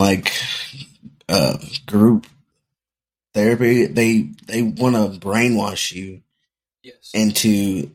like 0.00 0.32
uh, 1.28 1.56
group 1.86 2.26
therapy, 3.34 3.86
they 3.86 4.30
they 4.46 4.62
want 4.62 4.96
to 4.96 5.20
brainwash 5.24 5.92
you 5.92 6.22
Yes. 6.82 7.10
into 7.12 7.90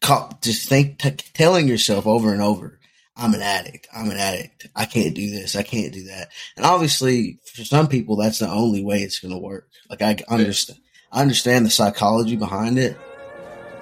co- 0.00 0.30
just 0.40 0.68
think 0.68 0.98
t- 1.00 1.10
telling 1.10 1.66
yourself 1.66 2.06
over 2.06 2.32
and 2.32 2.40
over 2.40 2.78
i'm 3.16 3.34
an 3.34 3.42
addict. 3.42 3.88
I'm 3.92 4.10
an 4.10 4.16
addict. 4.18 4.68
I 4.76 4.84
can't 4.84 5.14
do 5.14 5.28
this. 5.30 5.56
I 5.56 5.62
can't 5.64 5.92
do 5.92 6.04
that. 6.04 6.28
And 6.56 6.64
obviously 6.64 7.40
for 7.52 7.64
some 7.64 7.88
people 7.88 8.14
that's 8.14 8.38
the 8.38 8.48
only 8.48 8.84
way 8.84 8.98
it's 8.98 9.18
going 9.18 9.34
to 9.34 9.40
work. 9.40 9.68
Like 9.90 10.02
i 10.02 10.16
understand 10.28 10.78
i 11.10 11.20
understand 11.20 11.66
the 11.66 11.70
psychology 11.70 12.36
behind 12.36 12.78
it 12.78 12.96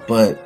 but 0.07 0.39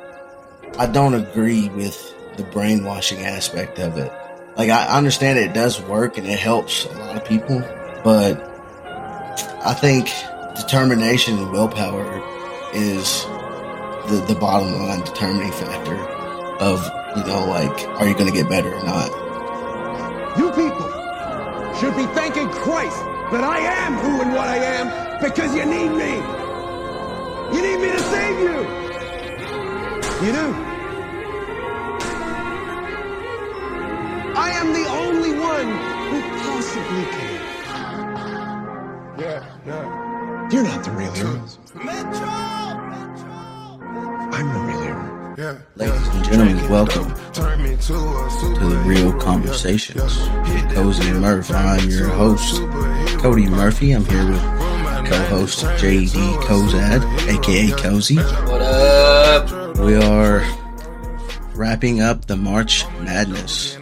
i 0.78 0.86
don't 0.86 1.14
agree 1.14 1.68
with 1.70 1.96
the 2.36 2.44
brainwashing 2.44 3.24
aspect 3.24 3.78
of 3.78 3.96
it 3.96 4.12
like 4.60 4.68
i 4.68 4.84
understand 4.94 5.38
it 5.38 5.54
does 5.54 5.80
work 5.82 6.18
and 6.18 6.26
it 6.26 6.38
helps 6.38 6.84
a 6.84 6.92
lot 6.98 7.16
of 7.16 7.24
people 7.24 7.60
but 8.04 8.36
i 9.64 9.72
think 9.72 10.10
determination 10.54 11.38
and 11.38 11.50
willpower 11.50 12.04
is 12.74 13.24
the, 14.10 14.22
the 14.28 14.36
bottom 14.38 14.70
line 14.74 15.00
determining 15.00 15.50
factor 15.52 15.96
of 16.60 16.84
you 17.16 17.24
know 17.24 17.46
like 17.46 17.88
are 17.98 18.06
you 18.06 18.12
going 18.12 18.26
to 18.26 18.32
get 18.32 18.50
better 18.50 18.70
or 18.74 18.84
not 18.84 19.08
You 20.38 20.50
people 20.52 20.88
should 21.80 21.96
be 21.96 22.06
thanking 22.14 22.48
Christ 22.50 23.00
that 23.32 23.42
I 23.42 23.58
am 23.58 23.94
who 23.94 24.20
and 24.20 24.32
what 24.32 24.48
I 24.48 24.58
am 24.58 24.86
because 25.20 25.54
you 25.56 25.64
need 25.64 25.88
me. 25.88 26.12
You 27.54 27.62
need 27.62 27.80
me 27.80 27.90
to 27.90 27.98
save 27.98 28.38
you. 28.38 28.56
You 30.26 30.32
do. 30.32 30.69
I 34.36 34.50
am 34.50 34.72
the 34.72 34.86
only 34.88 35.32
one 35.38 35.68
who 36.10 36.20
possibly 36.42 37.04
can. 37.14 37.40
Yeah, 39.18 39.44
yeah. 39.66 40.48
You're 40.50 40.64
not 40.64 40.84
the 40.84 40.90
real 40.92 41.12
hero. 41.12 41.42
I'm 44.32 44.48
the 44.52 44.60
real 44.60 44.80
hero. 44.82 45.34
Yeah. 45.38 45.58
ladies 45.76 46.08
and 46.08 46.24
gentlemen 46.24 46.68
welcome 46.68 47.08
to 47.32 47.42
the 47.42 48.82
real 48.84 49.12
conversations 49.18 50.18
with 50.48 50.74
cozy 50.74 51.08
and 51.08 51.22
murph 51.22 51.50
i'm 51.50 51.88
your 51.88 52.08
host 52.08 52.60
cody 53.22 53.46
murphy 53.48 53.92
i'm 53.92 54.04
here 54.04 54.26
with 54.28 54.42
co-host 55.08 55.60
jd 55.80 56.12
kozad 56.42 57.02
aka 57.30 57.70
cozy 57.80 58.16
What 58.16 58.60
up? 58.60 59.78
we 59.78 59.94
are 59.96 60.44
wrapping 61.54 62.02
up 62.02 62.26
the 62.26 62.36
march 62.36 62.84
madness 63.00 63.78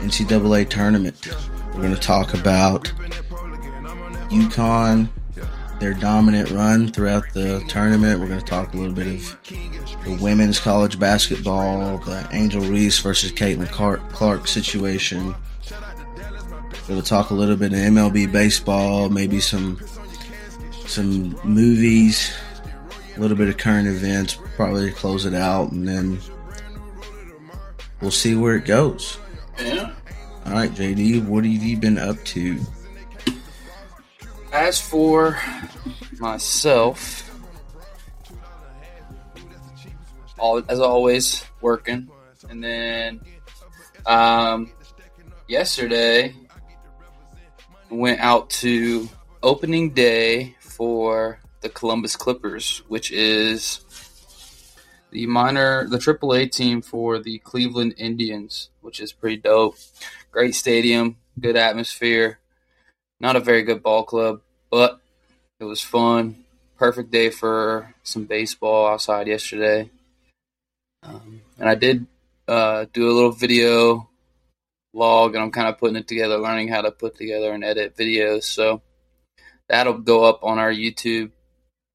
ncaa 0.00 0.68
tournament 0.68 1.28
we're 1.78 1.84
going 1.84 1.94
to 1.94 2.00
talk 2.00 2.34
about 2.34 2.92
UConn, 4.30 5.08
their 5.78 5.94
dominant 5.94 6.50
run 6.50 6.88
throughout 6.88 7.22
the 7.34 7.62
tournament. 7.68 8.18
We're 8.18 8.26
going 8.26 8.40
to 8.40 8.44
talk 8.44 8.74
a 8.74 8.76
little 8.76 8.92
bit 8.92 9.06
of 9.06 9.38
the 10.04 10.18
women's 10.20 10.58
college 10.58 10.98
basketball, 10.98 11.98
the 11.98 12.28
Angel 12.32 12.62
Reese 12.62 12.98
versus 12.98 13.30
Caitlin 13.30 13.70
Clark, 13.70 14.48
situation. 14.48 15.36
We're 15.70 16.88
going 16.88 17.02
to 17.02 17.08
talk 17.08 17.30
a 17.30 17.34
little 17.34 17.54
bit 17.54 17.72
of 17.72 17.78
MLB 17.78 18.32
baseball, 18.32 19.08
maybe 19.08 19.38
some 19.38 19.78
some 20.84 21.38
movies, 21.44 22.34
a 23.16 23.20
little 23.20 23.36
bit 23.36 23.48
of 23.48 23.56
current 23.56 23.86
events, 23.86 24.36
probably 24.56 24.90
close 24.90 25.26
it 25.26 25.34
out, 25.34 25.70
and 25.70 25.86
then 25.86 26.18
we'll 28.00 28.10
see 28.10 28.34
where 28.34 28.56
it 28.56 28.64
goes. 28.64 29.16
Yeah. 29.58 29.92
All 30.46 30.52
right, 30.52 30.70
JD, 30.70 31.26
what 31.26 31.44
have 31.44 31.52
you 31.52 31.76
been 31.76 31.98
up 31.98 32.16
to? 32.26 32.58
As 34.52 34.80
for 34.80 35.38
myself, 36.18 37.24
all 40.38 40.62
as 40.68 40.80
always, 40.80 41.44
working, 41.60 42.08
and 42.48 42.64
then 42.64 43.20
um, 44.06 44.70
yesterday 45.48 46.34
went 47.90 48.20
out 48.20 48.48
to 48.50 49.08
opening 49.42 49.90
day 49.90 50.56
for 50.60 51.40
the 51.60 51.68
Columbus 51.68 52.16
Clippers, 52.16 52.82
which 52.88 53.10
is 53.10 53.80
the 55.10 55.26
minor, 55.26 55.86
the 55.88 55.98
AAA 55.98 56.50
team 56.50 56.82
for 56.82 57.18
the 57.18 57.38
Cleveland 57.38 57.94
Indians, 57.96 58.70
which 58.80 59.00
is 59.00 59.12
pretty 59.12 59.36
dope. 59.36 59.76
Great 60.30 60.54
stadium, 60.54 61.16
good 61.38 61.56
atmosphere. 61.56 62.38
Not 63.20 63.36
a 63.36 63.40
very 63.40 63.62
good 63.62 63.82
ball 63.82 64.04
club, 64.04 64.42
but 64.70 65.00
it 65.60 65.64
was 65.64 65.80
fun. 65.80 66.44
Perfect 66.76 67.10
day 67.10 67.30
for 67.30 67.94
some 68.02 68.24
baseball 68.24 68.86
outside 68.86 69.26
yesterday. 69.26 69.90
Um, 71.02 71.42
and 71.58 71.68
I 71.68 71.74
did 71.74 72.06
uh, 72.46 72.86
do 72.92 73.10
a 73.10 73.12
little 73.12 73.32
video 73.32 74.08
log, 74.94 75.34
and 75.34 75.42
I'm 75.42 75.50
kind 75.50 75.68
of 75.68 75.78
putting 75.78 75.96
it 75.96 76.06
together, 76.06 76.38
learning 76.38 76.68
how 76.68 76.82
to 76.82 76.90
put 76.90 77.16
together 77.16 77.52
and 77.52 77.64
edit 77.64 77.96
videos. 77.96 78.44
So 78.44 78.82
that'll 79.68 79.98
go 79.98 80.24
up 80.24 80.44
on 80.44 80.58
our 80.58 80.72
YouTube 80.72 81.32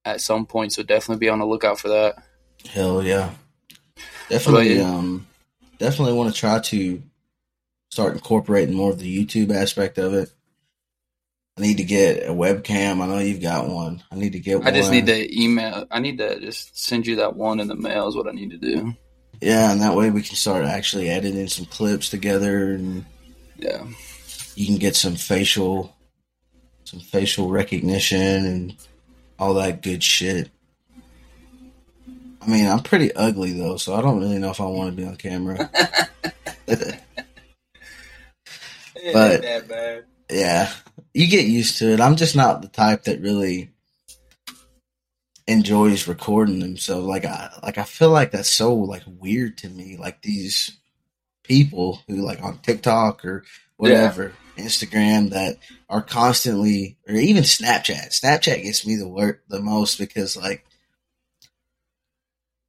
at 0.06 0.22
some 0.22 0.46
point. 0.46 0.74
So 0.74 0.84
definitely 0.84 1.26
be 1.26 1.30
on 1.30 1.40
the 1.40 1.46
lookout 1.46 1.80
for 1.80 1.90
that. 1.90 2.24
Hell 2.70 3.04
yeah. 3.04 3.32
Definitely 4.30 4.80
um 4.80 5.28
definitely 5.80 6.14
want 6.14 6.34
to 6.34 6.40
try 6.40 6.60
to 6.60 7.02
start 7.92 8.14
incorporating 8.14 8.74
more 8.76 8.92
of 8.92 9.00
the 9.00 9.26
YouTube 9.26 9.54
aspect 9.54 9.98
of 9.98 10.14
it. 10.14 10.32
I 11.58 11.62
need 11.62 11.78
to 11.78 11.84
get 11.84 12.24
a 12.28 12.32
webcam. 12.32 13.02
I 13.02 13.08
know 13.08 13.20
you've 13.20 13.42
got 13.42 13.70
one. 13.70 14.02
I 14.12 14.16
need 14.16 14.32
to 14.34 14.40
get 14.40 14.58
one. 14.60 14.68
I 14.68 14.72
just 14.72 14.90
need 14.90 15.06
to 15.06 15.40
email. 15.42 15.86
I 15.92 16.00
need 16.00 16.18
to 16.18 16.40
just 16.40 16.76
send 16.78 17.06
you 17.06 17.18
that 17.18 17.36
one 17.36 17.60
in 17.60 17.68
the 17.68 17.76
mail. 17.76 18.08
Is 18.08 18.16
what 18.16 18.28
I 18.28 18.32
need 18.32 18.50
to 18.52 18.58
do. 18.58 18.96
Yeah, 19.42 19.72
and 19.72 19.82
that 19.82 19.96
way 19.96 20.10
we 20.10 20.22
can 20.24 20.36
start 20.36 20.66
actually 20.66 21.10
editing 21.10 21.48
some 21.48 21.66
clips 21.66 22.10
together 22.10 22.72
and 22.72 23.06
Yeah. 23.60 23.84
you 24.56 24.66
can 24.66 24.78
get 24.78 24.96
some 24.96 25.16
facial 25.16 25.96
some 26.86 27.00
facial 27.02 27.50
recognition 27.50 28.46
and 28.46 28.76
all 29.38 29.54
that 29.56 29.82
good 29.82 30.02
shit. 30.04 30.50
I 32.44 32.50
mean, 32.50 32.68
I'm 32.68 32.82
pretty 32.82 33.14
ugly 33.16 33.54
though, 33.54 33.78
so 33.78 33.96
I 33.96 34.02
don't 34.02 34.20
really 34.20 34.38
know 34.40 34.52
if 34.52 34.60
I 34.60 34.66
want 34.66 34.90
to 34.92 35.02
be 35.02 35.08
on 35.08 35.16
camera. 35.16 35.70
But- 39.12 39.42
bad. 39.42 40.06
Yeah, 40.30 40.72
you 41.14 41.28
get 41.28 41.46
used 41.46 41.78
to 41.80 41.92
it. 41.92 42.00
I'm 42.00 42.16
just 42.16 42.36
not 42.36 42.62
the 42.62 42.70
type 42.70 43.04
that 43.04 43.22
really 43.22 43.70
enjoys 45.46 46.08
recording 46.08 46.60
themselves. 46.60 47.06
Like 47.06 47.26
I, 47.26 47.50
like 47.62 47.78
I 47.78 47.84
feel 47.84 48.10
like 48.10 48.32
that's 48.32 48.50
so 48.50 48.74
like 48.74 49.04
weird 49.06 49.58
to 49.60 49.70
me. 49.70 49.98
Like 49.98 50.22
these 50.22 50.72
people 51.44 52.02
who 52.08 52.16
like 52.16 52.42
on 52.42 52.60
TikTok 52.60 53.26
or 53.26 53.44
whatever, 53.78 54.32
Instagram 54.58 55.32
that 55.32 55.58
are 55.90 56.02
constantly, 56.02 56.98
or 57.08 57.16
even 57.16 57.44
Snapchat. 57.44 58.18
Snapchat 58.20 58.64
gets 58.64 58.88
me 58.88 58.96
the 58.96 59.08
wor 59.08 59.42
the 59.50 59.60
most 59.60 59.98
because 60.00 60.38
like, 60.38 60.66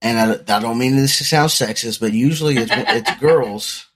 and 0.04 0.18
I, 0.48 0.56
I 0.56 0.60
don't 0.60 0.78
mean 0.78 0.94
this 0.96 1.18
to 1.18 1.24
sound 1.24 1.50
sexist, 1.50 1.98
but 1.98 2.12
usually 2.12 2.56
it's 2.58 2.70
it's 2.74 3.20
girls 3.20 3.86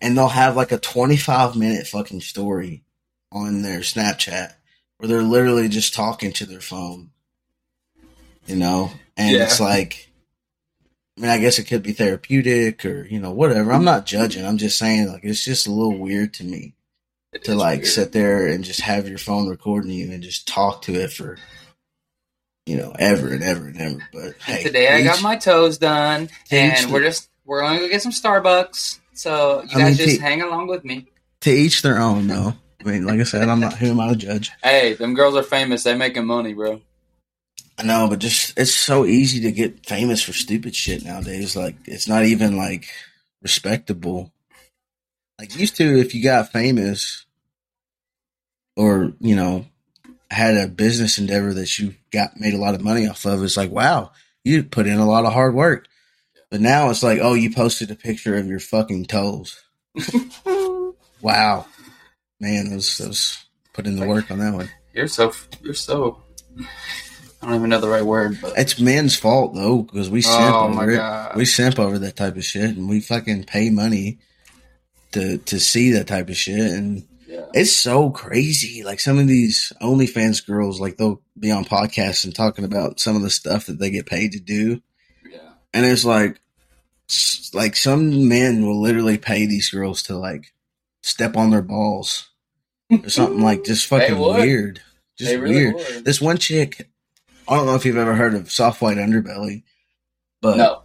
and 0.00 0.16
they'll 0.18 0.28
have 0.28 0.56
like 0.56 0.72
a 0.72 0.78
25 0.78 1.56
minute 1.56 1.86
fucking 1.86 2.20
story 2.20 2.84
on 3.32 3.62
their 3.62 3.80
Snapchat 3.80 4.52
where 4.98 5.08
they're 5.08 5.22
literally 5.22 5.68
just 5.68 5.94
talking 5.94 6.32
to 6.34 6.46
their 6.46 6.60
phone, 6.60 7.10
you 8.46 8.56
know? 8.56 8.90
And 9.16 9.36
Yeah. 9.36 9.44
it's 9.44 9.60
like, 9.60 10.10
I 11.16 11.20
mean, 11.20 11.30
I 11.30 11.38
guess 11.38 11.58
it 11.58 11.64
could 11.64 11.82
be 11.82 11.92
therapeutic 11.92 12.84
or, 12.84 13.06
you 13.06 13.20
know, 13.20 13.32
whatever. 13.32 13.72
I'm 13.72 13.84
not 13.84 14.06
judging. 14.06 14.44
I'm 14.44 14.58
just 14.58 14.78
saying, 14.78 15.08
like, 15.08 15.24
it's 15.24 15.44
just 15.44 15.66
a 15.66 15.72
little 15.72 15.98
weird 15.98 16.34
to 16.34 16.44
me 16.44 16.74
It 17.32 17.44
to 17.44 17.54
like 17.54 17.80
weird. 17.80 17.86
sit 17.88 18.12
there 18.12 18.46
and 18.46 18.64
just 18.64 18.80
have 18.80 19.08
your 19.08 19.18
phone 19.18 19.48
recording 19.48 19.90
you 19.92 20.10
and 20.12 20.22
just 20.22 20.48
talk 20.48 20.82
to 20.82 20.94
it 20.94 21.12
for, 21.12 21.38
you 22.66 22.76
know, 22.76 22.92
ever 22.98 23.32
and 23.32 23.42
ever 23.42 23.66
and 23.66 23.80
ever. 23.80 23.98
But 24.12 24.34
hey, 24.44 24.62
Today 24.62 24.88
I 24.88 25.02
got 25.02 25.22
my 25.22 25.36
toes 25.36 25.78
done, 25.78 26.28
and 26.50 26.92
we're 26.92 27.02
just 27.02 27.28
we're 27.44 27.60
going 27.60 27.78
to 27.78 27.84
go 27.86 27.88
get 27.90 28.02
some 28.02 28.12
Starbucks. 28.12 28.98
So 29.14 29.62
you 29.62 29.68
I 29.76 29.78
guys 29.80 29.98
mean, 29.98 30.06
just 30.06 30.16
to- 30.18 30.22
hang 30.22 30.42
along 30.42 30.68
with 30.68 30.84
me. 30.84 31.06
to 31.42 31.50
each 31.50 31.82
their 31.82 31.98
own, 31.98 32.26
though. 32.26 32.54
I 32.80 32.84
mean, 32.88 33.06
like 33.06 33.20
I 33.20 33.24
said, 33.24 33.48
I'm 33.48 33.60
not 33.60 33.74
who 33.74 33.90
am 33.90 34.00
I 34.00 34.08
to 34.08 34.16
judge. 34.16 34.50
Hey, 34.62 34.94
them 34.94 35.14
girls 35.14 35.36
are 35.36 35.42
famous. 35.44 35.82
They 35.84 35.94
making 35.96 36.26
money, 36.26 36.52
bro. 36.52 36.80
I 37.78 37.84
know, 37.84 38.08
but 38.08 38.18
just 38.18 38.58
it's 38.58 38.74
so 38.74 39.06
easy 39.06 39.40
to 39.42 39.52
get 39.52 39.86
famous 39.86 40.22
for 40.22 40.32
stupid 40.32 40.74
shit 40.74 41.04
nowadays. 41.04 41.54
Like 41.56 41.76
it's 41.84 42.08
not 42.08 42.24
even 42.24 42.56
like 42.56 42.88
respectable. 43.40 44.32
Like 45.38 45.56
used 45.56 45.76
to, 45.76 45.98
if 45.98 46.14
you 46.14 46.22
got 46.22 46.52
famous, 46.52 47.24
or 48.76 49.12
you 49.20 49.36
know, 49.36 49.66
had 50.30 50.56
a 50.56 50.68
business 50.68 51.18
endeavor 51.18 51.52
that 51.54 51.78
you 51.78 51.94
got 52.12 52.38
made 52.38 52.54
a 52.54 52.58
lot 52.58 52.74
of 52.74 52.82
money 52.82 53.06
off 53.06 53.24
of, 53.24 53.42
it's 53.42 53.56
like 53.56 53.70
wow, 53.70 54.12
you 54.44 54.62
put 54.64 54.86
in 54.86 54.98
a 54.98 55.06
lot 55.06 55.24
of 55.24 55.32
hard 55.32 55.54
work. 55.54 55.86
But 56.50 56.60
now 56.60 56.90
it's 56.90 57.02
like, 57.02 57.18
oh, 57.22 57.32
you 57.34 57.50
posted 57.50 57.90
a 57.90 57.94
picture 57.94 58.36
of 58.36 58.46
your 58.46 58.60
fucking 58.60 59.06
toes. 59.06 59.58
wow. 61.22 61.66
man, 62.40 62.70
those 62.70 62.98
those 62.98 63.44
put 63.72 63.86
in 63.86 63.96
the 63.98 64.06
work 64.06 64.30
on 64.30 64.38
that 64.38 64.54
one. 64.54 64.68
You're 64.92 65.08
so 65.08 65.32
you're 65.62 65.74
so. 65.74 66.22
I 67.40 67.46
don't 67.46 67.56
even 67.56 67.70
know 67.70 67.80
the 67.80 67.88
right 67.88 68.04
word, 68.04 68.38
but 68.40 68.56
It's 68.56 68.78
men's 68.78 69.16
fault 69.16 69.54
though, 69.54 69.82
because 69.82 70.08
we 70.08 70.22
simp 70.22 70.38
Oh, 70.54 70.68
over 70.68 70.90
it. 70.90 70.96
God. 70.96 71.36
We 71.36 71.44
simp 71.44 71.78
over 71.78 71.98
that 71.98 72.14
type 72.16 72.36
of 72.36 72.44
shit, 72.44 72.76
and 72.76 72.88
we 72.88 73.00
fucking 73.00 73.44
pay 73.44 73.70
money 73.70 74.18
to 75.12 75.38
to 75.38 75.58
see 75.58 75.92
that 75.92 76.06
type 76.06 76.28
of 76.28 76.36
shit, 76.36 76.58
and 76.72 77.04
yeah, 77.32 77.46
it's 77.54 77.72
so 77.72 78.10
crazy. 78.10 78.82
Like 78.82 79.00
some 79.00 79.18
of 79.18 79.26
these 79.26 79.72
OnlyFans 79.80 80.46
girls, 80.46 80.80
like 80.80 80.98
they'll 80.98 81.22
be 81.38 81.50
on 81.50 81.64
podcasts 81.64 82.24
and 82.24 82.34
talking 82.34 82.64
about 82.66 83.00
some 83.00 83.16
of 83.16 83.22
the 83.22 83.30
stuff 83.30 83.66
that 83.66 83.78
they 83.78 83.90
get 83.90 84.04
paid 84.04 84.32
to 84.32 84.40
do, 84.40 84.82
yeah. 85.30 85.38
and 85.72 85.86
it's 85.86 86.04
like, 86.04 86.40
like 87.54 87.74
some 87.74 88.28
men 88.28 88.66
will 88.66 88.80
literally 88.80 89.16
pay 89.16 89.46
these 89.46 89.70
girls 89.70 90.02
to 90.04 90.16
like 90.16 90.52
step 91.02 91.36
on 91.36 91.48
their 91.50 91.62
balls 91.62 92.28
or 92.90 93.08
something 93.08 93.40
like 93.40 93.64
just 93.64 93.86
fucking 93.86 94.18
weird, 94.18 94.82
just 95.18 95.30
They 95.30 95.38
really 95.38 95.54
weird. 95.54 95.74
would. 95.76 96.04
This 96.04 96.20
one 96.20 96.36
chick, 96.36 96.90
I 97.48 97.56
don't 97.56 97.64
know 97.64 97.76
if 97.76 97.86
you've 97.86 97.96
ever 97.96 98.14
heard 98.14 98.34
of 98.34 98.52
soft 98.52 98.82
white 98.82 98.98
underbelly, 98.98 99.62
but 100.42 100.58
no, 100.58 100.82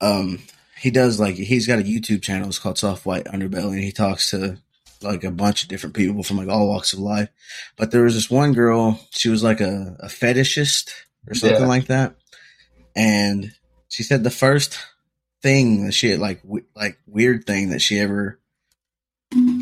um, 0.00 0.38
he 0.78 0.90
does 0.92 1.18
like 1.18 1.34
he's 1.34 1.66
got 1.66 1.80
a 1.80 1.82
YouTube 1.82 2.22
channel. 2.22 2.48
It's 2.48 2.60
called 2.60 2.78
Soft 2.78 3.04
White 3.04 3.24
Underbelly, 3.24 3.74
and 3.74 3.82
he 3.82 3.90
talks 3.90 4.30
to 4.30 4.58
like 5.02 5.24
a 5.24 5.30
bunch 5.30 5.62
of 5.62 5.68
different 5.68 5.94
people 5.96 6.22
from 6.22 6.36
like 6.38 6.48
all 6.48 6.68
walks 6.68 6.92
of 6.92 6.98
life. 6.98 7.28
But 7.76 7.90
there 7.90 8.02
was 8.04 8.14
this 8.14 8.30
one 8.30 8.52
girl. 8.52 9.00
She 9.10 9.28
was 9.28 9.42
like 9.42 9.60
a, 9.60 9.96
a 10.00 10.06
fetishist 10.06 10.90
or 11.26 11.34
something 11.34 11.60
Yeah. 11.60 11.66
like 11.66 11.86
that, 11.86 12.14
and 12.96 13.52
she 13.88 14.02
said 14.02 14.24
the 14.24 14.30
first 14.30 14.78
thing 15.42 15.84
that 15.84 15.92
she 15.92 16.10
had 16.10 16.18
like 16.20 16.42
w- 16.42 16.64
like 16.74 16.98
weird 17.06 17.44
thing 17.46 17.70
that 17.70 17.80
she 17.80 17.98
ever 17.98 18.38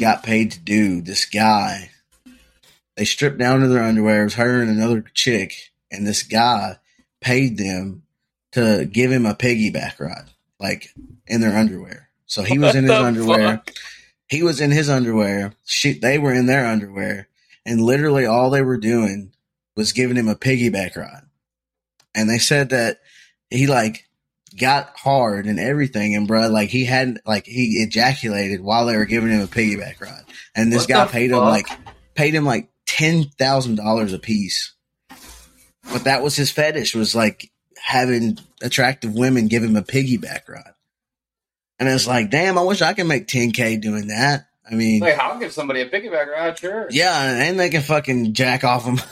got 0.00 0.23
paid 0.23 0.53
to 0.53 0.61
do. 0.61 1.00
This 1.03 1.25
guy, 1.27 1.91
they 2.97 3.05
stripped 3.05 3.38
down 3.38 3.61
to 3.61 3.69
their 3.69 3.83
underwear. 3.83 4.23
It 4.23 4.25
was 4.25 4.35
her 4.35 4.61
and 4.62 4.71
another 4.71 5.03
chick, 5.15 5.73
and 5.91 6.06
this 6.06 6.23
guy 6.23 6.79
paid 7.21 7.59
them 7.59 8.03
to 8.53 8.87
give 8.91 9.11
him 9.12 9.27
a 9.27 9.35
piggyback 9.35 9.99
ride, 10.00 10.31
like 10.59 10.94
in 11.27 11.41
their 11.41 11.56
underwear. 11.56 12.09
So 12.27 12.43
he 12.43 12.59
was 12.59 12.69
What 12.69 12.77
in 12.77 12.85
his 12.85 12.93
underwear. 12.93 13.56
fuck? 13.59 13.71
He 14.28 14.43
was 14.43 14.61
in 14.61 14.70
his 14.70 14.88
underwear. 14.88 15.55
She, 15.64 15.99
they 15.99 16.19
were 16.19 16.34
in 16.34 16.46
their 16.46 16.67
underwear, 16.67 17.28
and 17.64 17.81
literally 17.81 18.26
all 18.26 18.50
they 18.50 18.62
were 18.62 18.78
doing 18.78 19.32
was 19.76 19.93
giving 19.93 20.17
him 20.17 20.28
a 20.28 20.34
piggyback 20.34 20.96
ride. 20.96 21.23
And 22.14 22.28
they 22.28 22.38
said 22.38 22.70
that 22.70 23.00
he 23.50 23.67
like 23.67 24.06
got 24.58 24.96
hard 24.96 25.46
and 25.46 25.61
everything, 25.61 26.14
and 26.14 26.26
bro, 26.26 26.49
like 26.49 26.70
he 26.70 26.84
hadn't 26.84 27.20
like 27.26 27.46
he 27.46 27.82
ejaculated 27.82 28.61
while 28.61 28.87
they 28.87 28.96
were 28.96 29.05
giving 29.05 29.31
him 29.31 29.43
a 29.43 29.46
piggyback 29.46 30.00
ride, 30.00 30.25
and 30.55 30.73
this 30.73 30.82
What 30.82 30.88
guy 30.88 31.06
paid 31.06 31.31
him 31.31 31.38
like 31.38 31.69
paid 32.14 32.34
him 32.34 32.44
like 32.44 32.70
ten 32.87 33.25
thousand 33.25 33.76
dollars 33.76 34.12
a 34.12 34.19
piece. 34.19 34.73
But 35.93 36.05
that 36.05 36.23
was 36.23 36.34
his 36.34 36.50
fetish 36.50 36.94
was 36.94 37.14
like 37.14 37.50
having 37.76 38.38
attractive 38.62 39.14
women 39.14 39.46
give 39.46 39.62
him 39.62 39.76
a 39.76 39.82
piggyback 39.82 40.49
ride. 40.49 40.73
And 41.78 41.88
it's 41.88 42.06
like, 42.06 42.31
damn, 42.31 42.56
I 42.58 42.62
wish 42.62 42.81
I 42.82 42.94
could 42.94 43.06
make 43.06 43.26
10K 43.26 43.81
doing 43.81 44.06
that. 44.08 44.49
I 44.69 44.75
mean, 44.75 45.00
Like, 45.00 45.19
I'll 45.19 45.38
give 45.38 45.52
somebody 45.52 45.81
a 45.82 45.88
piggyback 45.88 46.26
ride, 46.26 46.58
sure. 46.58 46.88
yeah, 46.90 47.23
and 47.44 47.61
they 47.61 47.69
can 47.69 47.82
fucking 47.82 48.32
jack 48.32 48.64
off 48.64 48.84
them. 48.84 48.96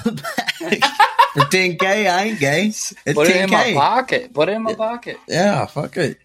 For 1.34 1.40
10K, 1.40 1.82
I 1.82 2.24
ain't 2.24 2.40
gay. 2.40 2.66
It's 2.68 2.92
Put 3.12 3.28
it 3.28 3.36
in 3.36 3.50
my 3.50 3.64
10K. 3.64 3.74
pocket. 3.74 4.32
Put 4.34 4.48
it 4.48 4.52
in 4.52 4.62
my 4.62 4.74
pocket. 4.74 5.18
Yeah, 5.28 5.66
fuck 5.66 5.96
it. 5.96 6.18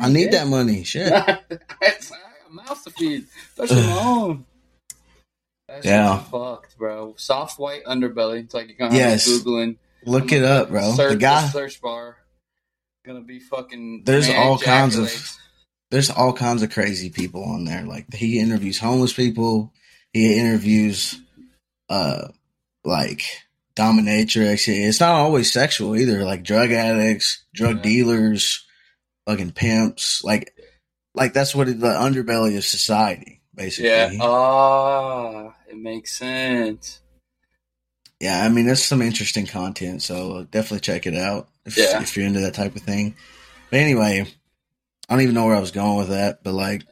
I 0.00 0.08
need 0.08 0.32
that 0.32 0.46
money. 0.46 0.84
Shit. 0.84 1.06
it's 1.82 2.12
I 2.12 2.16
got 2.16 2.50
a 2.50 2.52
mouse 2.54 2.84
to 2.84 2.90
feed. 2.90 3.26
That's 3.56 3.72
my 3.72 3.98
own. 4.04 4.46
That's 5.68 5.84
Yeah. 5.86 6.18
fucked, 6.20 6.78
bro. 6.78 7.14
Soft 7.16 7.58
white 7.58 7.84
underbelly. 7.84 8.44
It's 8.44 8.54
like 8.54 8.68
you're 8.68 8.76
gonna 8.78 8.96
Yes. 8.96 9.26
have 9.26 9.42
googling. 9.42 9.76
Look 10.04 10.30
it 10.32 10.44
up, 10.44 10.70
bro. 10.70 10.92
Search 10.94 11.12
The 11.12 11.16
guy, 11.18 11.48
search 11.48 11.80
bar. 11.80 12.16
Gonna 13.04 13.20
be 13.22 13.40
fucking. 13.40 14.02
There's 14.04 14.28
all 14.30 14.58
kinds 14.58 14.96
of-. 14.96 15.38
There's 15.92 16.10
all 16.10 16.32
kinds 16.32 16.62
of 16.62 16.70
crazy 16.72 17.10
people 17.10 17.44
on 17.44 17.64
there. 17.66 17.84
Like 17.84 18.12
he 18.12 18.40
interviews 18.40 18.78
homeless 18.78 19.12
people. 19.12 19.72
He 20.12 20.38
interviews, 20.38 21.20
uh, 21.88 22.28
like 22.84 23.22
dominatrix. 23.76 24.68
It's 24.68 25.00
not 25.00 25.12
always 25.14 25.52
sexual 25.52 25.94
either. 25.96 26.24
Like 26.24 26.42
drug 26.44 26.72
addicts, 26.72 27.44
drug 27.54 27.76
Yeah. 27.76 27.82
dealers, 27.82 28.64
fucking 29.26 29.52
pimps. 29.52 30.24
Like, 30.24 30.54
like 31.14 31.32
that's 31.34 31.54
what 31.54 31.68
it, 31.68 31.78
the 31.80 31.88
underbelly 31.88 32.56
of 32.56 32.64
society, 32.64 33.42
basically. 33.54 33.90
Yeah. 33.90 34.12
Ah, 34.20 35.54
it 35.68 35.76
makes 35.76 36.12
sense. 36.16 37.00
Yeah, 38.18 38.42
I 38.44 38.48
mean, 38.48 38.66
that's 38.66 38.84
some 38.84 39.02
interesting 39.02 39.46
content, 39.46 40.02
so 40.02 40.44
definitely 40.50 40.80
check 40.80 41.06
it 41.06 41.16
out 41.16 41.48
if, 41.66 41.76
Yeah. 41.76 42.00
if 42.00 42.16
you're 42.16 42.24
into 42.26 42.40
that 42.40 42.54
type 42.54 42.76
of 42.76 42.82
thing. 42.82 43.14
But 43.70 43.80
anyway, 43.80 44.26
I 45.12 45.14
don't 45.14 45.24
even 45.24 45.34
know 45.34 45.44
where 45.44 45.56
I 45.56 45.60
was 45.60 45.72
going 45.72 45.98
with 45.98 46.08
that, 46.08 46.42
but 46.42 46.54
like, 46.54 46.84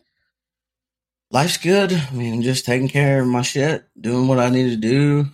life's 1.31 1.57
good. 1.57 1.91
I 1.91 2.15
mean, 2.15 2.43
just 2.43 2.67
taking 2.67 2.89
care 2.91 3.23
of 3.23 3.27
my 3.27 3.41
shit, 3.41 3.87
doing 3.99 4.29
what 4.29 4.39
I 4.39 4.51
need 4.51 4.69
to 4.69 4.77
do. 4.77 5.25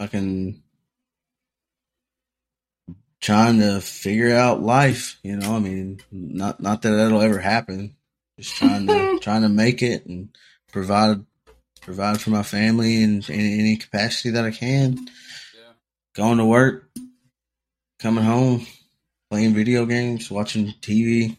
Fucking 0.00 0.60
trying 3.20 3.60
to 3.60 3.80
figure 3.80 4.34
out 4.34 4.60
life, 4.60 5.20
you 5.22 5.36
know. 5.36 5.54
I 5.54 5.60
mean, 5.60 6.00
not 6.10 6.60
not 6.60 6.82
that 6.82 6.90
that'll 6.90 7.22
ever 7.22 7.38
happen. 7.38 7.94
Just 8.36 8.56
trying 8.56 8.88
to 8.88 9.18
trying 9.22 9.42
to 9.42 9.48
make 9.48 9.80
it 9.80 10.04
and 10.06 10.36
provide 10.72 11.24
provide 11.82 12.20
for 12.20 12.30
my 12.30 12.42
family 12.42 13.04
in, 13.04 13.22
in 13.28 13.60
any 13.60 13.76
capacity 13.76 14.30
that 14.30 14.44
I 14.44 14.50
can. 14.50 14.96
Yeah. 14.96 15.72
Going 16.16 16.38
to 16.38 16.46
work, 16.46 16.90
coming 18.00 18.24
home, 18.24 18.66
playing 19.30 19.54
video 19.54 19.86
games, 19.86 20.32
watching 20.32 20.74
TV, 20.80 21.36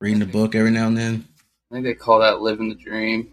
reading 0.00 0.22
a 0.22 0.26
book 0.26 0.54
every 0.54 0.70
now 0.70 0.86
and 0.86 0.96
then. 0.96 1.28
I 1.70 1.74
think 1.76 1.84
they 1.86 1.94
call 1.94 2.20
that 2.20 2.40
living 2.40 2.68
the 2.68 2.74
dream. 2.74 3.32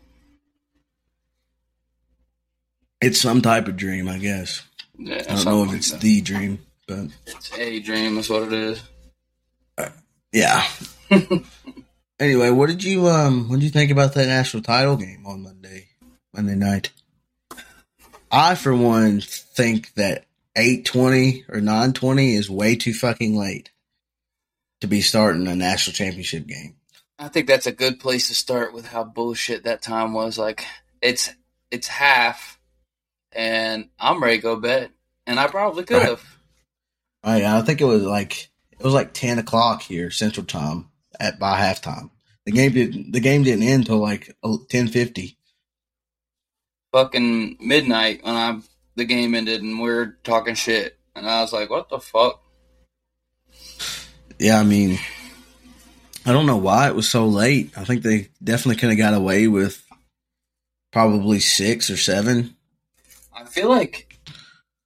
It's 3.01 3.19
some 3.19 3.41
type 3.41 3.67
of 3.67 3.77
dream, 3.77 4.07
I 4.07 4.17
guess. 4.19 4.61
Yeah, 4.97 5.23
I 5.29 5.35
don't 5.35 5.45
know 5.45 5.63
if 5.63 5.69
like 5.69 5.77
it's 5.77 5.91
that. 5.91 6.01
the 6.01 6.21
dream, 6.21 6.59
but 6.87 7.07
It's 7.25 7.51
a 7.57 7.79
dream. 7.79 8.15
That's 8.15 8.29
what 8.29 8.43
it 8.43 8.53
is. 8.53 8.81
yeah. 10.31 10.65
anyway, 12.19 12.51
what 12.51 12.69
did 12.69 12.83
you 12.83 13.07
um 13.07 13.49
what 13.49 13.55
did 13.59 13.63
you 13.65 13.71
think 13.71 13.91
about 13.91 14.13
that 14.13 14.27
national 14.27 14.61
title 14.63 14.97
game 14.97 15.25
on 15.25 15.41
Monday 15.41 15.87
Monday 16.33 16.55
night? 16.55 16.91
I 18.31 18.55
for 18.55 18.75
one 18.75 19.21
think 19.21 19.93
that 19.95 20.25
eight 20.55 20.85
twenty 20.85 21.43
or 21.49 21.59
nine 21.59 21.93
twenty 21.93 22.35
is 22.35 22.49
way 22.49 22.75
too 22.75 22.93
fucking 22.93 23.35
late 23.35 23.70
to 24.81 24.87
be 24.87 25.01
starting 25.01 25.47
a 25.47 25.55
national 25.55 25.93
championship 25.93 26.45
game. 26.47 26.75
I 27.17 27.27
think 27.27 27.47
that's 27.47 27.67
a 27.67 27.71
good 27.71 27.99
place 27.99 28.27
to 28.27 28.33
start 28.35 28.73
with 28.73 28.87
how 28.87 29.03
bullshit 29.03 29.63
that 29.63 29.81
time 29.81 30.13
was. 30.13 30.37
Like 30.37 30.65
it's 31.01 31.31
it's 31.69 31.87
half, 31.87 32.59
and 33.31 33.89
I'm 33.99 34.21
ready 34.21 34.37
to 34.37 34.41
go 34.41 34.55
bed, 34.55 34.89
and 35.27 35.39
I 35.39 35.47
probably 35.47 35.83
could 35.83 35.97
Right. 35.97 36.09
have. 36.09 36.23
Oh, 37.23 37.31
I 37.31 37.59
I 37.59 37.61
think 37.61 37.79
it 37.79 37.85
was 37.85 38.03
like 38.03 38.49
it 38.71 38.83
was 38.83 38.93
like 38.95 39.13
ten 39.13 39.37
o'clock 39.39 39.83
here 39.83 40.09
Central 40.09 40.45
Time 40.45 40.89
at 41.19 41.37
by 41.39 41.59
halftime. 41.59 42.09
The 42.45 42.51
game 42.51 42.71
didn't 42.73 43.11
the 43.11 43.19
game 43.19 43.43
didn't 43.43 43.63
end 43.63 43.81
until 43.83 43.99
like 43.99 44.35
uh, 44.43 44.57
ten 44.69 44.87
fifty. 44.87 45.37
Fucking 46.91 47.57
midnight 47.61 48.23
when 48.23 48.35
I 48.35 48.59
the 48.95 49.05
game 49.05 49.35
ended, 49.35 49.61
and 49.61 49.79
we 49.79 49.89
are 49.91 50.17
talking 50.23 50.55
shit, 50.55 50.97
and 51.15 51.29
I 51.29 51.41
was 51.41 51.53
like, 51.53 51.69
"What 51.69 51.89
the 51.89 51.99
fuck?" 51.99 52.40
Yeah, 54.41 54.59
I 54.59 54.63
mean, 54.63 54.97
I 56.25 56.31
don't 56.31 56.47
know 56.47 56.57
why 56.57 56.87
it 56.87 56.95
was 56.95 57.07
so 57.07 57.27
late. 57.27 57.77
I 57.77 57.83
think 57.83 58.01
they 58.01 58.29
definitely 58.43 58.77
could 58.79 58.89
have 58.89 58.97
got 58.97 59.13
away 59.13 59.47
with 59.47 59.85
probably 60.91 61.39
six 61.39 61.91
or 61.91 61.97
seven. 61.97 62.55
I 63.31 63.45
feel 63.45 63.69
like 63.69 64.17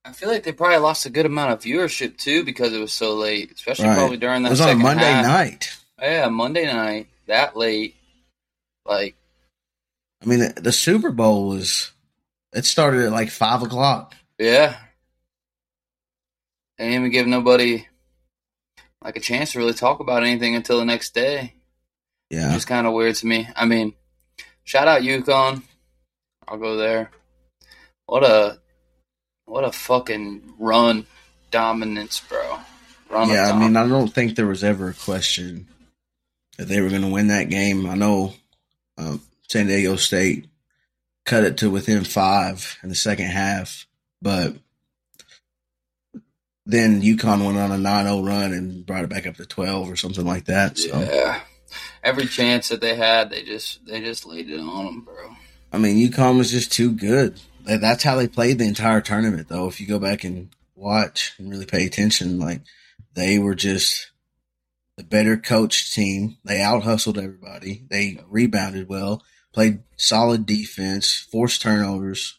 I 0.03 0.11
feel 0.11 0.27
like 0.27 0.43
they 0.43 0.51
probably 0.51 0.77
lost 0.79 1.05
a 1.05 1.09
good 1.09 1.25
amount 1.25 1.53
of 1.53 1.61
viewership 1.61 2.17
too 2.17 2.43
because 2.43 2.73
it 2.73 2.79
was 2.81 2.91
so 2.91 3.15
late, 3.15 3.49
especially 3.53 3.87
Right. 3.87 3.95
probably 3.97 4.17
during 4.17 4.43
that. 4.43 4.49
It 4.49 4.51
was 4.51 4.59
on 4.61 4.69
a 4.71 4.75
Monday 4.75 5.05
half. 5.05 5.25
night. 5.25 5.77
Yeah, 6.01 6.27
Monday 6.27 6.65
night 6.65 7.07
that 7.27 7.55
late. 7.55 7.95
Like 8.85 9.15
I 10.21 10.25
mean, 10.25 10.39
the, 10.39 10.53
the 10.61 10.71
Super 10.73 11.11
Bowl 11.11 11.47
was 11.47 11.91
it 12.53 12.65
started 12.65 13.05
at 13.05 13.11
like 13.13 13.29
five 13.29 13.63
o'clock. 13.63 14.15
Yeah. 14.37 14.75
They 16.77 16.89
didn't 16.89 16.99
even 16.99 17.11
give 17.11 17.25
nobody 17.27 17.87
like 19.05 19.15
a 19.15 19.21
chance 19.21 19.51
to 19.51 19.59
really 19.59 19.73
talk 19.73 19.99
about 19.99 20.23
anything 20.23 20.55
until 20.55 20.79
the 20.79 20.85
next 20.85 21.13
day. 21.13 21.53
Yeah, 22.31 22.47
Which 22.47 22.57
is 22.57 22.65
kind 22.65 22.87
of 22.87 22.93
weird 22.93 23.13
to 23.17 23.27
me. 23.27 23.47
I 23.55 23.65
mean, 23.65 23.93
shout 24.63 24.87
out 24.87 25.03
UConn. 25.03 25.61
I'll 26.47 26.57
go 26.57 26.75
there. 26.75 27.11
What 28.07 28.23
a 28.23 28.59
what 29.45 29.63
a 29.63 29.71
fucking 29.71 30.55
run 30.57 31.05
dominance, 31.51 32.19
bro. 32.27 32.57
Run 33.09 33.29
yeah. 33.29 33.51
I 33.51 33.59
mean, 33.59 33.77
I 33.77 33.87
don't 33.87 34.11
think 34.11 34.35
there 34.35 34.47
was 34.47 34.63
ever 34.63 34.89
a 34.89 34.93
question 34.93 35.67
that 36.57 36.67
they 36.67 36.81
were 36.81 36.89
going 36.89 37.03
to 37.03 37.07
win 37.07 37.27
that 37.27 37.49
game. 37.49 37.85
I 37.85 37.93
know 37.93 38.33
um, 38.97 39.21
San 39.47 39.67
Diego 39.67 39.97
State 39.97 40.47
cut 41.25 41.43
it 41.43 41.57
to 41.57 41.69
within 41.69 42.03
five 42.03 42.77
in 42.81 42.89
the 42.89 42.95
second 42.95 43.27
half, 43.27 43.85
but 44.19 44.55
then 46.65 47.01
UConn 47.01 47.45
went 47.45 47.57
on 47.57 47.71
a 47.71 47.75
9-0 47.75 48.27
run 48.27 48.53
and 48.53 48.85
brought 48.85 49.03
it 49.03 49.09
back 49.09 49.27
up 49.27 49.35
to 49.35 49.45
12 49.45 49.91
or 49.91 49.95
something 49.95 50.25
like 50.25 50.45
that. 50.45 50.77
So 50.77 50.99
Yeah. 50.99 51.41
Every 52.03 52.27
chance 52.27 52.69
that 52.69 52.81
they 52.81 52.95
had, 52.95 53.31
they 53.31 53.41
just 53.41 53.85
they 53.85 53.99
just 53.99 54.25
laid 54.25 54.49
it 54.49 54.59
on 54.59 54.85
them, 54.85 55.01
bro. 55.01 55.35
I 55.73 55.79
mean, 55.79 55.97
UConn 55.97 56.37
was 56.37 56.51
just 56.51 56.71
too 56.71 56.91
good. 56.91 57.39
That's 57.65 58.03
how 58.03 58.15
they 58.15 58.27
played 58.27 58.59
the 58.59 58.67
entire 58.67 59.01
tournament, 59.01 59.49
though. 59.49 59.67
If 59.67 59.81
you 59.81 59.87
go 59.87 59.97
back 59.97 60.23
and 60.23 60.49
watch 60.75 61.33
and 61.39 61.49
really 61.49 61.65
pay 61.65 61.85
attention, 61.85 62.39
like 62.39 62.61
they 63.15 63.39
were 63.39 63.55
just 63.55 64.11
the 64.97 65.03
better 65.03 65.35
coached 65.35 65.93
team. 65.93 66.37
They 66.45 66.61
out 66.61 66.83
hustled 66.83 67.17
everybody. 67.17 67.83
They 67.89 68.19
rebounded 68.29 68.87
well, 68.87 69.23
played 69.51 69.79
solid 69.97 70.45
defense, 70.45 71.27
forced 71.31 71.61
turnovers, 71.61 72.37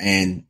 and 0.00 0.44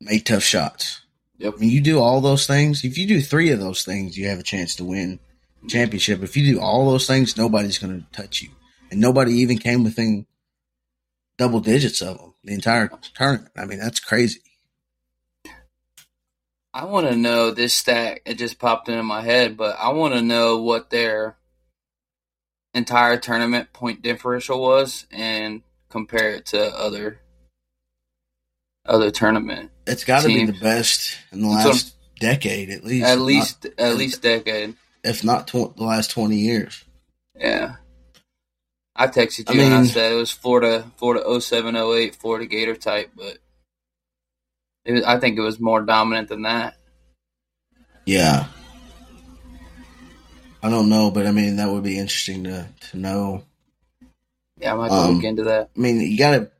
made 0.00 0.26
tough 0.26 0.42
shots. 0.42 1.00
When 1.38 1.68
you 1.68 1.80
do 1.80 2.00
all 2.00 2.20
those 2.20 2.46
things, 2.46 2.84
if 2.84 2.96
you 2.96 3.06
do 3.06 3.20
three 3.20 3.50
of 3.50 3.60
those 3.60 3.84
things, 3.84 4.16
you 4.16 4.28
have 4.28 4.38
a 4.38 4.44
chance 4.44 4.76
to 4.76 4.84
win 4.84 5.18
championship. 5.68 6.22
If 6.22 6.36
you 6.36 6.54
do 6.54 6.60
all 6.60 6.90
those 6.90 7.06
things, 7.06 7.36
nobody's 7.36 7.78
going 7.78 8.00
to 8.00 8.06
touch 8.10 8.42
you, 8.42 8.50
and 8.90 9.00
nobody 9.00 9.34
even 9.34 9.58
came 9.58 9.84
within 9.84 10.26
double 11.38 11.60
digits 11.60 12.00
of 12.00 12.18
them 12.18 12.34
the 12.44 12.54
entire 12.54 12.90
tournament. 13.14 13.50
I 13.56 13.66
mean, 13.66 13.78
that's 13.78 14.00
crazy. 14.00 14.40
I 16.72 16.84
want 16.84 17.06
to 17.06 17.16
know 17.16 17.50
this 17.50 17.74
stat. 17.74 18.20
It 18.26 18.34
just 18.34 18.58
popped 18.58 18.88
into 18.88 19.02
my 19.02 19.22
head, 19.22 19.56
but 19.56 19.76
I 19.78 19.90
want 19.90 20.14
to 20.14 20.22
know 20.22 20.58
what 20.58 20.90
their 20.90 21.36
entire 22.74 23.16
tournament 23.16 23.72
point 23.72 24.02
differential 24.02 24.60
was 24.60 25.06
and 25.10 25.62
compare 25.88 26.30
it 26.32 26.46
to 26.46 26.62
other 26.78 27.20
other 28.88 29.10
tournament. 29.10 29.70
It's 29.86 30.04
got 30.04 30.22
to 30.22 30.28
be 30.28 30.44
the 30.46 30.52
best 30.60 31.16
in 31.32 31.42
the 31.42 31.48
last 31.48 31.94
decade, 32.20 32.70
at 32.70 32.84
least. 32.84 33.06
At 33.06 33.18
least 33.20 33.64
not- 33.64 33.72
at 33.78 33.96
least 33.96 34.22
decade. 34.22 34.74
if 35.04 35.22
not 35.24 35.46
tw- 35.48 35.74
the 35.76 35.84
last 35.84 36.10
twenty 36.10 36.36
years. 36.38 36.82
Yeah. 37.38 37.76
I 38.98 39.08
texted 39.08 39.50
I 39.50 39.52
you 39.52 39.60
and 39.60 39.74
I 39.74 39.84
said 39.84 40.12
it 40.12 40.16
was 40.16 40.30
Florida 40.30 40.90
Florida 40.96 41.22
0708 41.40 42.16
Florida 42.16 42.46
Gator 42.46 42.74
type, 42.76 43.10
but 43.14 43.36
it 44.86 44.92
was, 44.92 45.02
I 45.04 45.18
think 45.20 45.36
it 45.36 45.42
was 45.42 45.60
more 45.60 45.82
dominant 45.82 46.28
than 46.28 46.42
that. 46.42 46.76
Yeah. 48.06 48.46
I 50.62 50.70
don't 50.70 50.88
know, 50.88 51.10
but 51.10 51.26
I 51.26 51.30
mean 51.32 51.56
that 51.56 51.68
would 51.70 51.82
be 51.84 51.98
interesting 51.98 52.44
to 52.44 52.66
to 52.90 52.96
know. 52.96 53.44
Yeah, 54.58 54.72
I 54.72 54.76
might 54.76 54.90
Um, 54.90 55.16
look 55.16 55.24
into 55.24 55.44
that. 55.44 55.70
I 55.76 55.78
mean, 55.78 56.00
you 56.00 56.16
got 56.16 56.30
to 56.30 56.50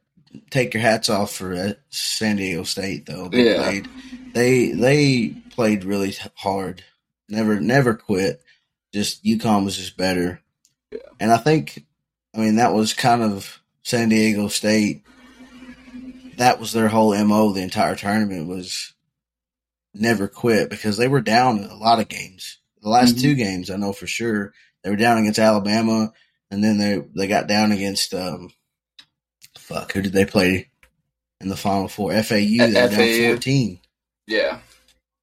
take 0.51 0.75
your 0.75 0.81
hats 0.83 1.09
off 1.09 1.33
for 1.33 1.55
uh, 1.55 1.73
San 1.91 2.37
Diego 2.37 2.63
State, 2.65 3.07
though. 3.07 3.29
They 3.29 3.51
Yeah. 3.53 3.63
played, 3.63 3.89
they 4.35 4.73
they 4.73 5.29
played 5.51 5.85
really 5.85 6.15
hard. 6.35 6.83
Never 7.29 7.61
never 7.61 7.95
quit. 7.95 8.43
Just 8.95 9.25
UConn 9.25 9.65
was 9.65 9.77
just 9.77 9.97
better. 9.97 10.41
Yeah. 10.93 10.99
And 11.21 11.33
I 11.33 11.37
think, 11.39 11.85
I 12.35 12.39
mean, 12.39 12.57
that 12.57 12.73
was 12.73 12.93
kind 12.95 13.23
of 13.23 13.61
San 13.83 14.09
Diego 14.09 14.49
State. 14.49 15.03
That 16.37 16.61
was 16.61 16.73
their 16.73 16.89
whole 16.89 17.15
mo. 17.25 17.53
The 17.53 17.63
entire 17.63 17.97
tournament 17.97 18.47
was 18.47 18.93
never 19.95 20.29
quit 20.29 20.69
because 20.71 20.97
they 20.99 21.09
were 21.09 21.21
down 21.23 21.59
in 21.59 21.65
a 21.71 21.75
lot 21.77 21.99
of 22.01 22.09
games. 22.09 22.59
The 22.83 22.91
last 22.91 23.17
Mhm. 23.17 23.21
two 23.23 23.35
games, 23.35 23.71
I 23.71 23.77
know 23.77 23.93
for 23.93 24.07
sure, 24.07 24.53
they 24.85 24.91
were 24.91 24.97
down 24.97 25.19
against 25.19 25.39
Alabama, 25.39 26.13
and 26.51 26.63
then 26.63 26.79
they 26.79 27.03
they 27.17 27.27
got 27.27 27.47
down 27.49 27.73
against 27.73 28.13
um, 28.15 28.51
fuck, 29.67 29.93
who 29.93 30.03
did 30.03 30.13
they 30.13 30.25
play 30.25 30.69
in 31.41 31.49
the 31.49 31.57
final 31.57 31.89
four? 31.89 32.13
FAU. 32.23 32.37
They 32.37 32.59
were 32.59 32.73
down 32.73 32.91
FAU. 32.91 33.29
fourteen. 33.31 33.81
Yeah. 34.27 34.61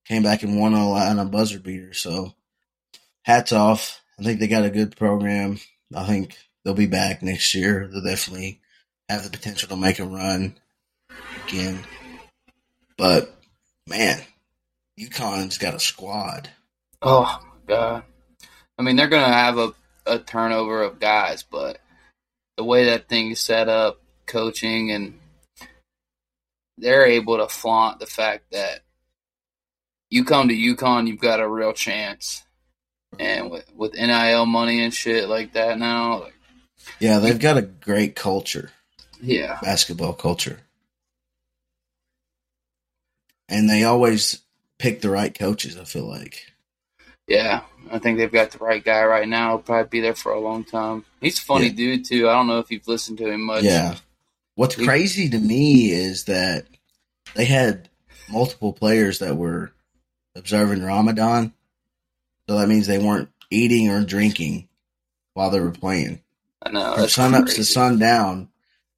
Came 0.05 0.23
back 0.23 0.43
and 0.43 0.59
won 0.59 0.73
on 0.73 0.81
a, 0.81 1.05
on 1.05 1.19
a 1.19 1.25
buzzer 1.25 1.59
beater. 1.59 1.93
So, 1.93 2.33
hats 3.23 3.53
off. 3.53 4.01
I 4.19 4.23
think 4.23 4.39
they 4.39 4.47
got 4.47 4.65
a 4.65 4.69
good 4.69 4.97
program. 4.97 5.59
I 5.95 6.05
think 6.05 6.37
they'll 6.63 6.73
be 6.73 6.87
back 6.87 7.23
next 7.23 7.55
year. 7.55 7.89
They'll 7.91 8.03
definitely 8.03 8.59
have 9.09 9.23
the 9.23 9.29
potential 9.29 9.69
to 9.69 9.75
make 9.77 9.99
a 9.99 10.05
run 10.05 10.55
again. 11.47 11.79
But 12.97 13.33
man, 13.87 14.21
UConn's 14.99 15.57
got 15.57 15.73
a 15.73 15.79
squad. 15.79 16.49
Oh 17.01 17.41
god. 17.65 18.03
I 18.77 18.81
mean, 18.81 18.95
they're 18.95 19.07
gonna 19.07 19.33
have 19.33 19.57
a, 19.57 19.73
a 20.05 20.19
turnover 20.19 20.83
of 20.83 20.99
guys, 20.99 21.43
but 21.43 21.79
the 22.57 22.63
way 22.63 22.85
that 22.85 23.07
thing 23.07 23.31
is 23.31 23.39
set 23.39 23.69
up, 23.69 23.99
coaching, 24.25 24.91
and 24.91 25.19
they're 26.77 27.05
able 27.05 27.37
to 27.37 27.47
flaunt 27.47 27.99
the 27.99 28.05
fact 28.05 28.45
that 28.51 28.81
you 30.09 30.23
come 30.25 30.47
to 30.49 30.53
UConn, 30.55 31.07
you've 31.07 31.19
got 31.19 31.39
a 31.39 31.47
real 31.47 31.73
chance. 31.73 32.43
And 33.19 33.51
with 33.51 33.65
with 33.75 33.93
NIL 33.93 34.45
money 34.47 34.83
and 34.83 34.93
shit 34.93 35.29
like 35.29 35.53
that 35.53 35.77
now, 35.77 36.21
like, 36.21 36.33
Yeah, 36.99 37.19
they've 37.19 37.39
got 37.39 37.57
a 37.57 37.61
great 37.61 38.15
culture, 38.15 38.71
yeah, 39.21 39.59
basketball 39.61 40.13
culture. 40.13 40.59
And 43.49 43.69
they 43.69 43.83
always 43.83 44.41
pick 44.79 45.01
the 45.01 45.09
right 45.09 45.37
coaches, 45.37 45.77
I 45.77 45.83
feel 45.83 46.07
like. 46.07 46.51
yeah. 47.27 47.61
I 47.91 47.99
think 47.99 48.17
they've 48.17 48.31
got 48.31 48.51
the 48.51 48.59
right 48.59 48.83
guy 48.83 49.03
right 49.03 49.27
now. 49.27 49.49
He'll 49.49 49.59
probably 49.59 49.89
be 49.89 49.99
there 49.99 50.15
for 50.15 50.31
a 50.31 50.39
long 50.39 50.63
time. 50.63 51.03
He's 51.19 51.37
a 51.37 51.41
funny 51.41 51.67
Yeah. 51.67 51.73
dude 51.73 52.05
too. 52.05 52.29
I 52.29 52.33
don't 52.33 52.47
know 52.47 52.59
if 52.59 52.71
you've 52.71 52.87
listened 52.87 53.17
to 53.19 53.29
him 53.29 53.41
much. 53.45 53.63
Yeah. 53.63 53.97
What's 54.55 54.75
crazy 54.75 55.29
to 55.29 55.39
me 55.39 55.91
is 55.91 56.25
that 56.25 56.67
they 57.35 57.45
had 57.45 57.89
multiple 58.29 58.73
players 58.73 59.19
that 59.19 59.35
were 59.35 59.71
observing 60.35 60.83
Ramadan. 60.83 61.53
So 62.47 62.57
that 62.57 62.67
means 62.67 62.87
they 62.87 62.99
weren't 62.99 63.29
eating 63.49 63.89
or 63.89 64.03
drinking 64.03 64.67
while 65.33 65.49
they 65.49 65.59
were 65.59 65.71
playing. 65.71 66.21
I 66.61 66.69
know. 66.71 66.95
From 66.95 67.07
sun 67.07 67.35
up 67.35 67.45
to 67.47 67.63
sundown 67.63 68.49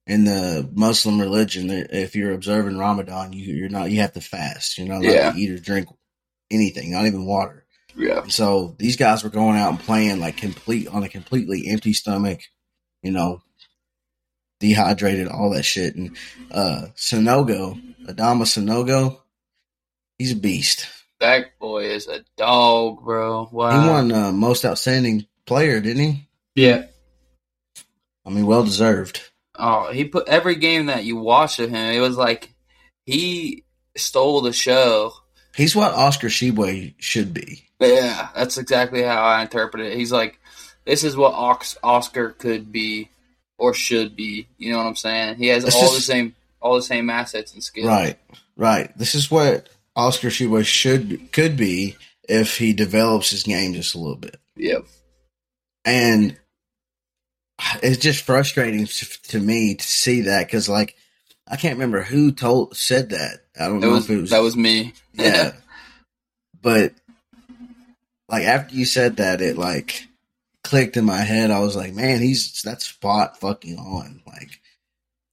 in 0.07 0.25
the 0.25 0.69
Muslim 0.73 1.19
religion, 1.19 1.69
if 1.71 2.15
you're 2.15 2.33
observing 2.33 2.77
Ramadan, 2.77 3.33
you, 3.33 3.53
you're 3.53 3.69
not, 3.69 3.89
you 3.91 4.01
have 4.01 4.13
to 4.13 4.21
fast. 4.21 4.77
You're 4.77 4.87
not 4.87 5.03
allowed 5.03 5.13
Yeah. 5.13 5.31
to 5.31 5.37
eat 5.37 5.51
or 5.51 5.59
drink 5.59 5.87
anything, 6.51 6.91
not 6.91 7.05
even 7.05 7.25
water. 7.25 7.65
Yeah. 7.95 8.21
And 8.23 8.31
so 8.31 8.75
these 8.77 8.97
guys 8.97 9.23
were 9.23 9.29
going 9.29 9.57
out 9.57 9.69
and 9.69 9.79
playing 9.79 10.19
like 10.19 10.37
complete 10.37 10.87
on 10.87 11.03
a 11.03 11.09
completely 11.09 11.67
empty 11.67 11.93
stomach, 11.93 12.41
you 13.01 13.11
know, 13.11 13.41
dehydrated, 14.67 15.27
all 15.27 15.51
that 15.51 15.63
shit. 15.63 15.95
And 15.95 16.17
uh 16.51 16.87
Sanogo, 16.95 17.79
Adama 18.05 18.43
Sanogo, 18.43 19.19
he's 20.17 20.31
a 20.31 20.35
beast. 20.35 20.87
That 21.19 21.57
boy 21.59 21.85
is 21.85 22.07
a 22.07 22.23
dog, 22.37 23.03
bro. 23.03 23.47
Wow. 23.51 23.81
He 23.81 23.89
won 23.89 24.11
uh, 24.11 24.31
most 24.31 24.65
outstanding 24.65 25.25
player, 25.45 25.79
didn't 25.79 26.03
he? 26.03 26.27
Yeah. 26.55 26.85
I 28.25 28.29
mean, 28.29 28.45
well 28.45 28.63
deserved. 28.63 29.21
Oh, 29.57 29.91
he 29.91 30.05
put 30.05 30.27
every 30.27 30.55
game 30.55 30.87
that 30.87 31.05
you 31.05 31.15
watched 31.15 31.59
of 31.59 31.69
him. 31.69 31.93
It 31.93 32.01
was 32.01 32.17
like 32.17 32.53
he 33.05 33.63
stole 33.95 34.41
the 34.41 34.51
show. 34.51 35.13
He's 35.55 35.75
what 35.75 35.93
Oscar 35.93 36.27
Tshiebwe 36.27 36.95
should 36.97 37.33
be. 37.33 37.69
Yeah, 37.79 38.29
that's 38.35 38.57
exactly 38.57 39.03
how 39.03 39.23
I 39.23 39.41
interpret 39.41 39.85
it. 39.85 39.97
He's 39.97 40.11
like, 40.11 40.39
this 40.85 41.03
is 41.03 41.15
what 41.15 41.33
Ox- 41.33 41.77
Oscar 41.81 42.31
could 42.31 42.71
be 42.71 43.09
or 43.57 43.73
should 43.73 44.15
be. 44.15 44.47
You 44.57 44.71
know 44.71 44.77
what 44.79 44.87
I'm 44.87 44.95
saying? 44.95 45.35
He 45.37 45.47
has 45.47 45.63
It's 45.63 45.75
all 45.75 45.81
just- 45.83 45.95
the 45.95 46.01
same 46.01 46.35
all 46.61 46.75
the 46.75 46.81
same 46.81 47.09
assets 47.09 47.53
and 47.53 47.63
skills. 47.63 47.87
Right, 47.87 48.17
right. 48.55 48.97
This 48.97 49.13
is 49.13 49.29
what 49.29 49.69
Oscar 49.95 50.29
Tshiebwe 50.29 50.65
should 50.65 51.31
could 51.31 51.55
be 51.57 51.95
if 52.27 52.57
he 52.57 52.73
develops 52.73 53.29
his 53.29 53.43
game 53.43 53.73
just 53.75 53.93
a 53.93 53.99
little 53.99 54.15
bit. 54.17 54.37
Yep. 54.57 54.85
and 55.85 56.37
it's 57.83 57.97
just 58.01 58.25
frustrating 58.25 58.85
to, 58.85 59.21
to 59.29 59.39
me 59.39 59.75
to 59.75 59.85
see 59.85 60.21
that 60.21 60.47
because 60.47 60.67
like 60.67 60.95
I 61.47 61.55
can't 61.57 61.75
remember 61.75 62.01
who 62.01 62.31
told 62.31 62.75
said 62.75 63.09
that. 63.11 63.41
I 63.59 63.67
don't 63.67 63.77
It 63.77 63.81
know 63.81 63.91
was, 63.91 64.05
if 64.05 64.09
it 64.17 64.21
was 64.21 64.29
that 64.31 64.41
was 64.41 64.57
me. 64.57 64.93
yeah, 65.13 65.51
but 66.61 66.93
like 68.27 68.43
after 68.43 68.75
you 68.75 68.85
said 68.85 69.17
that, 69.17 69.41
it 69.41 69.57
like 69.57 70.07
clicked 70.65 70.97
in 70.97 71.05
my 71.05 71.21
head. 71.21 71.51
I 71.51 71.59
was 71.59 71.75
like, 71.75 71.93
man, 71.93 72.21
he's 72.21 72.61
that 72.63 72.81
spot 72.81 73.39
fucking 73.39 73.77
on. 73.77 74.21
Like 74.25 74.59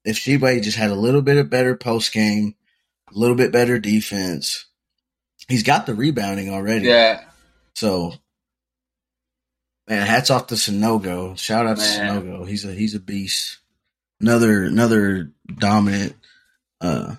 if 0.05 0.19
Sheba 0.19 0.61
just 0.61 0.77
had 0.77 0.91
a 0.91 0.95
little 0.95 1.23
bit 1.23 1.39
of 1.39 1.51
better 1.51 1.75
post 1.75 2.13
game, 2.13 2.55
a 3.13 3.19
little 3.19 3.35
bit 3.35 3.51
better 3.51 3.79
defense, 3.79 4.67
he's 5.49 5.63
got 5.63 5.87
the 5.87 5.95
rebounding 5.95 6.51
already. 6.51 6.87
yeah. 6.87 7.25
So, 7.75 8.13
man, 9.89 10.07
hats 10.07 10.31
off 10.31 10.49
to 10.49 10.55
Sanogo. 10.55 11.39
Shout 11.39 11.67
out 11.67 11.79
to 11.79 11.83
Man. 11.83 12.23
Sanogo. 12.23 12.47
He's 12.47 12.65
a 12.65 12.73
he's 12.73 12.95
a 12.95 13.01
beast. 13.01 13.59
Another 14.21 14.65
another 14.65 15.33
dominant 15.59 16.15
uh 16.81 17.17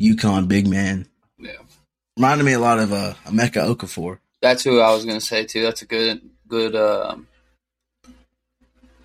UConn 0.00 0.48
big 0.48 0.66
man. 0.66 1.06
Yeah. 1.38 1.52
Reminded 2.16 2.44
me 2.44 2.54
a 2.54 2.58
lot 2.58 2.78
of 2.78 2.92
uh 2.92 3.14
Emeka 3.26 3.76
Okafor 3.76 4.18
That's 4.40 4.64
who 4.64 4.80
I 4.80 4.94
was 4.94 5.04
gonna 5.04 5.20
say 5.20 5.44
too. 5.44 5.62
That's 5.62 5.82
a 5.82 5.86
good 5.86 6.27
good 6.48 6.74
um 6.74 7.26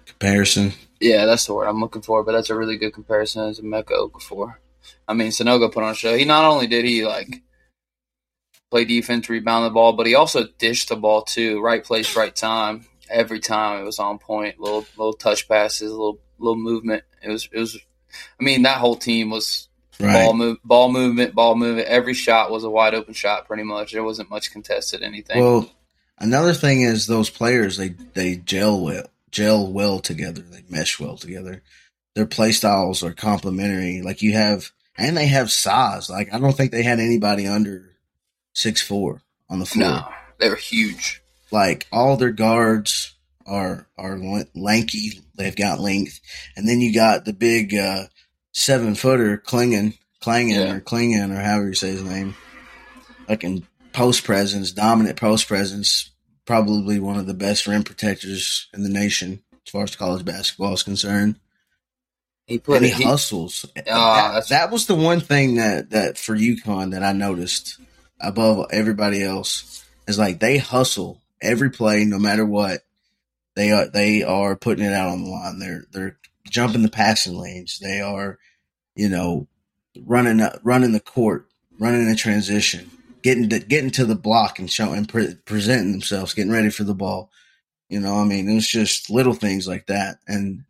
comparison. 0.05 0.73
Yeah, 0.99 1.25
that's 1.25 1.45
the 1.45 1.53
word 1.53 1.67
I'm 1.67 1.79
looking 1.81 2.01
for. 2.01 2.23
But 2.23 2.33
that's 2.33 2.49
a 2.49 2.55
really 2.55 2.77
good 2.77 2.93
comparison 2.93 3.49
as 3.49 3.61
Mecca 3.61 3.93
Okafor. 3.93 4.55
I 5.07 5.13
mean, 5.13 5.29
Sanogo 5.29 5.71
put 5.71 5.83
on 5.83 5.91
a 5.91 5.95
show. 5.95 6.15
He 6.15 6.25
not 6.25 6.45
only 6.45 6.67
did 6.67 6.85
he 6.85 7.05
like 7.05 7.41
play 8.71 8.85
defense, 8.85 9.29
rebound 9.29 9.65
the 9.65 9.69
ball, 9.69 9.93
but 9.93 10.07
he 10.07 10.15
also 10.15 10.47
dished 10.57 10.89
the 10.89 10.95
ball 10.95 11.21
too. 11.23 11.61
Right 11.61 11.83
place, 11.83 12.15
right 12.15 12.35
time. 12.35 12.85
Every 13.09 13.39
time 13.39 13.81
it 13.81 13.85
was 13.85 13.99
on 13.99 14.17
point. 14.17 14.59
Little 14.59 14.85
little 14.97 15.13
touch 15.13 15.47
passes, 15.47 15.91
little 15.91 16.19
little 16.39 16.55
movement. 16.55 17.03
It 17.21 17.29
was 17.29 17.49
it 17.51 17.59
was. 17.59 17.77
I 18.39 18.43
mean, 18.43 18.61
that 18.63 18.77
whole 18.77 18.95
team 18.95 19.29
was 19.29 19.67
Right. 19.99 20.13
ball 20.13 20.33
move, 20.33 20.57
ball 20.63 20.91
movement, 20.91 21.35
ball 21.35 21.55
movement. 21.55 21.87
Every 21.87 22.13
shot 22.13 22.49
was 22.51 22.63
a 22.63 22.69
wide 22.69 22.95
open 22.95 23.13
shot, 23.13 23.47
pretty 23.47 23.63
much. 23.63 23.91
There 23.93 24.03
wasn't 24.03 24.29
much 24.29 24.51
contested 24.51 25.03
anything. 25.03 25.39
Well, 25.39 25.69
another 26.19 26.53
thing 26.53 26.81
is 26.81 27.07
those 27.07 27.29
players 27.29 27.77
they 27.77 27.89
they 28.13 28.35
gel 28.37 28.81
well, 28.83 29.05
gel 29.31 29.71
well 29.71 29.99
together. 29.99 30.41
They 30.41 30.63
mesh 30.69 30.99
well 30.99 31.17
together. 31.17 31.61
Their 32.15 32.25
play 32.25 32.51
styles 32.51 33.03
are 33.03 33.13
complementary. 33.13 34.01
Like 34.01 34.21
you 34.21 34.33
have, 34.33 34.71
and 34.97 35.17
they 35.17 35.27
have 35.27 35.51
size. 35.51 36.09
Like 36.09 36.33
I 36.33 36.39
don't 36.39 36.55
think 36.55 36.71
they 36.71 36.83
had 36.83 36.99
anybody 36.99 37.47
under 37.47 37.89
six 38.53 38.81
four 38.81 39.21
on 39.49 39.59
the 39.59 39.65
floor. 39.65 39.87
no, 39.89 40.07
they 40.39 40.49
were 40.49 40.55
huge. 40.55 41.21
Like 41.51 41.87
all 41.91 42.17
their 42.17 42.31
guards 42.31 43.13
are 43.45 43.87
are 43.97 44.17
lanky. 44.55 45.21
They've 45.35 45.55
got 45.55 45.79
length, 45.79 46.19
and 46.55 46.67
then 46.67 46.79
you 46.81 46.93
got 46.93 47.25
the 47.25 47.33
big 47.33 47.73
uh, 47.75 48.05
seven 48.51 48.93
footer 48.95 49.37
clinging, 49.37 49.95
clanging 50.19 50.55
Yeah. 50.55 50.73
or 50.75 50.79
clinging 50.79 51.31
or 51.31 51.39
however 51.41 51.69
you 51.69 51.73
say 51.73 51.89
his 51.89 52.03
name. 52.03 52.35
Fucking 53.27 53.65
post 53.93 54.23
presence, 54.23 54.71
dominant 54.71 55.17
post 55.17 55.47
presence. 55.47 56.09
Probably 56.45 56.99
one 56.99 57.17
of 57.17 57.25
the 57.25 57.33
best 57.33 57.67
rim 57.67 57.83
protectors 57.83 58.67
in 58.73 58.83
the 58.83 58.89
nation 58.89 59.41
as 59.65 59.71
far 59.71 59.83
as 59.83 59.95
college 59.95 60.25
basketball 60.25 60.73
is 60.73 60.83
concerned. 60.83 61.39
He 62.47 62.59
put 62.59 62.77
And 62.77 62.85
he. 62.85 62.91
He, 62.91 63.03
hustles. 63.03 63.65
Ah, 63.89 64.33
that, 64.33 64.49
that 64.49 64.71
was 64.71 64.87
the 64.87 64.95
one 64.95 65.21
thing 65.21 65.55
that 65.55 65.91
that 65.91 66.17
for 66.17 66.35
UConn 66.35 66.91
that 66.91 67.03
I 67.03 67.13
noticed 67.13 67.79
above 68.19 68.67
everybody 68.71 69.23
else 69.23 69.85
is 70.07 70.19
like 70.19 70.39
they 70.39 70.57
hustle 70.57 71.21
every 71.41 71.69
play, 71.69 72.03
no 72.05 72.19
matter 72.19 72.45
what. 72.45 72.81
They 73.55 73.71
are 73.71 73.87
they 73.87 74.23
are 74.23 74.55
putting 74.55 74.85
it 74.85 74.93
out 74.93 75.09
on 75.09 75.23
the 75.23 75.29
line. 75.29 75.59
They're 75.59 75.85
they're 75.91 76.17
jumping 76.49 76.81
the 76.81 76.89
passing 76.89 77.37
lanes. 77.37 77.79
They 77.79 78.01
are, 78.01 78.39
you 78.95 79.09
know, 79.09 79.47
running 80.05 80.45
running 80.63 80.91
the 80.91 80.99
court, 80.99 81.47
running 81.79 82.07
the 82.07 82.15
transition, 82.15 82.89
getting 83.23 83.49
to, 83.49 83.59
getting 83.59 83.91
to 83.91 84.05
the 84.05 84.15
block 84.15 84.59
and 84.59 84.69
showing 84.69 85.05
pre- 85.05 85.35
presenting 85.45 85.91
themselves, 85.93 86.33
getting 86.33 86.51
ready 86.51 86.69
for 86.69 86.83
the 86.83 86.93
ball. 86.93 87.31
You 87.89 87.99
know, 87.99 88.15
I 88.15 88.23
mean, 88.25 88.49
it 88.49 88.55
was 88.55 88.67
just 88.67 89.09
little 89.09 89.33
things 89.33 89.67
like 89.67 89.87
that, 89.87 90.17
and 90.27 90.63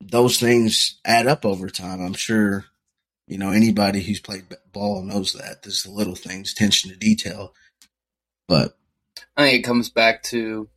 those 0.00 0.38
things 0.38 0.98
add 1.04 1.26
up 1.26 1.44
over 1.44 1.68
time. 1.68 2.00
I'm 2.00 2.14
sure, 2.14 2.64
you 3.26 3.38
know, 3.38 3.50
anybody 3.50 4.00
who's 4.02 4.20
played 4.20 4.44
ball 4.72 5.02
knows 5.02 5.32
that. 5.32 5.62
There's 5.62 5.82
the 5.82 5.90
little 5.90 6.14
things, 6.14 6.52
attention 6.52 6.90
to 6.90 6.96
detail. 6.96 7.54
But 8.46 8.76
I 9.36 9.44
think 9.44 9.60
it 9.60 9.66
comes 9.66 9.88
back 9.88 10.22
to 10.24 10.68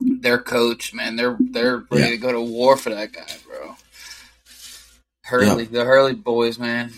their 0.00 0.38
coach, 0.38 0.94
man. 0.94 1.16
They're 1.16 1.36
they're 1.38 1.78
ready 1.90 2.04
Yeah. 2.04 2.10
to 2.10 2.16
go 2.16 2.32
to 2.32 2.40
war 2.40 2.76
for 2.76 2.90
that 2.90 3.12
guy, 3.12 3.26
bro. 3.46 3.74
Hurley, 5.24 5.64
the 5.64 5.84
Hurley 5.84 6.14
boys, 6.14 6.58
man. 6.58 6.92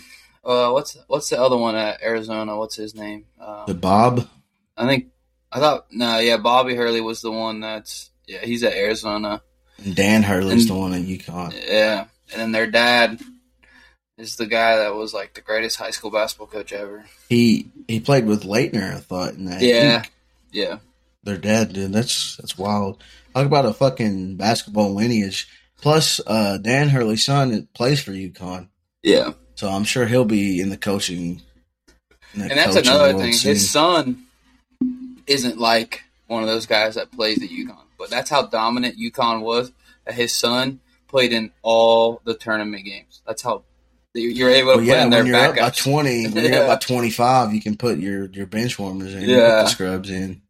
Uh, 0.47 0.71
what's 0.71 0.95
what's 1.07 1.29
the 1.29 1.39
other 1.41 1.57
one 1.57 1.75
at 1.75 2.01
Arizona? 2.01 2.57
What's 2.57 2.75
his 2.75 2.95
name? 2.95 3.25
the 3.37 3.73
Um, 3.73 3.77
Bob, 3.79 4.27
I 4.77 4.87
think 4.87 5.07
I 5.51 5.59
thought 5.59 5.87
no, 5.91 6.19
yeah, 6.19 6.37
Bobby 6.37 6.73
Hurley 6.75 7.01
was 7.01 7.21
the 7.21 7.31
one 7.31 7.59
that's 7.59 8.09
yeah, 8.25 8.39
he's 8.43 8.63
at 8.63 8.73
Arizona. 8.73 9.41
and 9.83 9.93
Dan 9.95 10.23
Hurley's 10.23 10.61
And- 10.61 10.69
the 10.69 10.79
one 10.79 10.93
at 10.93 11.01
UConn. 11.01 11.53
Yeah, 11.67 12.05
and 12.31 12.41
then 12.41 12.51
their 12.53 12.67
dad 12.67 13.19
is 14.17 14.37
the 14.37 14.45
guy 14.47 14.77
that 14.77 14.95
was 14.95 15.13
like 15.13 15.33
the 15.33 15.41
greatest 15.41 15.75
high 15.77 15.91
school 15.91 16.11
basketball 16.11 16.47
coach 16.47 16.71
ever. 16.71 17.05
He 17.29 17.67
he 17.89 17.99
played 17.99 18.25
with 18.25 18.43
Laettner, 18.43 18.95
I 18.95 18.99
thought. 18.99 19.33
In 19.33 19.45
that 19.45 19.61
Yeah, 19.61 20.03
yeah. 20.51 20.77
their 21.23 21.37
dad 21.37 21.73
dude, 21.73 21.91
That's 21.91 22.37
that's 22.37 22.57
wild. 22.57 23.03
Talk 23.35 23.45
about 23.45 23.65
a 23.65 23.73
fucking 23.73 24.37
basketball 24.37 24.93
lineage. 24.95 25.47
Plus, 25.81 26.19
uh, 26.25 26.57
Dan 26.57 26.89
Hurley's 26.89 27.23
son 27.25 27.67
plays 27.75 28.01
for 28.01 28.11
UConn, 28.11 28.69
Yeah. 29.03 29.33
So 29.57 29.67
I'm 29.69 29.83
sure 29.83 30.05
he'll 30.05 30.23
be 30.25 30.61
in 30.61 30.69
the 30.69 30.77
coaching. 30.77 31.41
in 32.33 32.39
the 32.41 32.49
And 32.49 32.57
that's 32.57 32.75
coaching 32.75 32.89
another 32.93 33.13
thing. 33.17 33.33
soon. 33.33 33.49
His 33.51 33.69
son 33.69 34.23
isn't 35.27 35.57
like 35.59 36.03
one 36.27 36.43
of 36.43 36.47
those 36.47 36.65
guys 36.65 36.95
that 36.95 37.11
plays 37.11 37.41
at 37.43 37.49
UConn, 37.49 37.75
but 37.99 38.09
that's 38.09 38.29
how 38.29 38.43
dominant 38.45 38.97
UConn 38.97 39.41
was. 39.41 39.71
That 40.05 40.13
his 40.13 40.31
son 40.33 40.79
played 41.09 41.33
in 41.33 41.51
all 41.63 42.21
the 42.23 42.33
tournament 42.33 42.85
games. 42.85 43.21
That's 43.27 43.41
how 43.41 43.63
you're 44.13 44.49
able 44.49 44.73
to 44.73 44.77
Well, 44.77 44.85
yeah, 44.85 45.03
in 45.03 45.09
their 45.09 45.23
when 45.23 45.27
you're 45.33 45.39
up 45.41 45.55
by 45.57 45.69
twenty, 45.71 46.27
when 46.27 46.43
you're 46.43 46.53
Yeah. 46.53 46.59
up 46.59 46.67
by 46.67 46.75
twenty 46.93 47.09
five, 47.09 47.53
you 47.53 47.61
can 47.61 47.75
put 47.77 47.97
your 47.99 48.25
your 48.27 48.45
bench 48.45 48.79
warmers 48.79 49.13
in, 49.13 49.21
Yeah. 49.29 49.63
the 49.63 49.67
scrubs 49.67 50.09
in. 50.09 50.41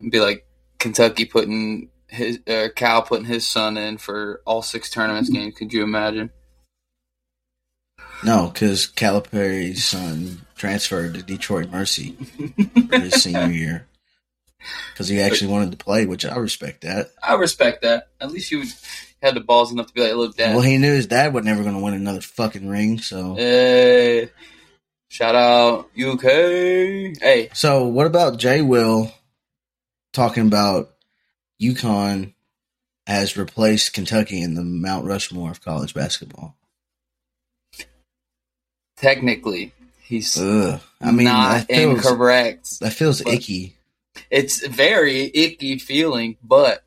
It'd 0.00 0.12
be 0.12 0.20
like 0.20 0.44
Kentucky 0.78 1.24
putting 1.24 1.88
his 2.08 2.38
uh, 2.48 2.68
Cal 2.74 3.02
putting 3.02 3.24
his 3.26 3.46
son 3.46 3.76
in 3.76 3.96
for 3.98 4.40
all 4.44 4.62
six 4.62 4.90
tournaments 4.90 5.30
games. 5.30 5.54
Could 5.56 5.72
you 5.72 5.82
imagine? 5.82 6.30
No, 8.24 8.50
because 8.52 8.86
Calipari's 8.86 9.84
son 9.84 10.40
transferred 10.56 11.14
to 11.14 11.22
Detroit 11.22 11.70
Mercy 11.70 12.12
for 12.12 12.98
his 12.98 13.22
senior 13.22 13.48
year 13.48 13.86
because 14.92 15.08
he 15.08 15.20
actually 15.20 15.50
wanted 15.52 15.70
to 15.72 15.76
play, 15.76 16.06
which 16.06 16.24
I 16.24 16.36
respect 16.36 16.82
that. 16.82 17.10
I 17.22 17.34
respect 17.34 17.82
that. 17.82 18.08
At 18.20 18.32
least 18.32 18.50
you 18.50 18.64
had 19.22 19.34
the 19.34 19.40
balls 19.40 19.72
enough 19.72 19.88
to 19.88 19.94
be 19.94 20.02
like, 20.02 20.14
"Look, 20.14 20.36
Dad, 20.36 20.54
Well, 20.54 20.64
he 20.64 20.78
knew 20.78 20.92
his 20.92 21.06
dad 21.06 21.32
was 21.32 21.44
never 21.44 21.62
going 21.62 21.74
to 21.74 21.82
win 21.82 21.94
another 21.94 22.20
fucking 22.20 22.68
ring. 22.68 22.98
So, 22.98 23.34
hey, 23.34 24.30
shout 25.08 25.34
out 25.34 25.90
UK, 25.96 26.22
hey." 27.20 27.50
so 27.52 27.86
what 27.86 28.06
about 28.06 28.38
Jay 28.38 28.62
Will 28.62 29.12
talking 30.12 30.46
about 30.46 30.94
UConn 31.60 32.32
has 33.06 33.36
replaced 33.36 33.92
Kentucky 33.92 34.40
in 34.40 34.54
the 34.54 34.64
Mount 34.64 35.06
Rushmore 35.06 35.50
of 35.50 35.62
college 35.62 35.94
basketball? 35.94 36.55
Technically, 38.96 39.72
he's 40.02 40.38
Ugh. 40.40 40.80
I 41.00 41.10
mean, 41.12 41.24
not 41.26 41.66
feels, 41.66 41.98
incorrect. 42.06 42.80
that 42.80 42.92
feels 42.92 43.20
icky. 43.26 43.76
It's 44.30 44.66
very 44.66 45.30
icky 45.34 45.78
feeling, 45.78 46.36
but 46.42 46.82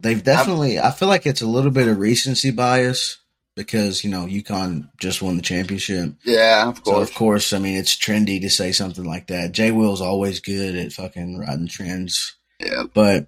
They've 0.00 0.22
definitely. 0.22 0.78
I 0.78 0.90
feel 0.92 1.08
like 1.08 1.26
it's 1.26 1.42
a 1.42 1.46
little 1.46 1.70
bit 1.72 1.88
of 1.88 1.98
recency 1.98 2.50
bias 2.52 3.18
because 3.56 4.04
you 4.04 4.10
know 4.10 4.26
UConn 4.26 4.88
just 5.00 5.22
won 5.22 5.36
the 5.36 5.42
championship. 5.42 6.12
yeah, 6.24 6.68
of 6.68 6.76
So 6.76 6.82
course. 6.92 7.08
of 7.08 7.14
course, 7.16 7.52
I 7.52 7.58
mean 7.58 7.76
it's 7.76 7.96
trendy 7.96 8.40
to 8.42 8.50
say 8.50 8.70
something 8.70 9.04
like 9.04 9.26
that. 9.28 9.50
Jay 9.52 9.72
Will's 9.72 10.00
always 10.00 10.38
good 10.40 10.76
at 10.76 10.92
fucking 10.92 11.38
riding 11.38 11.66
trends, 11.66 12.36
yeah, 12.60 12.84
but 12.94 13.26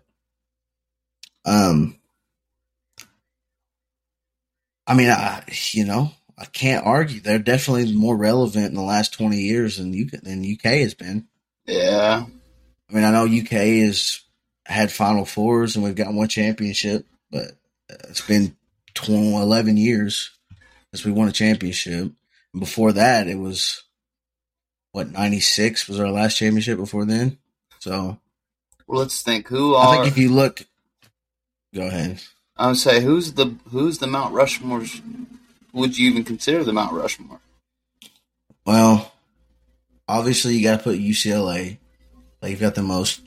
um, 1.45 1.97
I 4.87 4.95
mean, 4.95 5.11
I 5.11 5.43
you 5.73 5.87
know 5.87 6.13
I 6.41 6.47
can't 6.47 6.87
argue. 6.87 7.21
They're 7.21 7.39
definitely 7.39 7.93
more 7.93 8.17
relevant 8.17 8.67
in 8.67 8.75
the 8.75 8.83
last 8.83 9.13
twenty 9.13 9.43
years 9.43 9.77
than 9.77 9.93
UK 9.93 10.23
than 10.23 10.45
UK 10.45 10.81
has 10.81 10.95
been. 10.95 11.29
yeah, 11.67 12.25
I 12.89 12.95
mean, 12.95 13.05
I 13.05 13.11
know 13.11 13.25
UK 13.25 13.85
has 13.85 14.21
had 14.65 14.91
Final 14.91 15.25
Fours 15.25 15.77
and 15.77 15.85
we've 15.85 15.95
got 15.95 16.15
one 16.15 16.29
championship, 16.29 17.07
but 17.31 17.53
it's 18.09 18.27
been 18.27 18.57
12, 18.95 19.43
11 19.43 19.77
years 19.77 20.31
since 20.93 21.05
we 21.05 21.13
won 21.13 21.29
a 21.29 21.33
championship. 21.33 22.13
And 22.53 22.61
before 22.61 22.93
that, 22.93 23.29
it 23.29 23.39
was 23.39 23.85
what 24.93 25.11
ninety 25.11 25.41
six 25.41 25.89
was 25.89 26.01
our 26.01 26.11
last 26.11 26.37
championship. 26.37 26.79
Before 26.79 27.05
then, 27.05 27.39
so 27.79 28.19
Well, 28.87 29.01
let's 29.01 29.23
think. 29.23 29.49
Who 29.49 29.75
are. 29.75 29.89
I 29.89 29.97
think 29.97 30.09
if 30.09 30.19
you 30.19 30.31
look, 30.31 30.63
go 31.75 31.87
ahead. 31.87 32.21
I 32.57 32.67
would 32.67 32.77
say 32.77 33.01
who's 33.01 33.35
the 33.35 33.55
who's 33.71 33.99
the 33.99 34.09
Mount 34.09 34.35
Rushmore's? 34.35 35.01
Would 35.73 35.97
you 35.97 36.11
even 36.11 36.25
consider 36.25 36.65
the 36.65 36.73
Mount 36.73 36.93
Rushmore? 36.93 37.41
Well, 38.65 39.13
obviously 40.09 40.57
you 40.57 40.65
got 40.65 40.79
to 40.79 40.83
put 40.83 40.99
UCLA. 40.99 41.79
Like 42.43 42.51
you've 42.51 42.61
got 42.61 42.75
the 42.75 42.83
most 42.83 43.21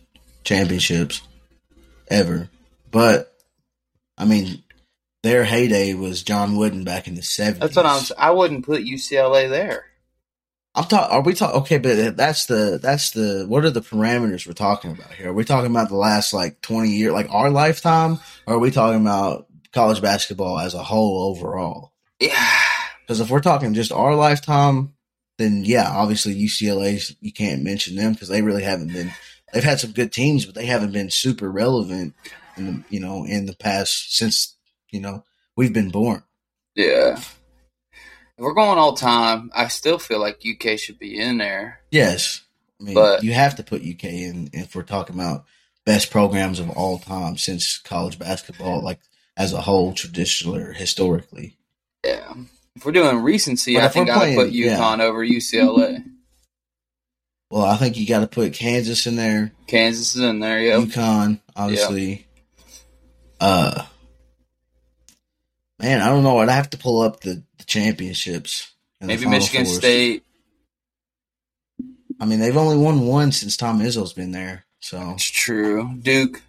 championships 0.44 1.22
ever, 2.08 2.50
but 2.92 3.34
I 4.18 4.26
mean, 4.26 4.64
their 5.22 5.44
heyday 5.44 5.94
was 5.94 6.24
John 6.24 6.58
Wooden 6.58 6.84
back 6.84 7.08
in 7.08 7.16
the 7.16 7.22
seventies. 7.22 7.60
That's 7.60 7.76
what 7.76 7.86
I'm. 7.86 8.04
I 8.18 8.32
wouldn't 8.32 8.66
put 8.66 8.82
UCLA 8.84 9.50
there. 9.50 9.86
I'm 10.76 10.86
talking. 10.86 11.12
Are 11.12 11.22
we 11.22 11.34
talking? 11.34 11.62
Okay, 11.62 11.78
but 11.78 12.18
that's 12.18 12.48
the 12.48 12.80
that's 12.82 13.12
the. 13.12 13.46
What 13.48 13.64
are 13.64 13.70
the 13.70 13.82
parameters 13.82 14.48
we're 14.48 14.54
talking 14.54 14.92
about 14.92 15.14
here? 15.14 15.30
Are 15.30 15.34
we 15.34 15.46
talking 15.46 15.72
about 15.72 15.90
the 15.90 15.96
last 15.96 16.34
like 16.34 16.62
20 16.62 16.90
years, 16.90 17.14
like 17.14 17.32
our 17.32 17.50
lifetime, 17.52 18.20
or 18.48 18.56
are 18.56 18.60
we 18.60 18.72
talking 18.72 19.02
about 19.02 19.48
college 19.72 20.02
basketball 20.02 20.60
as 20.60 20.74
a 20.74 20.84
whole 20.84 21.30
overall? 21.30 21.93
Yeah, 22.20 22.52
Because 23.02 23.20
if 23.20 23.30
we're 23.30 23.42
talking 23.42 23.74
just 23.74 23.92
our 23.92 24.16
lifetime, 24.16 24.94
then 25.38 25.64
yeah, 25.66 25.90
obviously 25.90 26.36
UCLA, 26.36 27.16
you 27.20 27.34
can't 27.34 27.64
mention 27.64 27.96
them 27.96 28.14
because 28.14 28.30
they 28.30 28.42
really 28.42 28.64
haven't 28.64 28.94
been. 28.94 29.12
They've 29.54 29.64
had 29.64 29.80
some 29.80 29.92
good 29.92 30.12
teams, 30.12 30.46
but 30.46 30.56
they 30.56 30.66
haven't 30.66 30.94
been 30.94 31.10
super 31.10 31.52
relevant 31.52 32.14
in 32.58 32.66
the, 32.66 32.84
you 32.90 33.00
know 33.00 33.26
in 33.26 33.46
the 33.46 33.56
past 33.56 34.16
since 34.16 34.56
you 34.92 35.00
know 35.02 35.24
we've 35.56 35.74
been 35.74 35.90
born. 35.90 36.24
Yeah. 36.76 37.18
If 38.38 38.40
we're 38.44 38.54
going 38.54 38.80
all 38.80 38.94
time, 38.94 39.52
I 39.54 39.68
still 39.68 40.00
feel 40.00 40.20
like 40.20 40.42
UK 40.44 40.80
should 40.80 40.98
be 40.98 41.20
in 41.20 41.38
there. 41.38 41.82
Yes, 41.92 42.42
I 42.80 42.84
mean 42.84 42.96
But- 42.96 43.24
you 43.24 43.34
have 43.34 43.56
to 43.58 43.64
put 43.64 43.82
UK 43.84 44.06
in 44.06 44.50
if 44.54 44.76
we're 44.76 44.84
talking 44.84 45.16
about 45.16 45.46
best 45.86 46.10
programs 46.12 46.60
of 46.60 46.70
all 46.70 47.00
time 47.00 47.38
since 47.38 47.78
college 47.78 48.18
basketball, 48.18 48.82
like 48.82 49.00
as 49.36 49.52
a 49.52 49.62
whole, 49.62 49.94
traditionally 49.94 50.62
or 50.62 50.74
historically. 50.74 51.58
Yeah. 52.04 52.34
If 52.76 52.86
we're 52.86 52.92
doing 52.92 53.18
recency, 53.22 53.76
But 53.76 53.84
I 53.84 53.88
think 53.90 54.10
I 54.10 54.18
would 54.18 54.36
put 54.36 54.50
playing- 54.50 54.54
yeah. 54.54 54.78
UConn 54.78 55.00
over 55.00 55.24
UCLA. 55.26 56.04
Well, 57.52 57.64
I 57.66 57.78
think 57.78 57.98
you 57.98 58.08
got 58.08 58.22
to 58.22 58.28
put 58.28 58.54
Kansas 58.54 59.06
in 59.06 59.16
there, 59.16 59.52
Kansas 59.68 60.16
is 60.16 60.24
in 60.24 60.40
there, 60.40 60.60
yep. 60.60 60.82
UConn, 60.82 61.40
obviously. 61.56 62.26
Uh, 63.40 63.86
man, 65.80 66.02
I 66.02 66.08
don't 66.10 66.24
know. 66.24 66.40
I'd 66.40 66.50
have 66.50 66.72
to 66.72 66.78
pull 66.78 67.02
up 67.02 67.22
the, 67.22 67.44
the 67.60 67.64
championships. 67.66 68.72
and 69.00 69.08
the 69.10 69.16
Maybe 69.16 69.30
Michigan 69.30 69.66
Fours. 69.66 69.78
State. 69.78 70.24
I 72.20 72.26
mean, 72.26 72.40
they've 72.40 72.58
only 72.58 72.78
won 72.78 73.06
one 73.06 73.32
since 73.32 73.56
Tom 73.58 73.80
Izzo's 73.82 74.14
been 74.14 74.32
there. 74.32 74.66
So 74.80 75.12
It's 75.12 75.26
true. 75.30 75.94
Duke. 76.02 76.42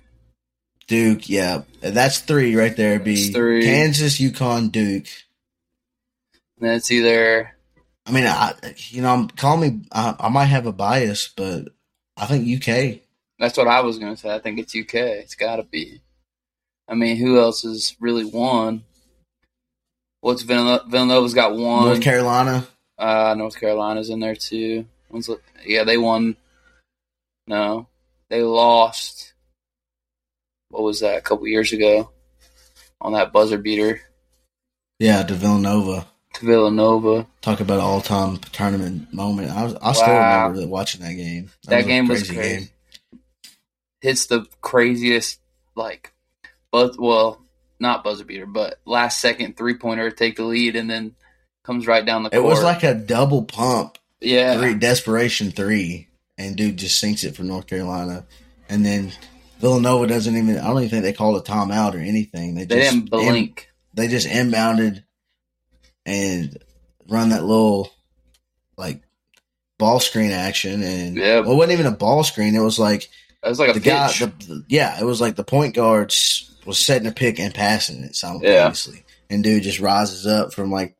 Duke, 0.86 1.28
yeah, 1.28 1.62
that's 1.80 2.18
three 2.20 2.56
right 2.56 2.76
there. 2.76 2.98
Be 3.00 3.30
three. 3.30 3.62
Kansas, 3.62 4.18
UConn, 4.20 4.70
Duke. 4.70 5.06
That's 6.58 6.90
either 6.90 7.50
I 8.06 8.12
mean, 8.12 8.26
I 8.26 8.54
you 8.76 9.02
know, 9.02 9.12
I'm 9.12 9.28
call 9.28 9.56
me. 9.56 9.82
I, 9.92 10.14
I 10.18 10.28
might 10.28 10.46
have 10.46 10.66
a 10.66 10.72
bias, 10.72 11.28
but 11.28 11.68
I 12.16 12.26
think 12.26 12.46
UK. 12.46 13.00
that's 13.38 13.56
what 13.56 13.66
I 13.68 13.80
was 13.80 13.98
gonna 13.98 14.16
say. 14.16 14.34
I 14.34 14.38
think 14.40 14.58
it's 14.58 14.74
UK. 14.76 14.94
It's 14.94 15.34
gotta 15.34 15.62
be. 15.62 16.00
I 16.88 16.94
mean, 16.94 17.16
who 17.16 17.40
else 17.40 17.62
has 17.62 17.96
really 17.98 18.24
won? 18.24 18.84
What's 20.20 20.42
Villanova? 20.42 20.84
Villanova's 20.88 21.34
got 21.34 21.56
one. 21.56 21.86
North 21.86 22.02
Carolina. 22.02 22.66
Uh, 22.98 23.34
North 23.36 23.58
Carolina's 23.58 24.10
in 24.10 24.20
there 24.20 24.36
too. 24.36 24.86
One's, 25.10 25.28
yeah, 25.66 25.84
they 25.84 25.98
won. 25.98 26.36
No, 27.46 27.88
they 28.30 28.42
lost. 28.42 29.32
What 30.70 30.82
was 30.82 31.00
that? 31.00 31.18
A 31.18 31.20
couple 31.22 31.46
years 31.46 31.72
ago, 31.72 32.10
on 33.00 33.12
that 33.12 33.32
buzzer 33.32 33.58
beater 33.58 34.00
Yeah, 34.98 35.22
to 35.22 35.34
Villanova. 35.34 36.06
To 36.34 36.46
Villanova. 36.46 37.26
Talk 37.40 37.60
about 37.60 37.80
all 37.80 38.00
time 38.00 38.38
tournament 38.52 39.12
moment. 39.12 39.50
I 39.50 39.64
was, 39.64 39.74
I 39.74 39.92
still 39.92 40.08
remember 40.08 40.60
that 40.60 40.68
watching 40.68 41.00
that 41.02 41.14
game. 41.14 41.50
That, 41.66 41.80
a 41.80 41.84
game 41.84 42.08
was 42.08 42.30
crazy. 42.30 42.70
Hits 44.00 44.26
the 44.26 44.46
craziest, 44.60 45.40
like, 45.74 46.12
but 46.70 46.98
well, 46.98 47.40
not 47.80 48.04
buzzer 48.04 48.24
beater, 48.24 48.46
but 48.46 48.78
last 48.84 49.20
second 49.20 49.56
three 49.56 49.74
pointer 49.74 50.10
take 50.10 50.36
the 50.36 50.44
lead, 50.44 50.76
and 50.76 50.90
then 50.90 51.14
comes 51.62 51.86
right 51.86 52.04
down 52.04 52.22
the 52.22 52.34
It 52.34 52.42
was 52.42 52.62
like 52.62 52.82
a 52.82 52.94
double 52.94 53.44
pump, 53.44 53.98
yeah, 54.20 54.58
three 54.58 54.74
desperation 54.74 55.52
three, 55.52 56.08
and 56.36 56.56
dude 56.56 56.76
just 56.76 56.98
sinks 56.98 57.24
it 57.24 57.34
for 57.34 57.44
North 57.44 57.66
Carolina, 57.66 58.26
and 58.68 58.84
then 58.84 59.12
Villanova 59.60 60.06
doesn't 60.06 60.36
even. 60.36 60.58
I 60.58 60.66
don't 60.66 60.78
even 60.78 60.90
think 60.90 61.02
they 61.04 61.12
called 61.14 61.36
a 61.36 61.50
timeout 61.50 61.94
or 61.94 61.98
anything. 61.98 62.54
They, 62.56 62.64
they 62.64 62.80
just 62.80 62.90
didn't 62.92 63.10
blink. 63.10 63.70
they 63.94 64.08
just 64.08 64.26
inbounded 64.28 65.03
and 66.06 66.56
run 67.08 67.30
that 67.30 67.44
little 67.44 67.90
like 68.76 69.02
ball 69.78 70.00
screen 70.00 70.30
action 70.30 70.82
and 70.82 71.16
Yep. 71.16 71.44
well, 71.44 71.52
it 71.54 71.56
wasn't 71.56 71.72
even 71.80 71.86
a 71.92 71.96
ball 71.96 72.24
screen. 72.24 72.54
It 72.54 72.60
was 72.62 72.78
like 72.78 73.04
It 73.42 73.48
was 73.48 73.58
like 73.58 73.70
a 73.70 73.72
the 73.74 73.80
guy, 73.80 74.08
the, 74.12 74.26
the- 74.26 74.64
yeah, 74.68 74.98
it 75.00 75.04
was 75.04 75.20
like 75.20 75.36
the 75.36 75.44
point 75.44 75.74
guard 75.74 76.14
was 76.66 76.78
setting 76.78 77.06
a 77.08 77.12
pick 77.12 77.38
and 77.38 77.52
passing 77.54 78.02
it 78.04 78.16
simultaneously, 78.16 79.04
and 79.28 79.44
dude 79.44 79.62
just 79.62 79.80
rises 79.80 80.26
up 80.26 80.52
from 80.54 80.70
like 80.70 80.96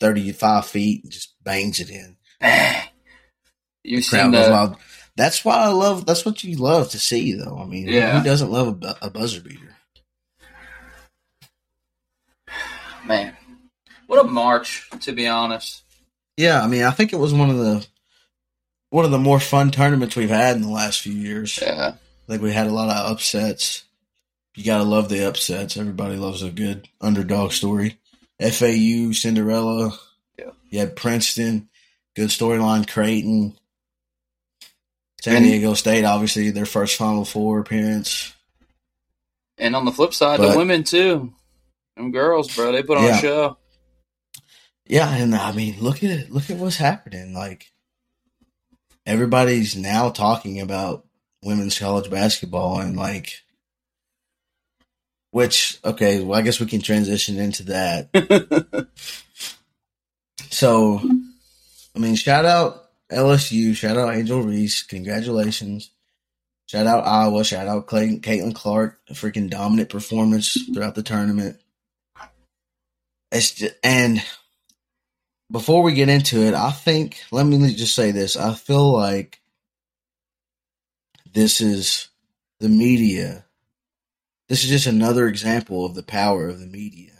thirty 0.00 0.30
five 0.32 0.66
feet 0.66 1.02
and 1.02 1.12
just 1.12 1.34
bangs 1.42 1.80
it 1.80 1.90
in. 1.90 2.16
Crowd 2.40 4.02
seen 4.02 4.30
wild. 4.32 4.76
That's 5.16 5.44
why 5.44 5.56
I 5.56 5.68
love. 5.68 6.06
That's 6.06 6.24
what 6.24 6.44
you 6.44 6.56
love 6.56 6.90
to 6.90 6.98
see, 7.00 7.32
though. 7.32 7.58
I 7.58 7.64
mean, 7.64 7.88
Yeah. 7.88 8.16
who 8.18 8.24
doesn't 8.24 8.52
love 8.52 8.80
a, 8.84 8.96
a 9.02 9.10
buzzer 9.10 9.40
beater? 9.40 9.74
man. 13.06 13.36
What 14.08 14.24
a 14.24 14.28
march, 14.28 14.88
to 15.02 15.12
be 15.12 15.28
honest. 15.28 15.82
Yeah, 16.36 16.60
I 16.62 16.66
mean, 16.66 16.82
I 16.82 16.90
think 16.90 17.12
it 17.12 17.18
was 17.18 17.32
one 17.32 17.50
of 17.50 17.58
the 17.58 17.86
one 18.90 19.04
of 19.04 19.10
the 19.10 19.18
more 19.18 19.38
fun 19.38 19.70
tournaments 19.70 20.16
we've 20.16 20.28
had 20.30 20.56
in 20.56 20.62
the 20.62 20.68
last 20.70 21.00
few 21.00 21.12
years. 21.12 21.58
Yeah, 21.62 21.94
Like 22.26 22.40
we 22.40 22.52
had 22.52 22.66
a 22.66 22.72
lot 22.72 22.88
of 22.88 23.12
upsets. 23.12 23.84
You 24.56 24.64
gotta 24.64 24.84
love 24.84 25.08
the 25.08 25.28
upsets. 25.28 25.76
Everybody 25.76 26.16
loves 26.16 26.42
a 26.42 26.50
good 26.50 26.88
underdog 27.00 27.52
story. 27.52 27.98
FAU, 28.40 29.12
Cinderella. 29.12 29.96
Yeah. 30.38 30.50
You 30.70 30.78
had 30.80 30.96
Princeton, 30.96 31.68
good 32.16 32.30
storyline. 32.30 32.88
Creighton, 32.90 33.56
San 35.20 35.42
Diego 35.42 35.74
State, 35.74 36.04
obviously 36.04 36.50
their 36.50 36.66
first 36.66 36.96
Final 36.96 37.24
Four 37.24 37.60
appearance. 37.60 38.32
and 39.58 39.74
on 39.76 39.84
the 39.84 39.92
flip 39.92 40.14
side, 40.14 40.38
But- 40.38 40.52
the 40.52 40.58
women 40.58 40.84
too. 40.84 41.32
Them 41.96 42.12
girls, 42.12 42.54
bro, 42.54 42.70
they 42.72 42.82
put 42.84 42.96
on 42.96 43.04
Yeah. 43.04 43.18
a 43.18 43.20
show. 43.20 43.58
Yeah, 44.88 45.08
and 45.08 45.34
I 45.34 45.52
mean, 45.52 45.76
look 45.80 46.02
at 46.02 46.10
it. 46.10 46.30
Look 46.30 46.50
at 46.50 46.56
what's 46.56 46.76
happening. 46.76 47.34
Like 47.34 47.70
everybody's 49.06 49.76
now 49.76 50.10
talking 50.10 50.60
about 50.60 51.06
women's 51.42 51.78
college 51.78 52.10
basketball 52.10 52.80
and 52.80 52.96
like, 52.96 53.42
which 55.30 55.78
okay, 55.84 56.20
well, 56.20 56.38
I 56.38 56.42
guess 56.42 56.58
we 56.58 56.66
can 56.66 56.80
transition 56.80 57.38
into 57.38 57.64
that. 57.64 58.88
So, 60.50 61.00
I 61.94 61.98
mean, 62.00 62.16
shout 62.16 62.44
out 62.44 62.90
LSU, 63.12 63.76
shout 63.76 63.96
out 63.96 64.12
Angel 64.14 64.42
Reese, 64.42 64.82
congratulations. 64.82 65.90
Shout 66.66 66.86
out 66.86 67.06
Iowa, 67.06 67.44
shout 67.44 67.68
out 67.68 67.86
Clayton, 67.86 68.20
Caitlin 68.20 68.54
Clark, 68.54 68.98
freaking 69.12 69.48
dominant 69.50 69.88
performance 69.88 70.58
throughout 70.74 70.96
the 70.96 71.04
tournament. 71.04 71.60
It's 73.30 73.52
just, 73.52 73.74
and 73.84 74.20
before 75.50 75.82
we 75.82 75.94
get 75.94 76.08
into 76.08 76.42
it, 76.42 76.54
I 76.54 76.70
think 76.70 77.20
let 77.30 77.46
me 77.46 77.74
just 77.74 77.94
say 77.94 78.10
this: 78.10 78.36
I 78.36 78.54
feel 78.54 78.92
like 78.92 79.40
this 81.32 81.60
is 81.60 82.08
the 82.60 82.68
media. 82.68 83.44
This 84.48 84.64
is 84.64 84.70
just 84.70 84.86
another 84.86 85.28
example 85.28 85.84
of 85.84 85.94
the 85.94 86.02
power 86.02 86.48
of 86.48 86.58
the 86.58 86.66
media. 86.66 87.12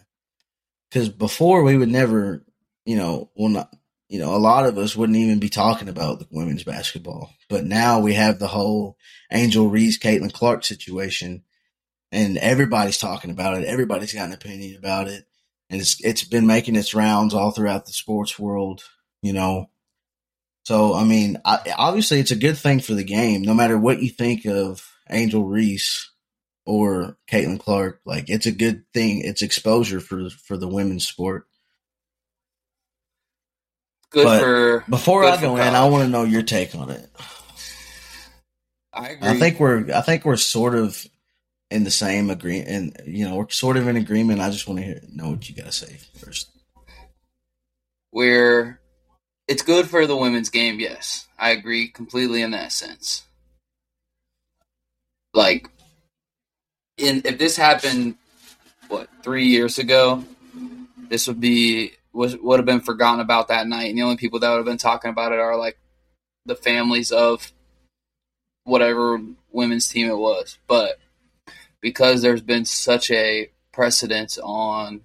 Because 0.91 1.11
before 1.11 1.63
we 1.63 1.77
would 1.77 1.91
never, 1.91 2.45
you 2.87 2.97
know, 2.97 3.31
well, 3.35 3.51
not, 3.51 3.75
you 4.09 4.19
know, 4.19 4.35
a 4.35 4.39
lot 4.39 4.65
of 4.65 4.79
us 4.79 4.97
wouldn't 4.97 5.19
even 5.19 5.39
be 5.39 5.51
talking 5.51 5.89
about 5.91 6.19
the 6.19 6.27
women's 6.31 6.65
basketball. 6.65 7.31
But 7.51 7.65
now 7.65 8.01
we 8.01 8.15
have 8.15 8.39
the 8.39 8.47
whole 8.47 8.97
Angel 9.31 9.69
Reese, 9.69 9.99
Caitlin 9.99 10.33
Clark 10.33 10.65
situation, 10.65 11.45
and 12.11 12.39
everybody's 12.39 12.97
talking 12.97 13.31
about 13.31 13.59
it. 13.59 13.67
Everybody's 13.67 14.15
got 14.15 14.29
an 14.29 14.33
opinion 14.33 14.79
about 14.79 15.09
it, 15.09 15.28
and 15.71 15.81
it's 15.81 16.03
it's 16.05 16.25
been 16.25 16.47
making 16.47 16.77
its 16.77 16.95
rounds 16.95 17.35
all 17.35 17.51
throughout 17.51 17.87
the 17.87 17.93
sports 17.93 18.39
world. 18.39 18.83
You 19.23 19.33
know, 19.33 19.71
so 20.65 20.95
I 20.95 21.05
mean, 21.05 21.39
I, 21.45 21.75
obviously, 21.77 22.21
it's 22.21 22.31
a 22.31 22.37
good 22.37 22.59
thing 22.59 22.81
for 22.81 22.95
the 22.95 23.05
game. 23.05 23.43
No 23.43 23.55
matter 23.55 23.79
what 23.79 24.03
you 24.03 24.11
think 24.11 24.45
of 24.47 24.87
Angel 25.11 25.45
Reese 25.45 26.11
or 26.67 27.17
Caitlin 27.31 27.59
Clark, 27.59 28.01
like 28.05 28.29
it's 28.29 28.47
a 28.47 28.53
good 28.53 28.85
thing. 28.93 29.23
It's 29.25 29.43
exposure 29.43 30.01
for 30.01 30.31
for 30.31 30.57
the 30.57 30.69
women's 30.69 31.07
sport. 31.07 31.47
Good 34.11 34.25
But 34.25 34.41
for 34.41 34.85
Before 34.89 35.23
good 35.23 35.35
I 35.35 35.41
go 35.41 35.57
in, 35.57 35.75
I 35.75 35.87
want 35.89 36.05
to 36.05 36.11
know 36.11 36.25
your 36.25 36.43
take 36.43 36.75
on 36.75 36.91
it. 36.91 37.09
I 38.93 39.11
agree. 39.11 39.29
I 39.29 39.39
think 39.39 39.61
we're 39.61 39.93
I 39.95 40.01
think 40.01 40.25
we're 40.25 40.37
sort 40.37 40.75
of 40.75 41.03
in 41.71 41.85
the 41.85 41.91
same 41.91 42.31
agreement, 42.31 42.69
and 42.69 42.97
you 43.07 43.29
know, 43.29 43.37
we're 43.37 43.51
sort 43.51 43.77
of 43.77 43.87
in 43.89 43.97
agreement. 43.97 44.41
I 44.41 44.51
just 44.51 44.67
want 44.67 44.81
to 44.81 44.87
hear 44.87 45.01
know 45.13 45.31
what 45.31 45.49
you 45.49 45.55
got 45.55 45.67
to 45.67 45.73
say 45.73 45.99
first. 46.19 46.51
we're 48.13 48.81
it's 49.47 49.63
good 49.63 49.89
for 49.89 50.07
the 50.07 50.17
women's 50.17 50.51
game. 50.51 50.81
Yes, 50.81 51.29
I 51.39 51.51
agree 51.51 51.89
completely 51.89 52.43
in 52.43 52.53
that 52.53 52.73
sense. 52.73 53.25
Like, 55.35 55.69
in 56.97 57.23
if 57.25 57.39
this 57.39 57.57
happened, 57.57 58.17
what 58.89 59.09
three 59.23 59.47
years 59.47 59.79
ago, 59.79 60.25
this 61.09 61.27
would 61.29 61.41
be 61.41 61.93
was 62.13 62.37
would 62.37 62.59
have 62.59 62.67
been 62.67 62.81
forgotten 62.81 63.21
about 63.21 63.49
that 63.49 63.67
night, 63.67 63.91
and 63.91 63.99
the 63.99 64.03
only 64.03 64.17
people 64.17 64.39
that 64.41 64.49
would 64.51 64.57
have 64.57 64.65
been 64.65 64.79
talking 64.79 65.11
about 65.11 65.33
it 65.33 65.39
are 65.39 65.57
like 65.57 65.79
the 66.47 66.57
families 66.57 67.13
of 67.13 67.53
whatever 68.65 69.21
women's 69.51 69.89
team 69.89 70.09
it 70.09 70.17
was. 70.17 70.59
But 70.67 70.99
because 71.81 72.23
there's 72.23 72.43
been 72.43 72.65
such 72.65 73.11
a 73.11 73.51
precedence 73.73 74.39
on 74.43 75.03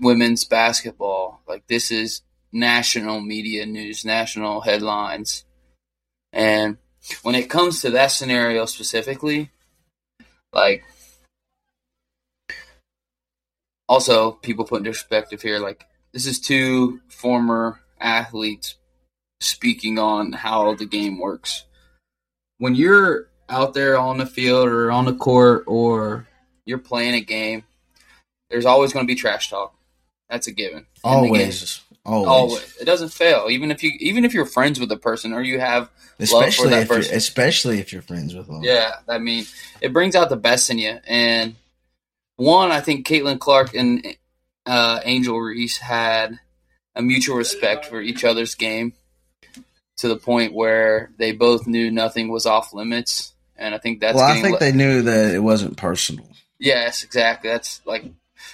women's 0.00 0.44
basketball. 0.44 1.42
Like 1.46 1.66
this 1.66 1.90
is 1.90 2.22
national 2.52 3.20
media 3.20 3.66
news, 3.66 4.04
national 4.04 4.60
headlines. 4.62 5.44
And 6.32 6.78
when 7.22 7.34
it 7.34 7.50
comes 7.50 7.80
to 7.80 7.90
that 7.90 8.08
scenario 8.08 8.66
specifically, 8.66 9.50
like 10.52 10.84
also 13.88 14.32
people 14.32 14.64
put 14.64 14.78
into 14.78 14.90
perspective 14.90 15.42
here, 15.42 15.58
like 15.58 15.86
this 16.12 16.26
is 16.26 16.40
two 16.40 17.00
former 17.08 17.80
athletes 18.00 18.76
speaking 19.40 19.98
on 19.98 20.32
how 20.32 20.74
the 20.74 20.86
game 20.86 21.18
works. 21.18 21.64
When 22.58 22.74
you're 22.74 23.27
out 23.48 23.74
there 23.74 23.98
on 23.98 24.18
the 24.18 24.26
field 24.26 24.68
or 24.68 24.90
on 24.90 25.04
the 25.04 25.14
court 25.14 25.64
or 25.66 26.26
you're 26.64 26.78
playing 26.78 27.14
a 27.14 27.20
game, 27.20 27.64
there's 28.50 28.66
always 28.66 28.92
going 28.92 29.06
to 29.06 29.10
be 29.10 29.18
trash 29.18 29.50
talk. 29.50 29.74
That's 30.28 30.46
a 30.46 30.52
given. 30.52 30.86
Always. 31.02 31.80
Always. 32.04 32.28
Always. 32.28 32.76
It 32.76 32.84
doesn't 32.84 33.12
fail. 33.12 33.46
Even 33.50 33.70
if 33.70 33.82
you 33.82 33.92
even 34.00 34.24
if 34.24 34.34
you're 34.34 34.46
friends 34.46 34.80
with 34.80 34.90
a 34.92 34.96
person 34.96 35.32
or 35.32 35.42
you 35.42 35.60
have 35.60 35.90
especially 36.18 36.70
love 36.70 36.86
for 36.86 36.94
that 36.94 36.96
person. 36.96 37.16
especially 37.16 37.78
if 37.80 37.92
you're 37.92 38.02
friends 38.02 38.34
with 38.34 38.46
them. 38.46 38.62
Yeah, 38.62 38.92
I 39.08 39.18
mean, 39.18 39.44
it 39.80 39.92
brings 39.92 40.14
out 40.14 40.28
the 40.28 40.36
best 40.36 40.70
in 40.70 40.78
you. 40.78 40.98
And 41.06 41.54
one, 42.36 42.70
I 42.70 42.80
think 42.80 43.06
Caitlin 43.06 43.38
Clark 43.38 43.74
and 43.74 44.06
uh, 44.66 45.00
Angel 45.04 45.38
Reese 45.38 45.78
had 45.78 46.38
a 46.94 47.02
mutual 47.02 47.36
respect 47.36 47.86
for 47.86 48.00
each 48.00 48.24
other's 48.24 48.54
game 48.54 48.92
to 49.98 50.08
the 50.08 50.16
point 50.16 50.54
where 50.54 51.10
they 51.18 51.32
both 51.32 51.66
knew 51.66 51.90
nothing 51.90 52.28
was 52.28 52.46
off 52.46 52.72
limits. 52.72 53.32
And 53.58 53.74
I 53.74 53.78
think 53.78 54.00
that's 54.00 54.16
well, 54.16 54.24
I 54.24 54.40
think 54.40 54.54
le- 54.54 54.60
they 54.60 54.72
knew 54.72 55.02
that 55.02 55.34
it 55.34 55.40
wasn't 55.40 55.76
personal. 55.76 56.26
Yes, 56.58 57.02
exactly. 57.02 57.50
That's 57.50 57.80
like 57.84 58.04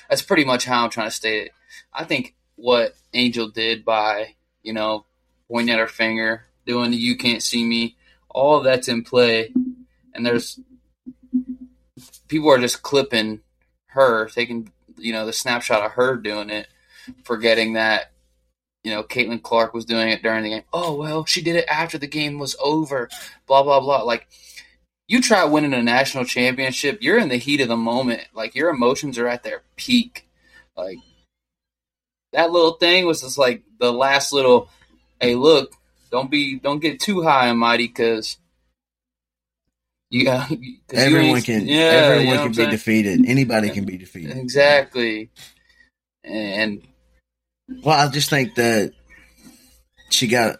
that's 0.08 0.22
pretty 0.22 0.44
much 0.44 0.64
how 0.64 0.84
I'm 0.84 0.90
trying 0.90 1.08
to 1.08 1.14
state 1.14 1.46
it. 1.46 1.52
I 1.92 2.04
think 2.04 2.34
what 2.56 2.94
Angel 3.12 3.48
did 3.48 3.84
by, 3.84 4.34
you 4.62 4.72
know, 4.72 5.04
pointing 5.48 5.74
at 5.74 5.80
her 5.80 5.86
finger, 5.86 6.44
doing 6.66 6.90
the 6.90 6.96
you 6.96 7.16
can't 7.16 7.42
see 7.42 7.64
me, 7.64 7.96
all 8.30 8.58
of 8.58 8.64
that's 8.64 8.88
in 8.88 9.04
play. 9.04 9.52
And 10.14 10.24
there's 10.24 10.58
people 12.28 12.50
are 12.50 12.58
just 12.58 12.82
clipping 12.82 13.40
her, 13.88 14.28
taking 14.28 14.72
you 14.96 15.12
know, 15.12 15.26
the 15.26 15.32
snapshot 15.32 15.84
of 15.84 15.92
her 15.92 16.16
doing 16.16 16.50
it, 16.50 16.68
forgetting 17.24 17.74
that, 17.74 18.10
you 18.82 18.90
know, 18.90 19.02
Caitlin 19.02 19.42
Clark 19.42 19.74
was 19.74 19.84
doing 19.84 20.08
it 20.10 20.22
during 20.22 20.44
the 20.44 20.50
game. 20.50 20.62
Oh 20.72 20.94
well, 20.94 21.24
she 21.24 21.42
did 21.42 21.56
it 21.56 21.66
after 21.68 21.98
the 21.98 22.06
game 22.06 22.38
was 22.38 22.56
over. 22.62 23.08
Blah 23.46 23.62
blah 23.62 23.80
blah. 23.80 24.02
Like 24.02 24.28
you 25.06 25.20
try 25.20 25.44
winning 25.44 25.74
a 25.74 25.82
national 25.82 26.24
championship, 26.24 26.98
you're 27.02 27.18
in 27.18 27.28
the 27.28 27.36
heat 27.36 27.60
of 27.60 27.68
the 27.68 27.76
moment. 27.76 28.22
Like 28.34 28.54
your 28.54 28.70
emotions 28.70 29.18
are 29.18 29.28
at 29.28 29.42
their 29.42 29.62
peak. 29.76 30.26
Like 30.76 30.98
that 32.32 32.50
little 32.50 32.72
thing 32.72 33.06
was 33.06 33.20
just 33.20 33.38
like 33.38 33.62
the 33.78 33.92
last 33.92 34.32
little. 34.32 34.68
Hey, 35.20 35.34
look! 35.34 35.72
Don't 36.10 36.30
be, 36.30 36.58
don't 36.58 36.80
get 36.80 37.00
too 37.00 37.22
high 37.22 37.48
and 37.48 37.58
mighty, 37.58 37.86
because 37.86 38.36
yeah, 40.10 40.46
Everyone 40.92 41.42
can. 41.42 41.66
Yeah, 41.66 41.76
everyone 41.76 42.26
you 42.26 42.34
know 42.34 42.42
can 42.42 42.48
be 42.50 42.54
saying? 42.54 42.70
defeated. 42.70 43.24
Anybody 43.26 43.70
can 43.70 43.84
be 43.84 43.96
defeated. 43.96 44.36
Exactly. 44.36 45.30
And 46.22 46.82
Well, 47.82 47.98
I 47.98 48.10
just 48.10 48.30
think 48.30 48.54
that 48.54 48.92
she 50.10 50.28
got 50.28 50.58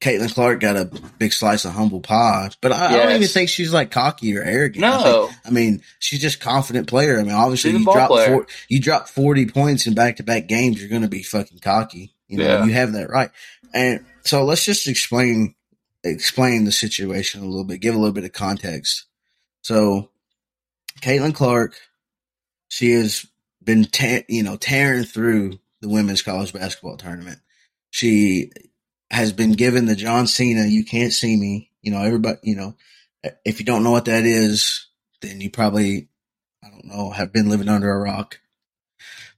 Caitlin 0.00 0.32
Clark 0.32 0.60
got 0.60 0.76
a 0.76 0.86
big 1.18 1.32
slice 1.32 1.64
of 1.66 1.72
humble 1.72 2.00
pie, 2.00 2.50
but 2.62 2.72
I, 2.72 2.86
I 2.86 2.92
don't 2.96 3.16
even 3.16 3.28
think 3.28 3.50
she's 3.50 3.72
like 3.72 3.90
cocky 3.90 4.34
or 4.36 4.42
arrogant. 4.42 4.82
I, 4.84 4.90
think- 5.02 5.04
no, 5.04 5.30
I 5.44 5.50
mean 5.50 5.82
she's 5.98 6.20
just 6.20 6.40
confident 6.40 6.88
player. 6.88 7.18
I 7.20 7.22
mean, 7.22 7.32
obviously 7.32 7.72
you 7.72 7.84
drop 7.84 8.08
four, 8.08 8.46
you 8.68 8.80
drop 8.80 9.08
forty 9.08 9.46
points 9.46 9.86
in 9.86 9.94
back 9.94 10.16
to 10.16 10.22
back 10.22 10.46
games, 10.46 10.80
you're 10.80 10.88
going 10.88 11.02
to 11.02 11.08
be 11.08 11.22
fucking 11.22 11.58
cocky. 11.58 12.14
You 12.28 12.38
know, 12.38 12.44
Yeah. 12.44 12.64
you 12.64 12.72
have 12.72 12.92
that 12.94 13.10
right. 13.10 13.30
And 13.74 14.04
so 14.24 14.44
let's 14.44 14.64
just 14.64 14.88
explain 14.88 15.54
explain 16.02 16.64
the 16.64 16.72
situation 16.72 17.42
a 17.42 17.46
little 17.46 17.64
bit, 17.64 17.80
give 17.80 17.94
a 17.94 17.98
little 17.98 18.14
bit 18.14 18.24
of 18.24 18.32
context. 18.32 19.04
So, 19.62 20.08
Caitlin 21.02 21.34
Clark, 21.34 21.74
she 22.68 22.92
has 22.92 23.26
been 23.62 23.84
ta- 23.84 24.24
you 24.28 24.42
know 24.42 24.56
tearing 24.56 25.04
through 25.04 25.58
the 25.82 25.88
women's 25.90 26.22
college 26.22 26.52
basketball 26.54 26.96
tournament. 26.96 27.38
She 27.90 28.50
has 29.10 29.32
been 29.32 29.52
given 29.52 29.86
the 29.86 29.96
John 29.96 30.26
Cena 30.26 30.66
"You 30.66 30.84
Can't 30.84 31.12
See 31.12 31.36
Me." 31.36 31.70
You 31.82 31.92
know, 31.92 32.02
everybody. 32.02 32.38
You 32.42 32.56
know, 32.56 32.76
if 33.44 33.58
you 33.60 33.66
don't 33.66 33.82
know 33.84 33.90
what 33.90 34.04
that 34.06 34.24
is, 34.24 34.86
then 35.20 35.40
you 35.40 35.50
probably 35.50 36.08
I 36.62 36.68
don't 36.70 36.84
know 36.86 37.10
have 37.10 37.32
been 37.32 37.48
living 37.48 37.68
under 37.68 37.90
a 37.90 37.98
rock. 37.98 38.38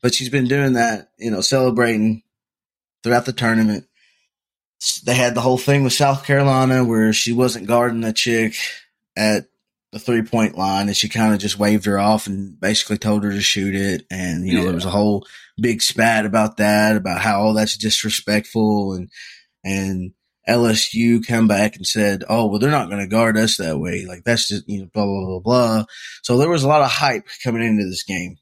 But 0.00 0.14
she's 0.14 0.28
been 0.30 0.48
doing 0.48 0.72
that, 0.72 1.10
you 1.16 1.30
know, 1.30 1.40
celebrating 1.40 2.22
throughout 3.02 3.24
the 3.24 3.32
tournament. 3.32 3.86
They 5.04 5.14
had 5.14 5.36
the 5.36 5.40
whole 5.40 5.58
thing 5.58 5.84
with 5.84 5.92
South 5.92 6.24
Carolina 6.26 6.84
where 6.84 7.12
she 7.12 7.32
wasn't 7.32 7.68
guarding 7.68 8.02
a 8.02 8.12
chick 8.12 8.56
at 9.16 9.46
the 9.92 10.00
three 10.00 10.22
point 10.22 10.58
line 10.58 10.88
and 10.88 10.96
she 10.96 11.08
kind 11.08 11.32
of 11.32 11.38
just 11.38 11.56
waved 11.58 11.84
her 11.84 12.00
off 12.00 12.26
and 12.26 12.58
basically 12.58 12.98
told 12.98 13.22
her 13.22 13.30
to 13.30 13.40
shoot 13.40 13.76
it. 13.76 14.04
And, 14.10 14.44
you 14.44 14.54
know, 14.54 14.58
Yeah. 14.60 14.64
there 14.66 14.74
was 14.74 14.84
a 14.86 14.90
whole 14.90 15.24
big 15.60 15.82
spat 15.82 16.26
about 16.26 16.56
that, 16.56 16.96
about 16.96 17.20
how 17.20 17.40
all 17.40 17.54
that's 17.54 17.76
disrespectful 17.76 18.94
and, 18.94 19.08
and 19.64 20.12
LSU 20.48 21.24
come 21.26 21.46
back 21.46 21.76
and 21.76 21.86
said, 21.86 22.24
oh, 22.28 22.46
well, 22.46 22.58
they're 22.58 22.70
not 22.70 22.88
going 22.88 23.00
to 23.00 23.06
guard 23.06 23.36
us 23.36 23.58
that 23.58 23.78
way. 23.78 24.04
Like 24.06 24.24
that's 24.24 24.48
just, 24.48 24.68
you 24.68 24.80
know, 24.80 24.88
blah, 24.92 25.04
blah, 25.04 25.24
blah, 25.26 25.38
blah. 25.40 25.84
So 26.22 26.36
there 26.36 26.48
was 26.48 26.64
a 26.64 26.68
lot 26.68 26.82
of 26.82 26.90
hype 26.90 27.26
coming 27.44 27.62
into 27.62 27.84
this 27.84 28.02
game. 28.02 28.36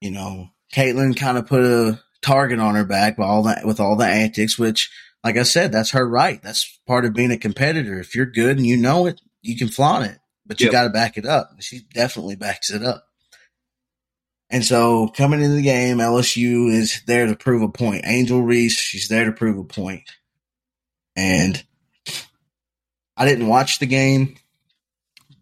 You 0.00 0.10
know, 0.10 0.48
Caitlin 0.74 1.16
kind 1.16 1.38
of 1.38 1.46
put 1.46 1.62
a 1.62 2.00
target 2.22 2.58
on 2.58 2.74
her 2.74 2.84
back 2.84 3.16
by 3.16 3.24
all 3.24 3.42
that, 3.44 3.66
with 3.66 3.80
all 3.80 3.96
the 3.96 4.06
antics, 4.06 4.58
which, 4.58 4.90
like 5.24 5.36
I 5.36 5.42
said, 5.42 5.72
that's 5.72 5.90
her 5.92 6.06
right. 6.08 6.42
That's 6.42 6.80
part 6.86 7.04
of 7.04 7.14
being 7.14 7.30
a 7.32 7.38
competitor. 7.38 7.98
If 7.98 8.14
you're 8.14 8.26
good 8.26 8.56
and 8.56 8.66
you 8.66 8.76
know 8.76 9.06
it, 9.06 9.20
you 9.42 9.56
can 9.56 9.68
flaunt 9.68 10.06
it, 10.06 10.18
but 10.46 10.60
you 10.60 10.66
Yep. 10.66 10.72
got 10.72 10.82
to 10.84 10.90
back 10.90 11.16
it 11.18 11.26
up. 11.26 11.50
She 11.60 11.80
definitely 11.94 12.36
backs 12.36 12.70
it 12.70 12.82
up. 12.82 13.04
And 14.50 14.64
so 14.64 15.08
coming 15.08 15.42
into 15.42 15.56
the 15.56 15.62
game, 15.62 15.98
LSU 15.98 16.72
is 16.72 17.02
there 17.06 17.26
to 17.26 17.36
prove 17.36 17.62
a 17.62 17.68
point. 17.68 18.02
Angel 18.04 18.42
Reese, 18.42 18.78
she's 18.78 19.08
there 19.08 19.26
to 19.26 19.32
prove 19.32 19.58
a 19.58 19.64
point. 19.64 20.02
And 21.14 21.62
I 23.16 23.26
didn't 23.26 23.46
watch 23.48 23.78
the 23.78 23.86
game, 23.86 24.36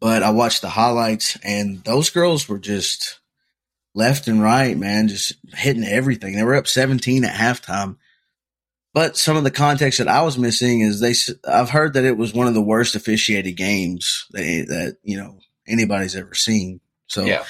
but 0.00 0.22
I 0.22 0.30
watched 0.30 0.62
the 0.62 0.68
highlights, 0.68 1.38
and 1.42 1.82
those 1.84 2.10
girls 2.10 2.48
were 2.48 2.58
just 2.58 3.20
left 3.94 4.28
and 4.28 4.42
right, 4.42 4.76
man, 4.76 5.08
just 5.08 5.34
hitting 5.54 5.84
everything. 5.84 6.34
They 6.34 6.42
were 6.42 6.56
up 6.56 6.66
17 6.66 7.24
at 7.24 7.34
halftime. 7.34 7.96
But 8.94 9.16
some 9.16 9.36
of 9.36 9.44
the 9.44 9.50
context 9.50 9.98
that 9.98 10.08
I 10.08 10.22
was 10.22 10.38
missing 10.38 10.80
is 10.80 10.98
they. 10.98 11.14
I've 11.48 11.70
heard 11.70 11.92
that 11.92 12.04
it 12.04 12.16
was 12.16 12.34
one 12.34 12.48
of 12.48 12.54
the 12.54 12.62
worst 12.62 12.96
officiated 12.96 13.56
games 13.56 14.26
that 14.32 14.66
that 14.68 14.96
you 15.02 15.18
know 15.18 15.38
anybody's 15.66 16.16
ever 16.16 16.34
seen. 16.34 16.80
So 17.06 17.24
yeah, 17.24 17.44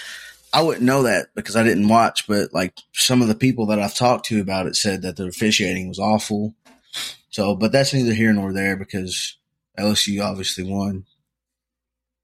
I 0.52 0.62
wouldn't 0.62 0.84
know 0.84 1.02
that 1.02 1.28
because 1.34 1.56
I 1.56 1.62
didn't 1.62 1.88
watch, 1.88 2.26
but 2.26 2.54
like 2.54 2.74
some 2.92 3.20
of 3.20 3.28
the 3.28 3.34
people 3.34 3.66
that 3.66 3.78
I've 3.78 3.94
talked 3.94 4.26
to 4.26 4.40
about 4.40 4.66
it 4.66 4.76
said 4.76 5.02
that 5.02 5.16
the 5.16 5.26
officiating 5.26 5.88
was 5.88 5.98
awful. 5.98 6.54
So, 7.30 7.54
but 7.54 7.70
that's 7.70 7.92
neither 7.92 8.14
here 8.14 8.32
nor 8.32 8.52
there 8.52 8.76
because 8.76 9.36
LSU 9.78 10.24
obviously 10.24 10.64
won. 10.64 11.04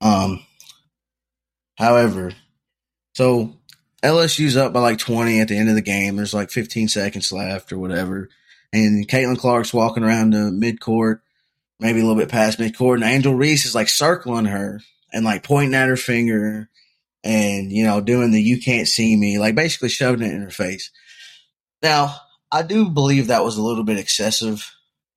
Um, 0.01 0.45
however, 1.77 2.33
so 3.15 3.55
LSU's 4.03 4.57
up 4.57 4.73
by 4.73 4.81
like 4.81 4.99
20 4.99 5.41
at 5.41 5.49
the 5.49 5.57
end 5.57 5.69
of 5.69 5.75
the 5.75 5.83
game. 5.83 6.17
There's 6.17 6.35
like 6.35 6.51
15 6.51 6.89
seconds 6.89 7.31
left 7.31 7.73
or 7.73 7.79
whatever. 7.79 8.29
And 8.73 9.07
Caitlin 9.07 9.39
Clark's 9.39 9.73
walking 9.73 10.03
around 10.03 10.31
the 10.31 10.51
midcourt, 10.51 11.21
maybe 11.79 12.01
a 12.01 12.03
little 12.03 12.21
bit 12.21 12.29
past 12.29 12.59
midcourt, 12.59 12.97
and 12.97 13.05
Angel 13.05 13.35
Reese 13.35 13.67
is 13.67 13.75
like 13.75 13.89
circling 13.89 14.47
her 14.47 14.81
and 15.13 15.25
like 15.25 15.43
pointing 15.43 15.75
at 15.75 15.89
her 15.89 15.97
finger 15.97 16.69
and 17.25 17.73
you 17.73 17.85
know 17.85 18.01
doing 18.01 18.31
the 18.31 18.41
you 18.41 18.61
can't 18.61 18.87
see 18.87 19.17
me 19.17 19.39
like 19.39 19.55
basically 19.55 19.89
shoving 19.89 20.23
it 20.23 20.33
in 20.33 20.43
her 20.43 20.51
face. 20.51 20.91
Now 21.83 22.17
i 22.53 22.63
do 22.63 22.89
believe 22.91 23.27
that 23.27 23.45
was 23.45 23.57
a 23.57 23.63
little 23.63 23.85
bit 23.85 23.99
excessive. 23.99 24.71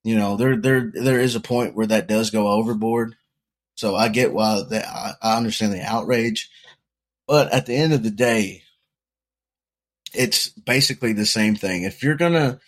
You 0.03 0.15
know 0.15 0.37
there 0.37 0.55
there 0.55 0.91
there 0.93 1.19
is 1.19 1.35
a 1.35 1.41
point 1.41 1.75
where 1.75 1.87
that 1.87 2.07
does 2.07 2.31
go 2.31 2.47
overboard. 2.47 3.15
So 3.75 3.95
i 3.95 4.07
get 4.07 4.33
why 4.33 4.63
that 4.69 4.87
I, 4.87 5.11
I 5.21 5.37
understand 5.37 5.73
the 5.73 5.81
outrage 5.81 6.49
but 7.27 7.51
at 7.51 7.65
the 7.65 7.75
end 7.75 7.91
of 7.93 8.03
the 8.03 8.11
day 8.11 8.63
it's 10.13 10.47
basically 10.47 11.11
the 11.11 11.25
same 11.25 11.55
thing. 11.55 11.83
If 11.83 12.01
you're 12.01 12.15
gonna 12.15 12.59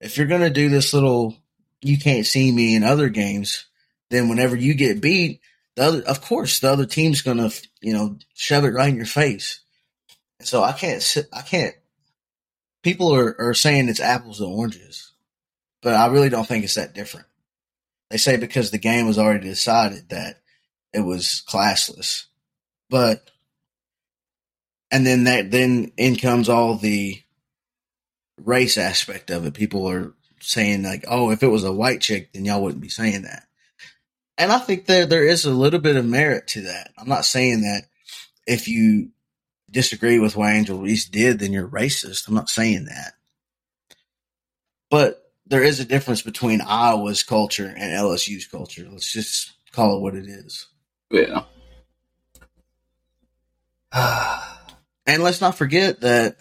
if 0.00 0.18
you're 0.18 0.26
gonna 0.26 0.50
do 0.50 0.68
this 0.68 0.92
little 0.92 1.36
you 1.80 1.96
can't 1.96 2.26
see 2.26 2.50
me 2.50 2.74
in 2.74 2.82
other 2.82 3.08
games 3.08 3.66
then 4.10 4.28
whenever 4.28 4.56
you 4.56 4.74
get 4.74 5.00
beat 5.00 5.40
the 5.78 5.84
other, 5.84 6.02
of 6.02 6.20
course, 6.20 6.58
the 6.58 6.72
other 6.72 6.86
team's 6.86 7.22
gonna, 7.22 7.50
you 7.80 7.92
know, 7.92 8.18
shove 8.34 8.64
it 8.64 8.72
right 8.72 8.88
in 8.88 8.96
your 8.96 9.06
face. 9.06 9.60
So 10.40 10.62
I 10.62 10.72
can't, 10.72 11.16
I 11.32 11.42
can't. 11.42 11.74
People 12.82 13.14
are, 13.14 13.40
are 13.40 13.54
saying 13.54 13.88
it's 13.88 14.00
apples 14.00 14.40
and 14.40 14.52
oranges, 14.52 15.12
but 15.80 15.94
I 15.94 16.08
really 16.08 16.30
don't 16.30 16.46
think 16.46 16.64
it's 16.64 16.74
that 16.74 16.94
different. 16.94 17.26
They 18.10 18.16
say 18.16 18.36
because 18.36 18.72
the 18.72 18.78
game 18.78 19.06
was 19.06 19.18
already 19.18 19.46
decided 19.46 20.08
that 20.08 20.40
it 20.92 21.00
was 21.00 21.44
classless, 21.48 22.24
but, 22.90 23.30
and 24.90 25.06
then 25.06 25.24
that, 25.24 25.52
then 25.52 25.92
in 25.96 26.16
comes 26.16 26.48
all 26.48 26.74
the 26.74 27.22
race 28.42 28.78
aspect 28.78 29.30
of 29.30 29.46
it. 29.46 29.54
People 29.54 29.88
are 29.88 30.12
saying 30.40 30.82
like, 30.82 31.04
oh, 31.06 31.30
if 31.30 31.44
it 31.44 31.48
was 31.48 31.62
a 31.62 31.72
white 31.72 32.00
chick, 32.00 32.32
then 32.32 32.44
y'all 32.44 32.62
wouldn't 32.62 32.82
be 32.82 32.88
saying 32.88 33.22
that. 33.22 33.47
And 34.38 34.52
I 34.52 34.58
think 34.58 34.86
there 34.86 35.04
there 35.04 35.24
is 35.24 35.44
a 35.44 35.50
little 35.50 35.80
bit 35.80 35.96
of 35.96 36.06
merit 36.06 36.46
to 36.48 36.62
that. 36.62 36.92
I'm 36.96 37.08
not 37.08 37.24
saying 37.24 37.62
that 37.62 37.82
if 38.46 38.68
you 38.68 39.10
disagree 39.70 40.18
with 40.18 40.36
what 40.36 40.50
Angel 40.50 40.78
Reese 40.78 41.08
did, 41.08 41.40
then 41.40 41.52
you're 41.52 41.68
racist. 41.68 42.28
I'm 42.28 42.34
not 42.34 42.48
saying 42.48 42.86
that. 42.86 43.12
But 44.90 45.30
there 45.46 45.62
is 45.62 45.80
a 45.80 45.84
difference 45.84 46.22
between 46.22 46.60
Iowa's 46.60 47.22
culture 47.22 47.66
and 47.66 47.92
LSU's 47.92 48.46
culture. 48.46 48.86
Let's 48.90 49.12
just 49.12 49.52
call 49.72 49.96
it 49.96 50.00
what 50.00 50.14
it 50.14 50.26
is. 50.26 50.66
Yeah. 51.10 51.42
And 55.06 55.22
let's 55.22 55.40
not 55.40 55.56
forget 55.56 56.02
that 56.02 56.36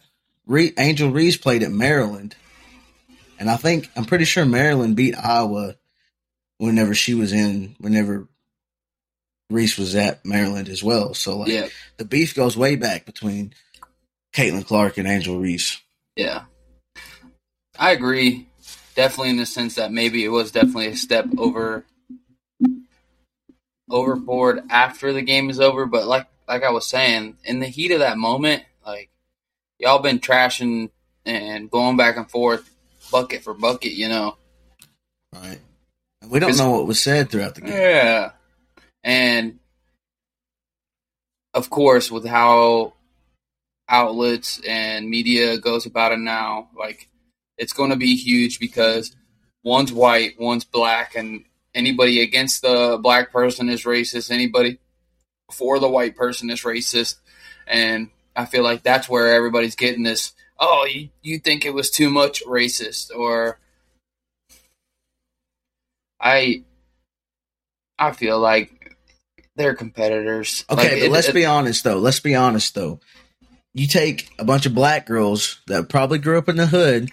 Re- 0.45 0.73
Angel 0.77 1.09
Reese 1.09 1.37
played 1.37 1.63
at 1.63 1.71
Maryland. 1.71 2.35
And 3.39 3.49
I 3.49 3.55
think, 3.55 3.89
I'm 3.95 4.03
pretty 4.03 4.25
sure 4.25 4.45
Maryland 4.45 4.97
beat 4.97 5.15
Iowa 5.15 5.75
whenever 6.57 6.93
she 6.93 7.13
was 7.13 7.33
in, 7.33 7.75
whenever 7.79 8.27
Reese 9.49 9.77
was 9.77 9.95
at 9.95 10.25
Maryland 10.25 10.69
as 10.69 10.83
well. 10.83 11.13
So, 11.13 11.37
like, 11.37 11.49
yeah. 11.49 11.67
the 11.97 12.05
beef 12.05 12.35
goes 12.35 12.57
way 12.57 12.75
back 12.75 13.05
between 13.05 13.53
Caitlin 14.33 14.65
Clark 14.65 14.97
and 14.97 15.07
Angel 15.07 15.39
Reese. 15.39 15.81
Yeah. 16.15 16.43
I 17.79 17.91
agree. 17.91 18.47
Definitely 18.95 19.31
in 19.31 19.37
the 19.37 19.45
sense 19.45 19.75
that 19.75 19.91
maybe 19.91 20.25
it 20.25 20.29
was 20.29 20.51
definitely 20.51 20.87
a 20.87 20.95
step 20.95 21.27
over 21.37 21.85
overboard 23.89 24.63
after 24.69 25.13
the 25.13 25.21
game 25.21 25.49
is 25.49 25.59
over, 25.59 25.85
but 25.85 26.07
like 26.07 26.27
like 26.47 26.63
I 26.63 26.71
was 26.71 26.87
saying, 26.87 27.37
in 27.43 27.59
the 27.59 27.67
heat 27.67 27.91
of 27.91 27.99
that 27.99 28.17
moment, 28.17 28.63
like 28.85 29.09
y'all 29.79 29.99
been 29.99 30.19
trashing 30.19 30.89
and 31.25 31.69
going 31.69 31.97
back 31.97 32.17
and 32.17 32.29
forth 32.29 32.69
bucket 33.11 33.43
for 33.43 33.53
bucket, 33.53 33.91
you 33.91 34.07
know. 34.07 34.37
Right. 35.33 35.59
We 36.25 36.39
don't 36.39 36.57
know 36.57 36.71
what 36.71 36.87
was 36.87 37.01
said 37.01 37.29
throughout 37.29 37.55
the 37.55 37.61
game. 37.61 37.71
Yeah. 37.71 38.31
And 39.03 39.59
of 41.53 41.69
course, 41.69 42.11
with 42.11 42.25
how 42.25 42.93
outlets 43.89 44.61
and 44.67 45.09
media 45.09 45.57
goes 45.57 45.85
about 45.85 46.11
it 46.11 46.19
now, 46.19 46.69
like 46.77 47.09
it's 47.57 47.73
going 47.73 47.89
to 47.91 47.95
be 47.95 48.15
huge 48.15 48.59
because 48.59 49.15
one's 49.63 49.91
white, 49.91 50.39
one's 50.39 50.65
black, 50.65 51.15
and 51.15 51.45
anybody 51.73 52.21
against 52.21 52.61
the 52.61 52.99
black 53.01 53.31
person 53.31 53.69
is 53.69 53.83
racist. 53.83 54.31
Anybody 54.31 54.79
for 55.51 55.79
the 55.79 55.89
white 55.89 56.15
person 56.15 56.49
is 56.49 56.61
racist. 56.61 57.15
And 57.65 58.09
I 58.35 58.45
feel 58.45 58.63
like 58.63 58.83
that's 58.83 59.09
where 59.09 59.33
everybody's 59.33 59.75
getting 59.75 60.03
this. 60.03 60.33
Oh, 60.59 60.85
you, 60.85 61.09
you 61.21 61.39
think 61.39 61.65
it 61.65 61.73
was 61.73 61.89
too 61.89 62.09
much 62.09 62.43
racist, 62.45 63.11
or 63.15 63.59
I 66.19 66.63
I 67.99 68.11
feel 68.11 68.39
like 68.39 68.95
they're 69.55 69.75
competitors. 69.75 70.65
Okay, 70.69 70.81
Like, 70.81 70.91
but 70.91 70.97
it- 70.99 71.11
let's 71.11 71.27
it- 71.29 71.33
be 71.35 71.45
honest 71.45 71.83
though. 71.83 71.97
Let's 71.99 72.19
be 72.19 72.35
honest 72.35 72.75
though. 72.75 72.99
You 73.73 73.87
take 73.87 74.29
a 74.39 74.45
bunch 74.45 74.65
of 74.65 74.73
black 74.73 75.05
girls 75.05 75.59
that 75.67 75.89
probably 75.89 76.17
grew 76.19 76.37
up 76.37 76.49
in 76.49 76.55
the 76.55 76.65
hood 76.67 77.11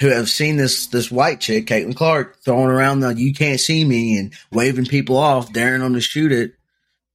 who 0.00 0.08
have 0.08 0.28
seen 0.30 0.56
this 0.56 0.86
this 0.86 1.10
white 1.10 1.40
chick, 1.40 1.66
Caitlin 1.66 1.94
Clark, 1.96 2.42
throwing 2.44 2.70
around 2.70 3.00
the 3.00 3.14
you 3.14 3.32
can't 3.34 3.60
see 3.60 3.84
me 3.84 4.16
and 4.18 4.32
waving 4.52 4.86
people 4.86 5.16
off, 5.16 5.52
daring 5.52 5.80
them 5.80 5.94
to 5.94 6.00
shoot 6.00 6.32
it. 6.32 6.54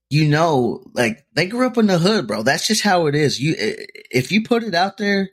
You 0.10 0.28
know, 0.28 0.84
like 0.94 1.26
they 1.34 1.48
grew 1.48 1.66
up 1.66 1.78
in 1.78 1.88
the 1.88 1.98
hood, 1.98 2.28
bro. 2.28 2.44
That's 2.44 2.68
just 2.68 2.84
how 2.84 3.08
it 3.08 3.16
is. 3.16 3.40
You 3.40 3.56
if 3.58 4.32
you 4.32 4.44
put 4.44 4.64
it 4.64 4.76
out 4.76 4.98
there, 4.98 5.30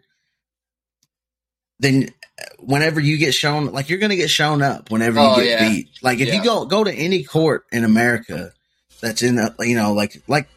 then 1.78 2.08
whenever 2.58 3.00
you 3.00 3.16
get 3.18 3.34
shown 3.34 3.66
like 3.66 3.88
you're 3.88 3.98
gonna 3.98 4.16
get 4.16 4.30
shown 4.30 4.62
up 4.62 4.90
whenever 4.90 5.20
you 5.20 5.26
Oh, 5.26 5.36
get 5.36 5.46
yeah. 5.46 5.68
beat. 5.68 5.88
Like 6.02 6.20
if 6.20 6.28
Yeah. 6.28 6.34
you 6.36 6.44
go 6.44 6.64
go 6.66 6.84
to 6.84 6.92
any 6.92 7.22
court 7.24 7.66
in 7.72 7.84
America 7.84 8.52
that's 9.00 9.22
in 9.22 9.38
a 9.38 9.54
you 9.60 9.74
know 9.74 9.92
like 9.92 10.22
like 10.28 10.48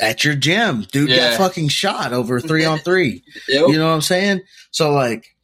at 0.00 0.24
your 0.24 0.34
gym, 0.34 0.86
dude 0.92 1.08
Yeah. 1.10 1.30
got 1.30 1.38
fucking 1.38 1.68
shot 1.68 2.12
over 2.12 2.40
three 2.40 2.64
on 2.64 2.78
three. 2.80 3.22
Yep. 3.48 3.68
You 3.68 3.78
know 3.78 3.86
what 3.88 3.94
I'm 3.94 4.00
saying? 4.02 4.40
So 4.72 4.90
like, 4.92 5.34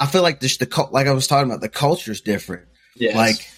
I 0.00 0.06
feel 0.06 0.22
like 0.22 0.40
just 0.40 0.58
the 0.60 0.88
like 0.90 1.06
I 1.06 1.12
was 1.12 1.26
talking 1.26 1.48
about 1.50 1.60
the 1.60 1.68
culture's 1.68 2.20
different. 2.20 2.64
Yes. 2.96 3.14
Like, 3.14 3.48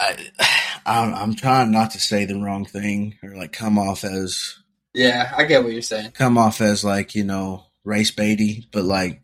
I, 0.00 0.28
I'm, 0.86 1.14
I'm 1.14 1.34
trying 1.34 1.70
not 1.70 1.90
to 1.92 2.00
say 2.00 2.24
the 2.24 2.38
wrong 2.40 2.64
thing 2.64 3.16
or 3.22 3.36
like 3.36 3.52
come 3.52 3.78
off 3.78 4.04
as 4.04 4.56
yeah, 4.94 5.32
I 5.36 5.44
get 5.44 5.62
what 5.62 5.72
you're 5.72 5.82
saying. 5.82 6.12
come 6.12 6.38
off 6.38 6.60
as 6.60 6.84
like 6.84 7.14
you 7.14 7.24
know 7.24 7.64
race 7.84 8.10
baity, 8.10 8.66
but 8.72 8.84
like 8.84 9.22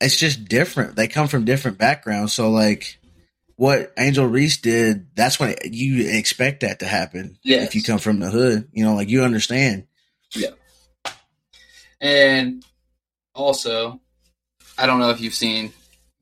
it's 0.00 0.16
just 0.16 0.46
different. 0.46 0.96
They 0.96 1.08
come 1.08 1.28
from 1.28 1.44
different 1.44 1.78
backgrounds, 1.78 2.32
so 2.32 2.50
like 2.50 2.98
what 3.60 3.92
Angel 3.98 4.26
Reese 4.26 4.56
did, 4.56 5.14
that's 5.14 5.38
when 5.38 5.54
you 5.64 6.08
expect 6.16 6.60
that 6.60 6.78
to 6.78 6.86
happen. 6.86 7.36
Yes. 7.42 7.66
If 7.66 7.74
you 7.74 7.82
come 7.82 7.98
from 7.98 8.18
the 8.18 8.30
hood, 8.30 8.68
you 8.72 8.84
know, 8.84 8.94
like 8.94 9.10
you 9.10 9.22
understand. 9.22 9.86
Yeah. 10.34 10.52
And 12.00 12.64
also, 13.34 14.00
I 14.78 14.86
don't 14.86 14.98
know 14.98 15.10
if 15.10 15.20
you've 15.20 15.34
seen 15.34 15.74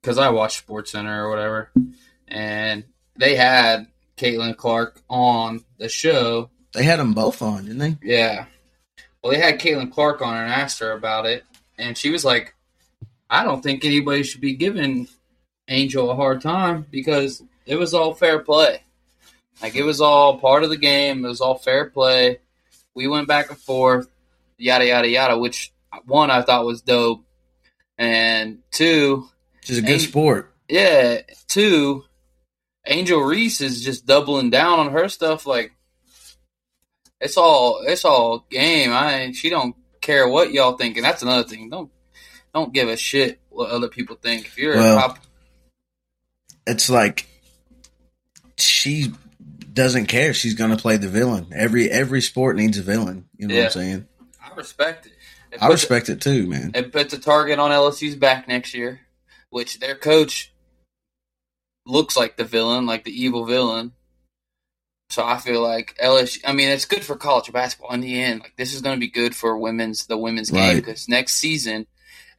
because 0.03 0.19
I 0.19 0.31
watch 0.31 0.67
SportsCenter 0.67 1.17
or 1.17 1.31
whatever, 1.31 1.71
and 2.27 2.83
they 3.15 3.37
had 3.37 3.87
Caitlin 4.17 4.57
Clark 4.57 5.01
on 5.09 5.65
the 5.79 5.89
show. 5.89 6.51
They 6.79 6.85
had 6.85 6.99
them 7.01 7.13
both 7.15 7.43
on, 7.43 7.65
didn't 7.67 7.79
they? 7.79 7.97
Yeah. 8.03 8.47
Well, 9.23 9.33
they 9.33 9.39
had 9.41 9.59
Caitlin 9.61 9.91
Clark 9.93 10.23
on 10.23 10.37
and 10.37 10.53
asked 10.53 10.79
her 10.79 10.93
about 10.93 11.27
it, 11.27 11.45
and 11.77 11.99
she 11.99 12.11
was 12.11 12.25
like, 12.25 12.55
"I 13.29 13.43
don't 13.45 13.63
think 13.63 13.85
anybody 13.85 14.23
should 14.23 14.41
be 14.41 14.55
giving 14.55 15.09
Angel 15.69 16.11
a 16.11 16.15
hard 16.15 16.41
time 16.41 16.87
because 16.91 17.43
it 17.67 17.77
was 17.77 17.95
all 17.95 18.15
fair 18.15 18.39
play. 18.39 18.83
Like 19.61 19.75
it 19.75 19.83
was 19.83 20.01
all 20.01 20.39
part 20.39 20.63
of 20.63 20.71
the 20.71 20.77
game. 20.77 21.25
It 21.25 21.29
was 21.29 21.41
all 21.41 21.57
fair 21.59 21.91
play. 21.91 22.39
We 22.95 23.09
went 23.09 23.27
back 23.29 23.51
and 23.51 23.59
forth, 23.59 24.09
yada 24.57 24.87
yada 24.87 25.09
yada. 25.09 25.37
Which 25.37 25.73
one 26.07 26.31
I 26.31 26.43
thought 26.43 26.65
was 26.65 26.81
dope, 26.81 27.25
and 27.99 28.59
two, 28.71 29.29
Which 29.61 29.71
is 29.71 29.79
a 29.79 29.83
good 29.83 30.01
sport. 30.01 30.53
yeah, 30.69 31.23
two, 31.49 32.05
Angel 32.87 33.21
Reese 33.21 33.61
is 33.61 33.85
just 33.85 34.07
doubling 34.07 34.51
down 34.51 34.79
on 34.79 34.93
her 34.93 35.09
stuff. 35.09 35.45
Like 35.45 35.73
it's 37.21 37.37
all 37.37 37.81
it's 37.85 38.05
all 38.05 38.47
game. 38.51 38.93
I 38.93 39.33
she 39.33 39.51
don't 39.51 39.77
care 40.01 40.29
what 40.29 40.53
y'all 40.53 40.77
think, 40.77 40.97
and 40.97 41.05
that's 41.05 41.23
another 41.23 41.45
thing. 41.45 41.69
Don't 41.71 41.91
don't 42.55 42.73
give 42.73 42.89
a 42.89 42.97
shit 42.97 43.41
what 43.51 43.71
other 43.71 43.89
people 43.89 44.17
think. 44.17 44.47
If 44.47 44.59
you're 44.59 44.77
Well, 44.77 44.99
a 44.99 45.01
top, 45.01 45.19
It's 46.67 46.89
like 46.89 47.27
she 48.57 49.13
doesn't 49.73 50.07
care. 50.07 50.35
She's 50.35 50.55
going 50.55 50.71
to 50.71 50.77
play 50.77 50.97
the 50.97 51.09
villain. 51.09 51.49
Every 51.55 51.91
every 51.91 52.21
sport 52.21 52.57
needs 52.57 52.79
a 52.79 52.83
villain. 52.83 53.29
You 53.37 53.49
know 53.49 53.55
what 53.55 53.65
I'm 53.67 53.71
saying? 53.71 54.09
I 54.43 54.55
respect 54.55 55.07
it. 55.07 55.13
It 55.53 55.63
I 55.63 55.69
respect 55.69 56.09
it 56.09 56.21
too, 56.21 56.47
man. 56.47 56.73
It 56.75 56.93
puts 56.93 57.15
a 57.15 57.19
target 57.19 57.59
on 57.59 57.71
LSU's 57.71 58.17
back 58.17 58.49
next 58.49 58.75
year, 58.75 59.01
which 59.51 59.79
their 59.81 59.95
coach 59.95 60.53
looks 61.87 62.17
like 62.17 62.37
the 62.37 62.45
villain, 62.45 62.87
like 62.87 63.05
the 63.05 63.23
evil 63.23 63.47
villain. 63.47 63.93
So 65.11 65.25
I 65.25 65.39
feel 65.39 65.63
like 65.63 65.97
LSU. 66.03 66.41
I 66.45 66.53
mean, 66.53 66.69
it's 66.69 66.85
good 66.85 67.05
for 67.05 67.17
college 67.17 67.51
basketball 67.51 67.95
in 67.95 68.01
the 68.03 68.23
end. 68.23 68.41
Like 68.41 68.57
this 68.57 68.75
is 68.75 68.83
going 68.83 68.97
to 68.97 69.01
be 69.01 69.11
good 69.11 69.35
for 69.35 69.57
women's 69.57 70.07
the 70.07 70.19
women's 70.19 70.51
game 70.51 70.77
because 70.77 71.09
next 71.09 71.37
season 71.37 71.87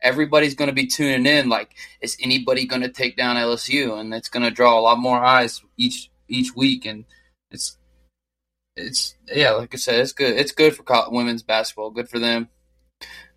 everybody's 0.01 0.55
going 0.55 0.69
to 0.69 0.75
be 0.75 0.87
tuning 0.87 1.25
in. 1.25 1.49
Like, 1.49 1.75
is 2.01 2.17
anybody 2.21 2.65
going 2.65 2.81
to 2.81 2.89
take 2.89 3.17
down 3.17 3.35
LSU? 3.35 3.99
And 3.99 4.13
it's 4.13 4.29
going 4.29 4.43
to 4.43 4.51
draw 4.51 4.79
a 4.79 4.81
lot 4.81 4.99
more 4.99 5.19
eyes 5.19 5.61
each 5.77 6.09
each 6.27 6.55
week. 6.55 6.85
And 6.85 7.05
it's 7.51 7.77
it's 8.75 9.15
yeah, 9.27 9.51
like 9.51 9.73
I 9.73 9.77
said, 9.77 9.99
it's 9.99 10.13
good. 10.13 10.37
It's 10.37 10.51
good 10.51 10.75
for 10.75 10.83
co- 10.83 11.09
women's 11.09 11.43
basketball. 11.43 11.91
Good 11.91 12.09
for 12.09 12.19
them. 12.19 12.49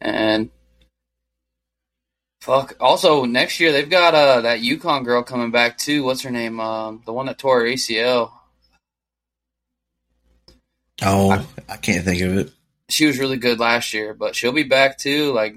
And 0.00 0.50
fuck. 2.40 2.74
Also, 2.80 3.24
next 3.24 3.60
year 3.60 3.72
they've 3.72 3.88
got 3.88 4.14
uh 4.14 4.42
that 4.42 4.60
UConn 4.60 5.04
girl 5.04 5.22
coming 5.22 5.50
back 5.50 5.78
too. 5.78 6.04
What's 6.04 6.22
her 6.22 6.30
name? 6.30 6.60
Um, 6.60 7.02
the 7.06 7.12
one 7.12 7.26
that 7.26 7.38
tore 7.38 7.60
her 7.60 7.66
ACL. 7.66 8.32
Oh, 11.04 11.46
I 11.68 11.76
can't 11.76 12.04
think 12.04 12.22
of 12.22 12.36
it. 12.36 12.52
She 12.88 13.06
was 13.06 13.18
really 13.18 13.36
good 13.38 13.58
last 13.58 13.92
year, 13.94 14.14
but 14.14 14.36
she'll 14.36 14.52
be 14.52 14.62
back 14.64 14.98
too. 14.98 15.32
Like 15.32 15.54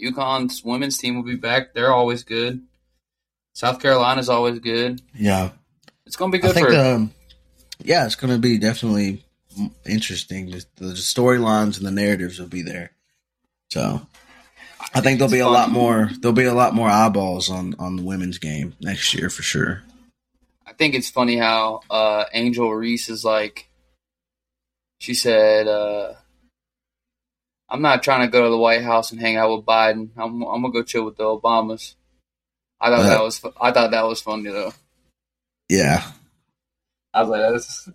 UConn's 0.00 0.64
women's 0.64 0.98
team 0.98 1.16
will 1.16 1.22
be 1.22 1.36
back. 1.36 1.74
They're 1.74 1.92
always 1.92 2.24
good. 2.24 2.62
South 3.54 3.80
Carolina's 3.80 4.28
always 4.28 4.58
good. 4.58 5.00
Yeah. 5.14 5.50
It's 6.06 6.16
gonna 6.16 6.32
be 6.32 6.38
I 6.38 6.42
good 6.42 6.54
think, 6.54 6.68
for. 6.68 6.76
um, 6.76 7.12
yeah, 7.84 8.06
it's 8.06 8.14
going 8.14 8.32
to 8.32 8.38
be 8.38 8.58
definitely 8.58 9.24
interesting. 9.84 10.50
The, 10.50 10.64
the 10.76 10.92
storylines 10.94 11.78
and 11.78 11.86
the 11.86 11.90
narratives 11.90 12.38
will 12.38 12.48
be 12.48 12.62
there. 12.62 12.92
So 13.70 14.06
I 14.94 15.00
think 15.00 15.18
there'll 15.18 15.32
be 15.32 15.40
a 15.40 15.48
lot 15.48 15.70
more. 15.70 16.10
There'll 16.20 16.34
be 16.34 16.44
a 16.44 16.54
lot 16.54 16.74
more 16.74 16.88
eyeballs 16.88 17.50
on 17.50 17.74
on 17.78 17.96
the 17.96 18.02
women's 18.02 18.38
game 18.38 18.74
next 18.80 19.14
year 19.14 19.30
for 19.30 19.42
sure. 19.42 19.82
I 20.66 20.72
think 20.72 20.94
it's 20.94 21.10
funny 21.10 21.36
how 21.36 21.80
uh, 21.90 22.24
Angel 22.32 22.72
Reese 22.72 23.08
is 23.08 23.24
like. 23.24 23.68
She 25.02 25.14
said, 25.14 25.66
uh, 25.66 26.12
"I'm 27.68 27.82
not 27.82 28.04
trying 28.04 28.20
to 28.20 28.30
go 28.30 28.44
to 28.44 28.50
the 28.50 28.56
White 28.56 28.82
House 28.84 29.10
and 29.10 29.20
hang 29.20 29.36
out 29.36 29.50
with 29.56 29.66
Biden. 29.66 30.10
I'm, 30.16 30.42
I'm 30.42 30.62
gonna 30.62 30.72
go 30.72 30.84
chill 30.84 31.04
with 31.04 31.16
the 31.16 31.24
Obamas. 31.24 31.96
I 32.80 32.88
thought 32.90 33.00
Uh, 33.00 33.08
that 33.08 33.22
was 33.22 33.38
fu- 33.38 33.52
I 33.60 33.72
thought 33.72 33.90
that 33.90 34.06
was 34.06 34.20
funny 34.20 34.48
though. 34.50 34.72
Yeah. 35.68 36.04
I 37.12 37.22
was 37.22 37.30
like, 37.30 37.52
that's 37.52 37.88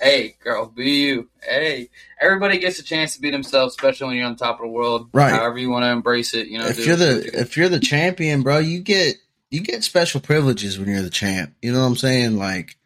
hey 0.00 0.34
girl, 0.42 0.64
be 0.64 0.90
you. 0.92 1.28
Hey, 1.42 1.90
everybody 2.18 2.56
gets 2.58 2.78
a 2.78 2.82
chance 2.82 3.14
to 3.16 3.20
be 3.20 3.30
themselves, 3.30 3.74
especially 3.74 4.06
when 4.08 4.16
you're 4.16 4.26
on 4.26 4.36
top 4.36 4.56
of 4.56 4.62
the 4.62 4.68
world. 4.72 5.10
Right. 5.12 5.32
However 5.32 5.58
you 5.58 5.68
want 5.68 5.82
to 5.84 5.90
embrace 5.90 6.32
it, 6.32 6.46
you 6.48 6.58
know. 6.58 6.68
if 6.68 6.78
you're 6.78 6.94
it, 6.94 6.98
do 6.98 7.06
what 7.16 7.18
the 7.18 7.24
you- 7.32 7.38
if 7.42 7.56
you're 7.58 7.68
the 7.68 7.80
champion, 7.80 8.40
bro, 8.42 8.60
you 8.60 8.80
get 8.80 9.16
you 9.50 9.60
get 9.60 9.84
special 9.84 10.22
privileges 10.22 10.78
when 10.78 10.88
you're 10.88 11.02
the 11.02 11.10
champ. 11.10 11.52
You 11.60 11.72
know 11.72 11.80
what 11.80 11.86
I'm 11.86 11.96
saying? 11.96 12.38
Like 12.38 12.78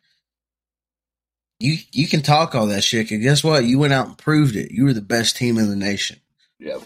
you 1.61 1.77
you 1.93 2.09
can 2.09 2.23
talk 2.23 2.55
all 2.55 2.67
that 2.67 2.83
shit. 2.83 3.11
And 3.13 3.23
guess 3.23 3.45
what? 3.45 3.65
You 3.65 3.79
went 3.79 3.93
out 3.93 4.09
and 4.09 4.19
proved 4.19 4.57
it. 4.57 4.73
You 4.73 4.85
were 4.85 4.93
the 4.93 5.01
best 5.01 5.37
team 5.37 5.59
in 5.59 5.69
the 5.69 5.77
nation, 5.77 6.19
Yep. 6.59 6.83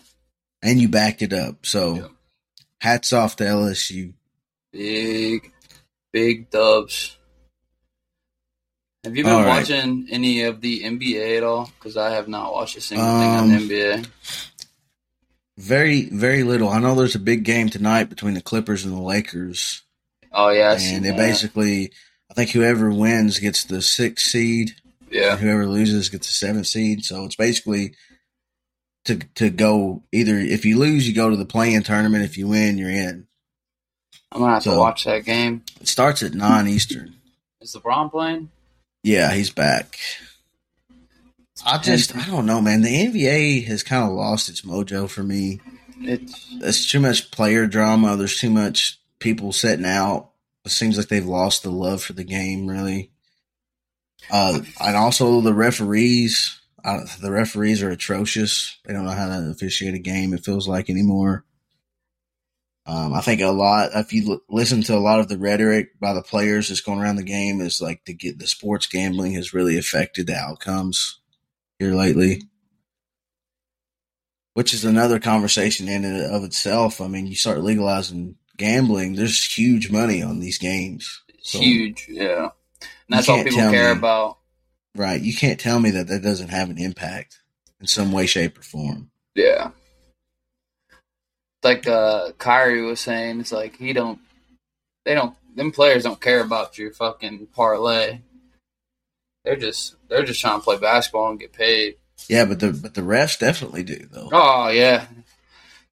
and 0.62 0.81
you 0.81 0.89
backed 0.89 1.22
it 1.22 1.33
up. 1.33 1.64
So, 1.64 1.95
Yep. 1.95 2.11
hats 2.81 3.12
off 3.12 3.37
to 3.37 3.45
LSU. 3.45 4.12
Big, 4.72 5.53
big 6.12 6.51
dubs. 6.51 7.16
Have 9.05 9.16
you 9.16 9.22
been 9.25 9.35
right. 9.35 9.47
watching 9.47 10.09
any 10.11 10.43
of 10.43 10.61
the 10.62 10.83
NBA 10.83 11.37
at 11.37 11.43
all? 11.45 11.70
Because 11.79 11.97
I 11.97 12.11
have 12.12 12.27
not 12.27 12.53
watched 12.53 12.77
a 12.77 12.81
single 12.81 13.07
thing 13.07 13.31
Um, 13.31 13.37
on 13.45 13.49
the 13.51 13.57
NBA. 13.57 14.07
Very 15.57 16.07
very 16.09 16.43
little. 16.43 16.68
I 16.68 16.81
know 16.81 16.95
there's 16.97 17.14
a 17.14 17.18
big 17.20 17.45
game 17.45 17.68
tonight 17.68 18.09
between 18.09 18.35
the 18.35 18.41
Clippers 18.43 18.85
and 18.85 18.93
the 18.97 19.01
Lakers, 19.01 19.83
Oh 20.33 20.49
yeah, 20.49 20.70
I 20.70 20.75
and 20.83 21.07
it 21.07 21.11
that. 21.11 21.16
basically. 21.16 21.93
I 22.35 22.39
think 22.39 22.51
whoever 22.51 22.91
wins 22.91 23.39
gets 23.39 23.62
the 23.62 23.80
sixth 23.80 24.26
seed, 24.26 24.72
yeah, 25.09 25.37
whoever 25.37 25.66
loses 25.66 26.09
gets 26.09 26.26
the 26.26 26.32
seventh 26.32 26.66
seed. 26.66 27.05
So 27.05 27.24
it's 27.24 27.37
basically 27.37 27.95
to 29.05 29.20
to 29.37 29.51
go 29.51 30.03
either 30.11 30.37
if 30.37 30.64
you 30.64 30.76
lose, 30.76 31.07
you 31.07 31.14
go 31.14 31.30
to 31.30 31.37
the 31.37 31.45
play-in 31.45 31.85
tournament. 31.85 32.24
If 32.24 32.37
you 32.37 32.49
win, 32.49 32.76
you're 32.76 32.91
in. 32.91 33.28
I'm 34.32 34.41
gonna 34.41 34.55
have 34.55 34.64
to 34.64 34.76
watch 34.76 35.05
that 35.05 35.24
game. 35.24 35.62
It 35.80 35.87
starts 35.87 36.24
at 36.24 36.35
nine 36.35 36.66
Eastern. 36.66 37.14
Is 37.61 37.76
LeBron 37.76 38.11
playing? 38.11 38.51
Yeah, 39.05 39.32
he's 39.32 39.51
back. 39.51 39.97
I 41.64 41.78
just 41.78 42.16
I 42.16 42.26
don't 42.26 42.47
know, 42.47 42.61
man. 42.61 42.82
The 42.82 43.07
NBA 43.07 43.64
has 43.66 43.85
kind 43.85 44.03
of 44.03 44.16
lost 44.16 44.49
its 44.49 44.62
mojo 44.62 45.09
for 45.09 45.22
me. 45.22 45.61
It's 46.01 46.53
There's 46.59 46.91
too 46.91 46.99
much 46.99 47.30
player 47.30 47.68
drama. 47.68 48.16
There's 48.16 48.41
too 48.41 48.51
much 48.51 48.99
people 49.20 49.53
setting 49.53 49.87
out. 49.87 50.30
It 50.65 50.71
seems 50.71 50.97
like 50.97 51.09
they've 51.09 51.25
lost 51.25 51.62
the 51.62 51.71
love 51.71 52.03
for 52.03 52.15
the 52.15 52.25
game, 52.25 52.67
really. 52.67 53.11
Uh, 54.31 54.61
and 54.81 54.97
also 54.97 55.41
the 55.41 55.55
referees. 55.55 56.61
Uh, 56.83 57.01
the 57.21 57.31
referees 57.31 57.83
are 57.83 57.91
atrocious. 57.91 58.79
They 58.85 58.93
don't 58.93 59.05
know 59.05 59.12
how 59.12 59.29
to 59.29 59.51
officiate 59.51 59.95
a 59.95 59.99
game. 59.99 60.33
It 60.33 60.45
feels 60.45 60.69
like 60.69 60.89
anymore. 60.89 61.45
Um, 62.87 63.15
I 63.15 63.21
think 63.23 63.41
a 63.41 63.49
lot. 63.49 63.91
If 63.95 64.12
you 64.12 64.33
l- 64.33 64.41
listen 64.51 64.83
to 64.85 64.97
a 64.97 65.01
lot 65.01 65.21
of 65.21 65.29
the 65.29 65.39
rhetoric 65.39 65.99
by 65.99 66.12
the 66.12 66.23
players 66.23 66.69
that's 66.69 66.83
going 66.83 67.01
around 67.01 67.17
the 67.17 67.23
game, 67.23 67.61
is 67.61 67.81
like 67.81 68.05
to 68.05 68.12
get 68.12 68.39
the 68.39 68.47
sports 68.47 68.87
gambling 68.87 69.33
has 69.35 69.55
really 69.55 69.79
affected 69.79 70.27
the 70.27 70.37
outcomes 70.37 71.21
here 71.79 71.95
lately. 71.95 72.43
Which 74.53 74.75
is 74.75 74.85
another 74.85 75.19
conversation 75.19 75.89
in 75.89 76.05
and 76.05 76.21
of 76.23 76.45
itself. 76.45 77.01
I 77.01 77.09
mean, 77.09 77.27
you 77.27 77.35
start 77.35 77.62
legalizing 77.62 78.37
gambling, 78.57 79.14
there's 79.14 79.44
huge 79.44 79.90
money 79.90 80.22
on 80.22 80.40
these 80.40 80.59
games. 80.59 81.22
So- 81.42 81.59
huge, 81.59 82.07
yeah. 82.09 82.50
And 82.80 83.18
that's 83.18 83.28
all 83.28 83.42
people 83.42 83.59
care 83.59 83.92
me. 83.92 83.98
about. 83.98 84.38
Right. 84.94 85.20
You 85.20 85.34
can't 85.34 85.61
tell 85.61 85.78
me 85.78 85.90
that 85.90 86.07
that 86.09 86.22
doesn't 86.22 86.48
have 86.48 86.70
an 86.70 86.78
impact 86.78 87.40
in 87.80 87.86
some 87.86 88.12
way, 88.12 88.26
shape, 88.26 88.59
or 88.59 88.62
form. 88.62 89.11
Yeah. 89.34 89.70
Like 91.62 91.86
uh 91.86 92.32
Kyrie 92.38 92.82
was 92.82 93.00
saying, 93.00 93.40
it's 93.40 93.52
like 93.52 93.76
he 93.76 93.92
don't 93.92 94.20
they 95.05 95.14
don't 95.14 95.34
them 95.57 95.72
players 95.72 96.05
don't 96.05 96.20
care 96.20 96.40
about 96.40 96.78
your 96.78 96.92
fucking 96.92 97.48
parlay. 97.55 98.20
They're 99.44 99.57
just 99.57 99.96
they're 100.09 100.24
just 100.24 100.40
trying 100.40 100.61
to 100.61 100.64
play 100.64 100.78
basketball 100.78 101.30
and 101.30 101.40
get 101.40 101.52
paid. 101.52 101.96
Yeah, 102.28 102.44
but 102.44 102.61
the 102.61 102.72
but 102.72 102.94
the 102.94 103.00
refs 103.00 103.38
definitely 103.38 103.82
do 103.82 104.07
though. 104.11 104.28
Oh 104.32 104.68
yeah. 104.68 105.07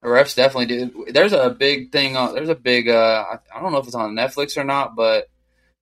The 0.02 0.08
refs 0.08 0.34
definitely 0.34 0.66
do. 0.66 1.06
There's 1.12 1.32
a 1.32 1.50
big 1.50 1.92
thing 1.92 2.16
on 2.16 2.34
there's 2.34 2.48
a 2.48 2.56
big 2.56 2.88
uh 2.88 3.24
I, 3.32 3.38
I 3.56 3.62
don't 3.62 3.72
know 3.72 3.78
if 3.78 3.86
it's 3.86 3.94
on 3.94 4.14
Netflix 4.14 4.56
or 4.56 4.64
not, 4.64 4.96
but 4.96 5.28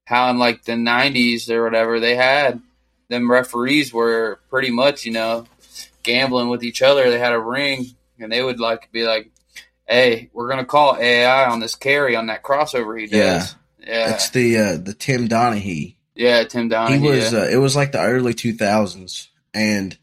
how 0.05 0.31
in 0.31 0.39
like 0.39 0.65
the 0.65 0.77
nineties 0.77 1.51
or 1.51 1.65
whatever 1.65 2.01
they 2.01 2.17
had 2.17 2.61
them 3.09 3.31
referees 3.31 3.93
were 3.93 4.41
pretty 4.51 4.71
much, 4.71 5.05
you 5.05 5.13
know, 5.13 5.47
gambling 6.03 6.49
with 6.49 6.63
each 6.63 6.83
other. 6.83 7.11
They 7.11 7.19
had 7.19 7.33
a 7.33 7.41
ring 7.41 7.87
and 8.19 8.31
they 8.31 8.43
would 8.43 8.61
like 8.61 8.93
be 8.93 9.05
like, 9.05 9.31
Hey, 9.87 10.31
we're 10.33 10.49
gonna 10.49 10.67
call 10.67 10.97
AI 10.99 11.47
on 11.51 11.61
this 11.61 11.75
carry 11.75 12.15
on 12.15 12.27
that 12.27 12.43
crossover 12.43 13.01
he 13.01 13.07
does. 13.07 13.57
Yeah. 13.81 13.87
yeah. 13.87 14.15
It's 14.15 14.31
the 14.31 14.59
uh, 14.59 14.77
the 14.77 14.95
Tim 14.95 15.29
Donaghy. 15.29 15.97
Yeah, 16.15 16.45
Tim 16.45 16.69
Downey. 16.69 16.99
He 16.99 17.09
was. 17.09 17.33
yeah. 17.33 17.41
Uh, 17.41 17.45
it 17.45 17.57
was 17.57 17.75
like 17.75 17.93
the 17.93 18.01
early 18.01 18.35
two 18.35 18.53
thousands, 18.53 19.31
and 19.55 19.97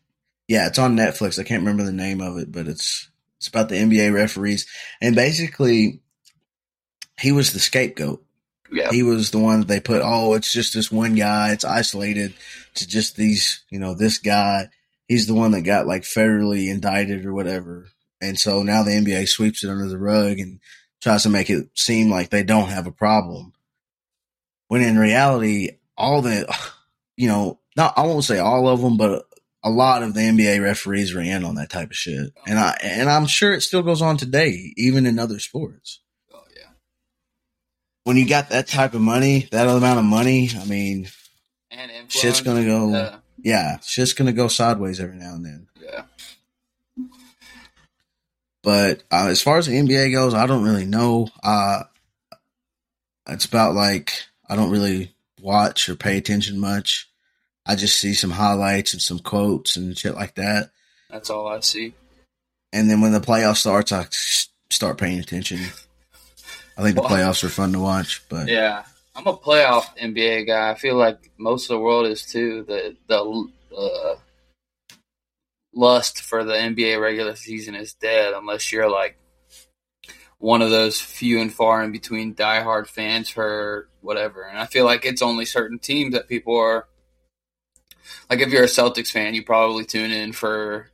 yeah, 0.48 0.68
it's 0.68 0.80
on 0.80 0.96
Netflix. 0.96 1.38
I 1.38 1.44
can't 1.44 1.62
remember 1.62 1.84
the 1.84 1.92
name 1.92 2.22
of 2.22 2.38
it, 2.38 2.52
but 2.52 2.68
it's 2.68 3.07
it's 3.38 3.48
about 3.48 3.70
the 3.70 3.76
NBA 3.76 4.14
referees, 4.14 4.68
and 5.02 5.16
basically, 5.16 6.02
he 7.20 7.32
was 7.32 7.54
the 7.54 7.60
scapegoat. 7.60 8.24
yeah. 8.72 8.92
He 8.92 9.04
was 9.04 9.32
the 9.32 9.40
one 9.40 9.60
that 9.60 9.68
they 9.68 9.80
put. 9.80 10.02
Oh, 10.04 10.34
it's 10.34 10.52
just 10.52 10.74
this 10.74 10.92
one 10.92 11.16
guy. 11.16 11.52
It's 11.52 11.66
isolated 11.66 12.34
to 12.76 12.88
just 12.88 13.16
these. 13.16 13.64
You 13.70 13.80
know, 13.80 13.94
this 13.94 14.18
guy. 14.18 14.70
He's 15.08 15.28
the 15.28 15.34
one 15.34 15.52
that 15.52 15.62
got 15.62 15.88
like 15.88 16.04
federally 16.04 16.70
indicted 16.70 17.26
or 17.26 17.34
whatever. 17.34 17.88
And 18.20 18.38
so 18.38 18.64
now 18.64 18.84
the 18.84 18.92
NBA 18.92 19.28
sweeps 19.28 19.64
it 19.64 19.70
under 19.70 19.88
the 19.88 19.98
rug 19.98 20.40
and 20.40 20.60
tries 21.02 21.24
to 21.24 21.30
make 21.30 21.50
it 21.50 21.70
seem 21.76 22.10
like 22.10 22.30
they 22.30 22.44
don't 22.44 22.70
have 22.70 22.88
a 22.88 22.92
problem. 22.92 23.54
When 24.68 24.82
in 24.82 24.98
reality, 24.98 25.78
all 25.98 26.22
the, 26.22 26.54
you 27.16 27.28
know, 27.28 27.60
not 27.76 27.94
I 27.98 28.04
won't 28.04 28.24
say 28.24 28.40
all 28.40 28.68
of 28.68 28.82
them, 28.82 28.98
but 28.98 29.26
a 29.64 29.70
lot 29.70 30.04
of 30.04 30.14
the 30.14 30.20
NBA 30.22 30.62
referees 30.62 31.14
are 31.16 31.20
in 31.22 31.44
on 31.44 31.56
that 31.56 31.70
type 31.70 31.90
of 31.90 31.96
shit. 31.96 32.32
And 32.46 32.58
I 32.60 32.78
and 32.84 33.10
I'm 33.10 33.26
sure 33.26 33.54
it 33.54 33.62
still 33.62 33.82
goes 33.84 34.02
on 34.02 34.18
today, 34.18 34.74
even 34.78 35.06
in 35.06 35.20
other 35.20 35.40
sports. 35.40 36.02
oh 36.34 36.44
yeah. 36.56 36.70
When 38.04 38.18
you 38.18 38.28
got 38.28 38.50
that 38.50 38.68
type 38.68 38.94
of 38.94 39.02
money, 39.02 39.48
that 39.52 39.68
amount 39.68 40.00
of 40.00 40.06
money, 40.06 40.50
I 40.58 40.66
mean, 40.66 41.10
And 41.72 41.92
shit's 42.12 42.42
gonna 42.42 42.66
go. 42.66 42.92
Yeah. 42.92 43.16
Yeah, 43.40 43.80
shit's 43.80 44.14
gonna 44.14 44.34
go 44.34 44.48
sideways 44.48 45.00
every 45.00 45.16
now 45.18 45.34
and 45.36 45.46
then. 45.46 45.68
yeah. 45.82 46.04
But 48.64 49.04
uh, 49.12 49.28
as 49.28 49.42
far 49.42 49.58
as 49.58 49.68
the 49.68 49.74
NBA 49.78 50.12
goes, 50.12 50.34
I 50.34 50.46
don't 50.46 50.64
really 50.64 50.86
know. 50.86 51.30
Uh, 51.42 51.84
it's 53.28 53.46
about 53.46 53.76
like 53.76 54.14
I 54.50 54.56
don't 54.56 54.72
really 54.72 55.14
watch 55.42 55.88
or 55.90 55.96
pay 55.96 56.18
attention 56.18 56.60
much. 56.60 57.10
I 57.68 57.76
just 57.76 58.00
see 58.00 58.14
some 58.14 58.32
highlights 58.32 58.94
and 58.94 59.02
some 59.02 59.20
quotes 59.20 59.76
and 59.76 59.98
shit 59.98 60.16
like 60.16 60.36
that. 60.36 60.72
That's 61.10 61.30
all 61.30 61.48
I 61.48 61.60
see. 61.60 61.94
And 62.74 62.90
then 62.90 63.02
when 63.02 63.12
the 63.12 63.20
playoff 63.20 63.58
starts, 63.58 63.92
I 63.92 64.08
start 64.70 64.98
paying 64.98 65.20
attention. 65.20 65.60
I 66.78 66.84
think 66.84 66.96
the 66.96 67.02
Well- 67.02 67.12
playoffs 67.12 67.44
are 67.44 67.50
fun 67.50 67.74
to 67.74 67.80
watch, 67.80 68.22
but 68.30 68.48
Yeah, 68.48 68.84
I'm 69.16 69.28
a 69.28 69.38
playoff 69.38 69.86
NBA 69.98 70.46
guy. 70.46 70.70
I 70.72 70.76
feel 70.76 70.96
like 70.96 71.32
most 71.38 71.66
of 71.66 71.70
the 71.70 71.80
world 71.80 72.06
is 72.08 72.24
too. 72.26 72.64
The 72.64 72.96
the 73.08 73.48
uh, 73.78 74.16
lust 75.74 76.22
for 76.22 76.44
the 76.44 76.54
NBA 76.54 77.00
regular 77.02 77.36
season 77.36 77.76
is 77.76 77.94
dead 77.94 78.34
unless 78.34 78.72
you're 78.72 78.90
like 78.90 79.18
one 80.40 80.62
of 80.62 80.70
those 80.70 81.00
few 81.02 81.40
and 81.42 81.52
far 81.54 81.84
in 81.84 81.92
between 81.92 82.36
diehard 82.36 82.88
fans 82.88 83.28
for 83.30 83.88
whatever. 84.02 84.44
And 84.44 84.58
I 84.60 84.66
feel 84.68 84.86
like 84.86 85.04
it's 85.06 85.22
only 85.22 85.46
certain 85.46 85.80
teams 85.80 86.14
that 86.14 86.28
people 86.28 86.56
are 86.58 86.88
like. 88.30 88.40
If 88.40 88.50
you're 88.50 88.64
a 88.64 88.68
Celtics 88.68 89.12
fan, 89.12 89.34
you 89.36 89.44
probably 89.44 89.86
tune 89.86 90.12
in 90.12 90.34
for 90.34 90.90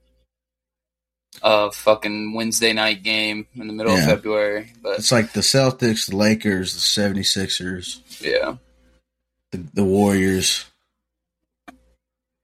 a 1.41 1.72
fucking 1.72 2.34
Wednesday 2.34 2.74
night 2.74 3.03
game 3.03 3.47
in 3.55 3.68
the 3.68 3.74
middle 3.74 3.93
Yeah. 3.93 4.03
of 4.03 4.05
February. 4.05 4.72
But 4.82 4.99
it's 4.99 5.11
like 5.11 5.34
the 5.34 5.41
Celtics, 5.41 6.09
the 6.09 6.16
Lakers, 6.16 6.74
the 6.74 7.01
76ers, 7.01 7.99
yeah, 8.22 8.55
the, 9.51 9.64
the 9.74 9.84
Warriors. 9.84 10.66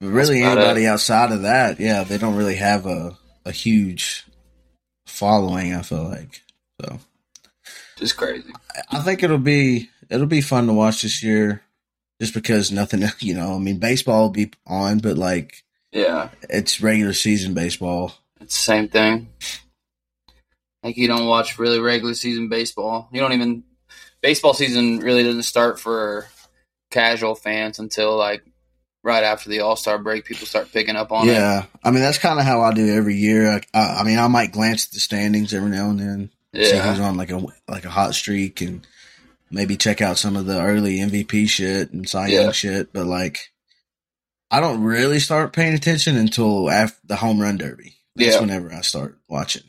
But 0.01 0.07
really, 0.07 0.41
anybody 0.41 0.88
outside 0.88 1.32
of 1.32 1.41
that, 1.43 1.80
yeah, 1.80 2.03
they 2.03 2.17
don't 2.17 2.36
really 2.36 2.55
have 2.55 2.86
a, 2.86 3.17
a 3.45 3.51
huge 3.51 4.26
following. 5.05 5.74
I 5.76 5.82
feel 5.82 6.05
like 6.05 6.41
so. 6.82 6.99
just 7.97 8.15
crazy. 8.17 8.49
I 8.91 8.99
think 8.99 9.24
it'll 9.24 9.38
be 9.38 9.89
it'll 10.09 10.26
be 10.26 10.41
fun 10.41 10.67
to 10.67 10.74
watch 10.74 11.01
this 11.01 11.22
year, 11.22 11.61
just 12.20 12.34
because 12.34 12.72
nothing. 12.72 13.03
You 13.20 13.34
know, 13.36 13.55
I 13.55 13.59
mean, 13.59 13.78
baseball 13.78 14.24
will 14.24 14.30
be 14.30 14.51
on, 14.67 14.99
but 14.99 15.17
like 15.17 15.63
Yeah. 15.91 16.30
it's 16.49 16.82
regular 16.82 17.13
season 17.13 17.53
baseball. 17.53 18.13
It's 18.41 18.55
the 18.55 18.61
same 18.61 18.88
thing. 18.88 19.30
Like 20.84 20.97
you 20.97 21.07
don't 21.07 21.28
watch 21.28 21.59
really 21.59 21.80
regular 21.80 22.13
season 22.13 22.47
baseball. 22.49 23.09
You 23.11 23.20
don't 23.20 23.34
even 23.34 23.63
baseball 24.22 24.53
season 24.53 24.99
really 24.99 25.24
doesn't 25.24 25.43
start 25.43 25.80
for 25.80 26.28
casual 26.91 27.36
fans 27.36 27.80
until 27.80 28.15
like 28.17 28.43
right 29.03 29.24
after 29.24 29.49
the 29.49 29.59
All 29.59 29.76
Star 29.76 29.97
break. 29.97 30.24
People 30.26 30.47
start 30.47 30.72
picking 30.72 30.95
up 30.95 31.11
on 31.11 31.28
it. 31.28 31.34
Yeah, 31.34 31.65
I 31.84 31.91
mean 31.91 32.01
that's 32.01 32.17
kind 32.17 32.39
of 32.39 32.45
how 32.45 32.61
I 32.61 32.74
do 32.74 32.95
every 32.95 33.15
year. 33.15 33.51
I, 33.51 33.61
I, 33.78 33.99
I 33.99 34.03
mean, 34.03 34.20
I 34.20 34.28
might 34.28 34.53
glance 34.53 34.86
at 34.88 34.93
the 34.93 34.99
standings 35.01 35.53
every 35.53 35.70
now 35.70 35.89
and 35.89 35.99
then, 35.99 36.30
see 36.55 36.74
Yeah. 36.76 36.89
who's 36.89 36.99
on 37.01 37.17
like 37.17 37.32
a 37.32 37.45
like 37.67 37.84
a 37.86 37.89
hot 37.89 38.15
streak, 38.15 38.61
and 38.61 38.88
maybe 39.52 39.78
check 39.78 40.02
out 40.02 40.18
some 40.18 40.36
of 40.36 40.45
the 40.45 40.62
early 40.62 40.97
MVP 40.97 41.47
shit 41.50 41.91
and 41.91 42.08
Cy 42.08 42.28
Yeah. 42.28 42.41
Young 42.41 42.52
shit, 42.52 42.93
but 42.93 43.06
like, 43.06 43.52
I 44.52 44.60
don't 44.60 44.84
really 44.84 45.20
start 45.20 45.54
paying 45.54 45.74
attention 45.74 46.16
until 46.16 46.70
after 46.70 47.00
the 47.06 47.16
home 47.16 47.39
run 47.39 47.58
derby. 47.58 47.95
That's 48.16 48.36
Yeah. 48.36 48.41
whenever 48.41 48.74
I 48.74 48.82
start 48.82 49.18
watching. 49.28 49.64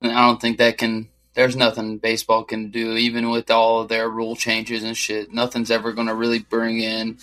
And 0.00 0.12
I 0.12 0.26
don't 0.26 0.40
think 0.40 0.58
that 0.58 0.78
can. 0.78 1.08
There's 1.34 1.54
nothing 1.56 1.98
baseball 1.98 2.42
can 2.42 2.70
do, 2.70 2.96
even 2.96 3.30
with 3.30 3.50
all 3.50 3.80
of 3.82 3.88
their 3.88 4.08
rule 4.08 4.34
changes 4.34 4.82
and 4.82 4.96
shit. 4.96 5.32
Nothing's 5.32 5.70
ever 5.70 5.92
going 5.92 6.08
to 6.08 6.14
really 6.14 6.40
bring 6.40 6.80
in 6.80 7.18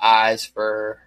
eyes 0.00 0.44
for, 0.44 1.00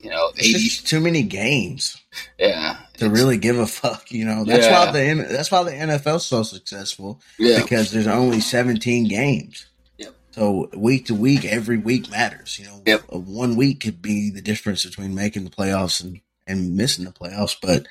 you 0.00 0.10
know, 0.10 0.28
It's 0.36 0.40
eighty. 0.48 0.58
just 0.60 0.86
too 0.86 1.00
many 1.00 1.22
games 1.22 1.96
yeah, 2.38 2.76
to 2.98 3.10
really 3.10 3.36
give 3.38 3.58
a 3.58 3.66
fuck. 3.66 4.10
You 4.12 4.24
know, 4.24 4.44
that's 4.44 4.66
Yeah. 4.66 4.86
why 4.86 4.92
the 4.92 5.26
that's 5.30 5.50
why 5.50 5.62
the 5.64 5.72
NFL's 5.72 6.24
so 6.26 6.42
successful 6.42 7.20
Yeah, 7.38 7.60
because 7.62 7.90
there's 7.90 8.06
only 8.06 8.40
17 8.40 9.08
games. 9.08 9.66
Yep. 9.98 10.14
So 10.32 10.70
week 10.76 11.06
to 11.06 11.14
week, 11.14 11.44
every 11.44 11.78
week 11.78 12.10
matters. 12.10 12.58
You 12.58 12.66
know, 12.66 12.82
Yep. 12.86 13.04
Uh, 13.12 13.18
one 13.18 13.56
week 13.56 13.80
could 13.80 14.00
be 14.00 14.30
the 14.30 14.42
difference 14.42 14.84
between 14.84 15.14
making 15.14 15.44
the 15.44 15.50
playoffs 15.50 16.00
and, 16.02 16.20
and 16.46 16.76
missing 16.76 17.04
the 17.04 17.10
playoffs. 17.12 17.56
But 17.60 17.86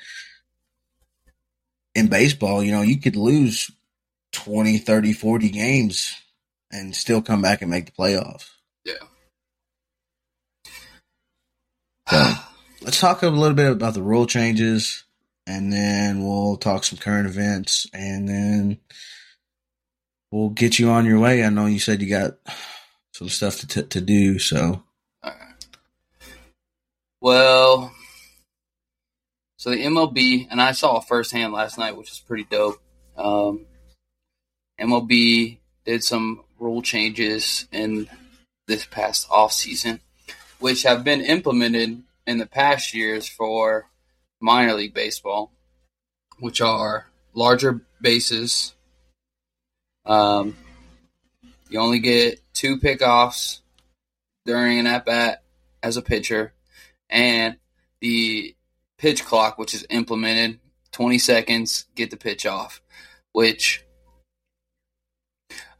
in 1.94 2.08
baseball, 2.08 2.62
you 2.62 2.72
know, 2.72 2.82
you 2.82 2.98
could 2.98 3.16
lose 3.16 3.70
20, 4.32 4.78
30, 4.78 5.12
40 5.12 5.48
games 5.50 6.14
and 6.70 6.94
still 6.94 7.20
come 7.22 7.42
back 7.42 7.60
and 7.62 7.70
make 7.70 7.86
the 7.86 7.92
playoffs. 7.92 8.48
So 12.10 12.32
let's 12.80 13.00
talk 13.00 13.22
a 13.22 13.28
little 13.28 13.54
bit 13.54 13.70
about 13.70 13.92
the 13.92 14.02
rule 14.02 14.26
changes 14.26 15.04
and 15.46 15.72
then 15.72 16.24
we'll 16.24 16.56
talk 16.56 16.84
some 16.84 16.98
current 16.98 17.26
events 17.26 17.86
and 17.92 18.26
then 18.28 18.78
we'll 20.30 20.50
get 20.50 20.78
you 20.78 20.90
on 20.90 21.04
your 21.04 21.18
way. 21.18 21.44
I 21.44 21.50
know 21.50 21.66
you 21.66 21.78
said 21.78 22.00
you 22.00 22.08
got 22.08 22.38
some 23.12 23.28
stuff 23.28 23.60
to 23.60 23.66
t- 23.66 23.82
to 23.82 24.00
do, 24.00 24.38
so. 24.38 24.82
Well, 27.20 27.92
so 29.56 29.70
the 29.70 29.84
MLB, 29.84 30.46
and 30.50 30.62
I 30.62 30.72
saw 30.72 30.98
it 30.98 31.04
firsthand 31.04 31.52
last 31.52 31.78
night, 31.78 31.96
which 31.96 32.12
is 32.12 32.20
pretty 32.20 32.44
dope. 32.44 32.80
Um, 33.16 33.66
MLB 34.80 35.58
did 35.84 36.04
some 36.04 36.44
rule 36.58 36.80
changes 36.80 37.66
in 37.72 38.08
this 38.66 38.86
past 38.86 39.26
off 39.30 39.52
season, 39.52 40.00
which 40.58 40.82
have 40.82 41.04
been 41.04 41.20
implemented 41.20 42.02
in 42.26 42.38
the 42.38 42.46
past 42.46 42.94
years 42.94 43.28
for 43.28 43.88
minor 44.40 44.74
league 44.74 44.94
baseball, 44.94 45.52
which 46.38 46.60
are 46.60 47.06
larger 47.34 47.80
bases. 48.00 48.74
Um, 50.04 50.56
you 51.68 51.78
only 51.78 51.98
get 52.00 52.40
two 52.54 52.78
pickoffs 52.78 53.60
during 54.46 54.78
an 54.78 54.86
at 54.86 55.04
bat 55.04 55.42
as 55.82 55.96
a 55.96 56.02
pitcher, 56.02 56.52
and 57.08 57.56
the 58.00 58.54
pitch 58.96 59.24
clock, 59.24 59.58
which 59.58 59.74
is 59.74 59.86
implemented 59.90 60.58
20 60.92 61.18
seconds, 61.18 61.86
get 61.94 62.10
the 62.10 62.16
pitch 62.16 62.46
off. 62.46 62.80
Which 63.32 63.84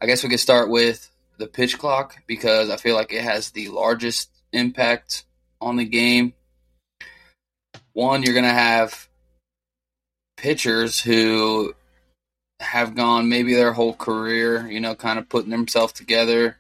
I 0.01 0.07
guess 0.07 0.23
we 0.23 0.29
could 0.29 0.41
start 0.41 0.69
with 0.69 1.11
the 1.39 1.47
pitch 1.47 1.79
clock 1.79 2.23
because 2.27 2.71
I 2.71 2.77
feel 2.77 2.95
like 2.95 3.13
it 3.13 3.23
has 3.23 3.51
the 3.51 3.69
largest 3.69 4.31
impact 4.53 5.25
on 5.61 5.77
the 5.77 5.85
game. 5.85 6.35
One, 7.93 8.23
you're 8.23 8.35
going 8.35 8.45
to 8.45 8.51
have 8.51 9.09
pitchers 10.37 11.01
who 11.01 11.75
have 12.61 12.95
gone 12.95 13.29
maybe 13.29 13.55
their 13.55 13.73
whole 13.73 13.95
career, 13.95 14.67
you 14.69 14.81
know, 14.81 14.95
kind 14.95 15.19
of 15.19 15.29
putting 15.29 15.51
themselves 15.51 15.93
together 15.93 16.57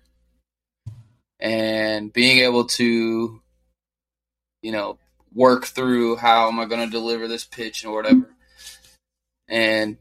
and 1.40 2.12
being 2.12 2.38
able 2.38 2.64
to, 2.64 3.40
you 4.62 4.72
know, 4.72 4.98
work 5.34 5.66
through 5.66 6.16
how 6.16 6.48
am 6.48 6.58
I 6.58 6.64
going 6.64 6.84
to 6.84 6.90
deliver 6.90 7.28
this 7.28 7.44
pitch 7.44 7.84
or 7.84 7.94
whatever. 7.94 8.28
And 9.48 9.96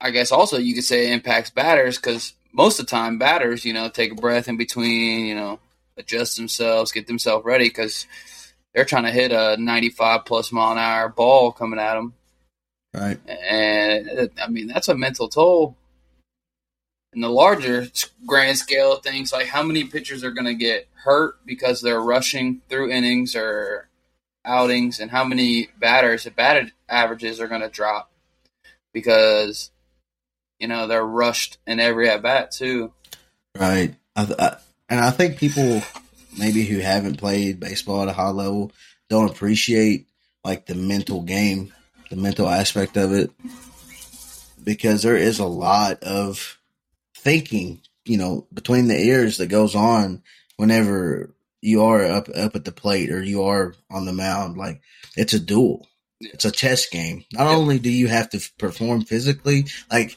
I 0.00 0.10
guess 0.10 0.32
also 0.32 0.58
you 0.58 0.74
could 0.74 0.84
say 0.84 1.08
it 1.08 1.14
impacts 1.14 1.50
batters 1.50 1.96
because 1.96 2.34
most 2.52 2.78
of 2.78 2.86
the 2.86 2.90
time 2.90 3.18
batters, 3.18 3.64
you 3.64 3.72
know, 3.72 3.88
take 3.88 4.12
a 4.12 4.16
breath 4.16 4.48
in 4.48 4.56
between, 4.56 5.26
you 5.26 5.34
know, 5.34 5.58
adjust 5.96 6.36
themselves, 6.36 6.92
get 6.92 7.06
themselves 7.06 7.44
ready 7.44 7.68
because 7.68 8.06
they're 8.74 8.84
trying 8.84 9.04
to 9.04 9.10
hit 9.10 9.32
a 9.32 9.56
95 9.58 10.24
plus 10.24 10.52
mile 10.52 10.72
an 10.72 10.78
hour 10.78 11.08
ball 11.08 11.52
coming 11.52 11.78
at 11.78 11.94
them. 11.94 12.14
right. 12.92 13.18
And 13.28 14.30
I 14.42 14.48
mean, 14.48 14.66
that's 14.66 14.88
a 14.88 14.96
mental 14.96 15.28
toll. 15.28 15.76
In 17.12 17.20
the 17.20 17.30
larger 17.30 17.86
grand 18.26 18.58
scale 18.58 18.94
of 18.94 19.04
things, 19.04 19.32
like 19.32 19.46
how 19.46 19.62
many 19.62 19.84
pitchers 19.84 20.24
are 20.24 20.32
going 20.32 20.46
to 20.46 20.54
get 20.54 20.88
hurt 20.94 21.36
because 21.46 21.80
they're 21.80 22.00
rushing 22.00 22.60
through 22.68 22.90
innings 22.90 23.36
or 23.36 23.88
outings, 24.44 25.00
and 25.00 25.10
how 25.10 25.24
many 25.24 25.68
batters, 25.78 26.26
if 26.26 26.36
batted 26.36 26.72
averages 26.88 27.40
are 27.40 27.48
going 27.48 27.60
to 27.60 27.68
drop 27.68 28.10
because, 28.92 29.70
you 30.58 30.68
know, 30.68 30.86
they're 30.86 31.04
rushed 31.04 31.58
in 31.66 31.80
every 31.80 32.08
at 32.08 32.22
bat, 32.22 32.50
too. 32.50 32.92
Right. 33.58 33.94
I, 34.16 34.34
I, 34.38 34.56
and 34.94 35.04
I 35.04 35.10
think 35.10 35.38
people 35.38 35.82
maybe 36.38 36.64
who 36.64 36.78
haven't 36.78 37.16
played 37.18 37.58
baseball 37.58 38.02
at 38.02 38.08
a 38.08 38.12
high 38.12 38.30
level 38.30 38.70
don't 39.10 39.28
appreciate 39.30 40.06
like 40.44 40.66
the 40.66 40.74
mental 40.76 41.22
game, 41.22 41.72
the 42.10 42.16
mental 42.16 42.48
aspect 42.48 42.96
of 42.96 43.12
it, 43.12 43.30
because 44.62 45.02
there 45.02 45.16
is 45.16 45.38
a 45.38 45.46
lot 45.46 46.02
of 46.02 46.58
thinking, 47.16 47.80
you 48.04 48.18
know, 48.18 48.46
between 48.52 48.86
the 48.88 48.98
ears 48.98 49.38
that 49.38 49.46
goes 49.48 49.74
on 49.74 50.22
whenever 50.56 51.30
you 51.60 51.82
are 51.82 52.04
up 52.04 52.28
up 52.34 52.54
at 52.54 52.64
the 52.64 52.72
plate 52.72 53.10
or 53.10 53.22
you 53.22 53.42
are 53.44 53.74
on 53.90 54.04
the 54.06 54.12
mound. 54.12 54.56
Like 54.56 54.80
it's 55.16 55.32
a 55.34 55.40
duel. 55.40 55.86
It's 56.20 56.44
a 56.44 56.50
chess 56.50 56.86
game. 56.88 57.24
Not 57.32 57.50
Yeah. 57.50 57.56
only 57.56 57.78
do 57.78 57.90
you 57.90 58.06
have 58.08 58.30
to 58.30 58.40
perform 58.58 59.04
physically, 59.04 59.66
like 59.90 60.16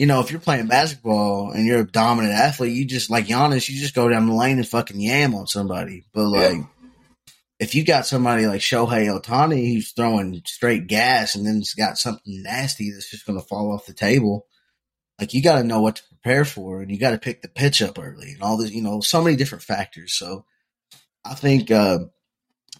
you 0.00 0.06
know, 0.06 0.20
if 0.20 0.30
you're 0.30 0.40
playing 0.40 0.66
basketball 0.66 1.50
and 1.50 1.66
you're 1.66 1.80
a 1.80 1.86
dominant 1.86 2.32
athlete, 2.32 2.72
you 2.74 2.86
just 2.86 3.10
like 3.10 3.26
Giannis, 3.26 3.68
you 3.68 3.78
just 3.78 3.94
go 3.94 4.08
down 4.08 4.26
the 4.26 4.34
lane 4.34 4.56
and 4.56 4.66
fucking 4.66 4.98
yam 4.98 5.34
on 5.34 5.46
somebody. 5.46 6.06
But 6.14 6.30
Yeah. 6.30 6.48
like, 6.48 6.60
if 7.58 7.74
you 7.74 7.84
got 7.84 8.06
somebody 8.06 8.46
like 8.46 8.62
Shohei 8.62 9.14
Ohtani 9.14 9.74
who's 9.74 9.92
throwing 9.92 10.40
straight 10.46 10.86
gas 10.86 11.34
and 11.34 11.46
then 11.46 11.58
it's 11.58 11.74
got 11.74 11.98
something 11.98 12.42
nasty 12.42 12.90
that's 12.90 13.10
just 13.10 13.26
going 13.26 13.38
to 13.38 13.46
fall 13.46 13.72
off 13.72 13.84
the 13.84 13.92
table, 13.92 14.46
like 15.20 15.34
you 15.34 15.42
got 15.42 15.58
to 15.58 15.64
know 15.64 15.82
what 15.82 15.96
to 15.96 16.02
prepare 16.08 16.46
for 16.46 16.80
and 16.80 16.90
you 16.90 16.98
got 16.98 17.10
to 17.10 17.18
pick 17.18 17.42
the 17.42 17.48
pitch 17.48 17.82
up 17.82 17.98
early 17.98 18.32
and 18.32 18.42
all 18.42 18.56
this, 18.56 18.70
you 18.70 18.80
know, 18.80 19.02
so 19.02 19.22
many 19.22 19.36
different 19.36 19.64
factors. 19.64 20.14
So 20.14 20.46
I 21.26 21.34
think 21.34 21.70
uh, 21.70 21.98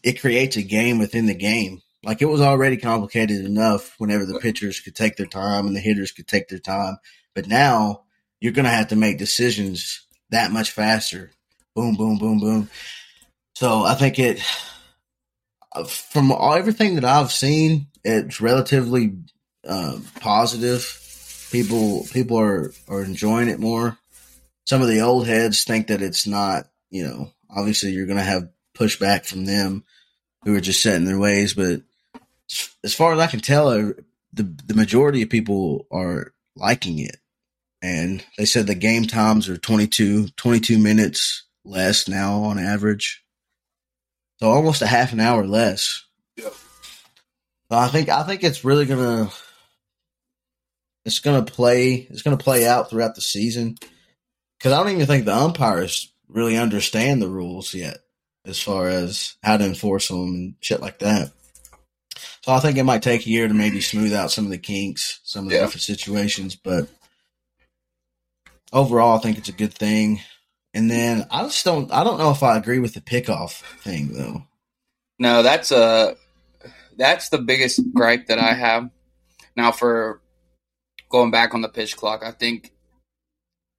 it 0.03 0.23
creates 0.23 0.57
a 0.57 0.63
game 0.63 0.99
within 0.99 1.27
the 1.27 1.35
game. 1.35 1.83
Like 2.03 2.23
it 2.23 2.27
was 2.27 2.41
already 2.41 2.77
complicated 2.77 3.45
enough 3.45 3.95
whenever 3.99 4.25
the 4.25 4.39
pitchers 4.39 4.81
could 4.81 4.97
take 4.97 5.17
their 5.17 5.27
time 5.27 5.67
and 5.67 5.77
the 5.77 5.81
hitters 5.81 6.13
could 6.13 6.27
take 6.27 6.49
their 6.49 6.59
time. 6.59 6.97
But 7.35 7.47
now 7.47 8.05
you're 8.41 8.53
going 8.53 8.65
to 8.65 8.71
have 8.71 8.89
to 8.89 8.97
make 8.97 9.19
decisions 9.19 10.07
that 10.31 10.51
much 10.51 10.71
faster. 10.71 11.31
Boom, 11.75 11.95
boom, 11.95 12.19
boom, 12.19 12.39
boom. 12.39 12.71
So 13.55 13.85
I 13.85 13.95
think 13.95 14.19
it, 14.19 14.43
from 15.87 16.33
all, 16.33 16.55
everything 16.55 16.95
that 16.95 17.05
I've 17.05 17.33
seen, 17.33 17.89
it's 18.03 18.41
relatively 18.41 19.19
uh, 19.69 19.99
positive. 20.21 20.97
People 21.53 22.07
people 22.13 22.39
are 22.39 22.73
are 22.89 23.03
enjoying 23.03 23.49
it 23.49 23.59
more. 23.59 23.99
Some 24.65 24.83
of 24.83 24.89
the 24.89 25.01
old 25.01 25.27
heads 25.27 25.65
think 25.65 25.89
that 25.89 26.01
it's 26.01 26.27
not. 26.27 26.69
You 26.91 27.05
know, 27.05 27.33
obviously 27.51 27.91
you're 27.91 28.07
going 28.07 28.19
to 28.19 28.25
have 28.25 28.49
pushback 28.75 29.27
from 29.27 29.45
them 29.45 29.85
who 30.45 30.57
are 30.57 30.61
just 30.61 30.83
set 30.83 30.97
in 30.97 31.05
their 31.05 31.19
ways. 31.19 31.55
But 31.55 31.83
as 32.85 32.95
far 32.95 33.13
as 33.13 33.19
I 33.19 33.27
can 33.27 33.41
tell, 33.41 33.69
uh, 33.69 33.93
the 34.33 34.43
the 34.67 34.75
majority 34.75 35.23
of 35.23 35.31
people 35.31 35.87
are 35.91 36.33
liking 36.57 36.99
it. 36.99 37.17
And 37.83 38.25
they 38.37 38.45
said 38.45 38.67
the 38.67 38.75
game 38.75 39.05
times 39.05 39.49
are 39.49 39.57
22, 39.57 40.29
22 40.37 40.79
minutes 40.79 41.47
less 41.65 42.09
now 42.09 42.43
on 42.43 42.59
average. 42.59 43.25
So 44.39 44.49
almost 44.51 44.83
a 44.83 44.87
half 44.87 45.13
an 45.13 45.21
hour 45.21 45.47
less. 45.47 46.05
Yep. 46.37 46.53
So 47.71 47.79
I 47.79 47.89
think 47.89 48.09
I 48.09 48.23
think 48.25 48.43
it's 48.43 48.65
really 48.65 48.87
gonna 48.87 49.31
it's 51.05 51.21
gonna 51.21 51.43
play 51.43 52.07
it's 52.11 52.23
gonna 52.23 52.37
play 52.37 52.67
out 52.67 52.91
throughout 52.91 53.15
the 53.15 53.21
season. 53.21 53.77
Cause 54.61 54.73
I 54.73 54.83
don't 54.83 54.93
even 54.93 55.07
think 55.07 55.25
the 55.25 55.35
umpires 55.35 56.13
really 56.29 56.57
understand 56.59 57.23
the 57.23 57.29
rules 57.29 57.73
yet 57.73 57.99
as 58.45 58.61
far 58.61 58.89
as 58.89 59.37
how 59.43 59.57
to 59.57 59.65
enforce 59.65 60.09
them 60.09 60.19
and 60.19 60.55
shit 60.61 60.81
like 60.81 60.99
that. 60.99 61.33
So 62.43 62.53
I 62.53 62.61
think 62.61 62.77
it 62.79 62.85
might 62.85 63.03
take 63.03 63.27
a 63.27 63.31
year 63.31 63.49
to 63.49 63.55
maybe 63.55 63.81
smooth 63.81 64.13
out 64.13 64.31
some 64.31 64.45
of 64.45 64.51
the 64.51 64.59
kinks, 64.59 65.21
some 65.25 65.45
of 65.45 65.51
the 65.51 65.57
Yeah. 65.57 65.63
different 65.63 65.83
situations, 65.83 66.57
but 66.57 66.89
overall 68.73 69.17
I 69.17 69.21
think 69.21 69.39
it's 69.39 69.49
a 69.49 69.53
good 69.53 69.75
thing. 69.75 70.21
And 70.73 70.91
then 70.91 71.27
I 71.31 71.43
just 71.43 71.65
don't 71.65 71.93
I 71.93 72.05
don't 72.05 72.19
know 72.19 72.31
if 72.31 72.43
I 72.43 72.57
agree 72.57 72.79
with 72.79 72.95
the 72.95 73.01
pickoff 73.01 73.63
thing 73.83 74.13
though. 74.13 74.45
No, 75.19 75.43
that's 75.43 75.71
a 75.71 76.17
that's 76.97 77.29
the 77.29 77.39
biggest 77.39 77.81
gripe 77.95 78.27
that 78.27 78.39
I 78.39 78.53
have. 78.55 78.91
Now 79.57 79.73
for 79.73 80.21
going 81.11 81.31
back 81.31 81.55
on 81.55 81.61
the 81.61 81.69
pitch 81.69 81.97
clock, 81.97 82.23
I 82.25 82.31
think 82.31 82.73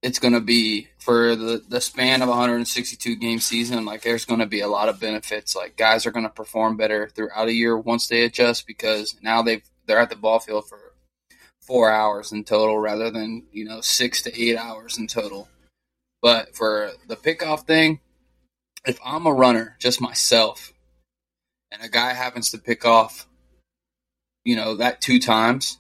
it's 0.02 0.20
going 0.20 0.34
to 0.34 0.42
be 0.42 0.88
for 0.98 1.36
the, 1.36 1.64
the 1.68 1.80
span 1.80 2.22
of 2.22 2.30
162 2.30 3.16
game 3.16 3.40
season. 3.40 3.86
Like 3.86 4.02
there's 4.02 4.26
going 4.26 4.40
to 4.40 4.48
be 4.48 4.62
a 4.62 4.68
lot 4.68 4.90
of 4.90 5.00
benefits. 5.00 5.56
Like 5.56 5.78
guys 5.78 6.06
are 6.06 6.12
going 6.12 6.26
to 6.26 6.30
perform 6.30 6.78
better 6.78 7.08
throughout 7.10 7.48
a 7.48 7.54
year 7.54 7.78
once 7.78 8.08
they 8.08 8.24
adjust 8.24 8.66
because 8.66 9.16
now 9.22 9.42
they've 9.42 9.64
they're 9.86 10.00
at 10.00 10.10
the 10.10 10.16
ball 10.16 10.40
field 10.40 10.68
for 10.68 10.80
four 11.62 11.92
hours 11.92 12.32
in 12.32 12.44
total 12.44 12.78
rather 12.78 13.12
than 13.12 13.46
you 13.52 13.66
know 13.66 13.82
six 13.82 14.22
to 14.24 14.42
eight 14.42 14.58
hours 14.58 14.98
in 14.98 15.08
total. 15.08 15.48
But 16.22 16.56
for 16.56 16.92
the 17.08 17.16
pickoff 17.16 17.66
thing, 17.66 18.00
if 18.86 19.00
I'm 19.06 19.26
a 19.26 19.34
runner, 19.34 19.76
just 19.80 20.02
myself, 20.02 20.74
and 21.72 21.84
a 21.84 21.90
guy 21.90 22.14
happens 22.14 22.52
to 22.52 22.58
pick 22.58 22.86
off, 22.86 23.28
you 24.44 24.56
know 24.56 24.76
that 24.78 25.02
two 25.02 25.20
times, 25.20 25.78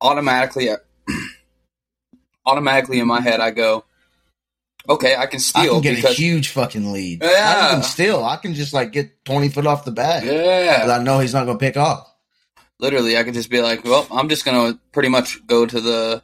automatically 0.00 0.70
automatically 2.46 2.98
in 2.98 3.06
my 3.06 3.20
head 3.20 3.40
I 3.40 3.50
go, 3.50 3.84
okay, 4.88 5.16
I 5.16 5.26
can 5.26 5.40
steal. 5.40 5.62
I 5.62 5.66
can 5.66 5.80
get 5.82 5.96
because, 5.96 6.12
a 6.12 6.14
huge 6.14 6.48
fucking 6.48 6.92
lead. 6.92 7.22
Yeah. 7.22 7.68
I 7.68 7.74
can 7.74 7.82
steal. 7.82 8.24
I 8.24 8.36
can 8.36 8.54
just 8.54 8.72
like 8.72 8.92
get 8.92 9.24
twenty 9.24 9.48
foot 9.48 9.66
off 9.66 9.84
the 9.84 9.92
bat. 9.92 10.24
yeah, 10.24 10.86
I 10.90 11.02
know 11.02 11.18
he's 11.20 11.34
not 11.34 11.44
going 11.44 11.58
to 11.58 11.64
pick 11.64 11.76
off. 11.76 12.06
literally, 12.78 13.16
I 13.16 13.22
could 13.22 13.34
just 13.34 13.50
be 13.50 13.60
like, 13.60 13.84
well, 13.84 14.06
I'm 14.10 14.28
just 14.28 14.44
gonna 14.44 14.78
pretty 14.92 15.08
much 15.08 15.46
go 15.46 15.66
to 15.66 15.80
the. 15.80 16.22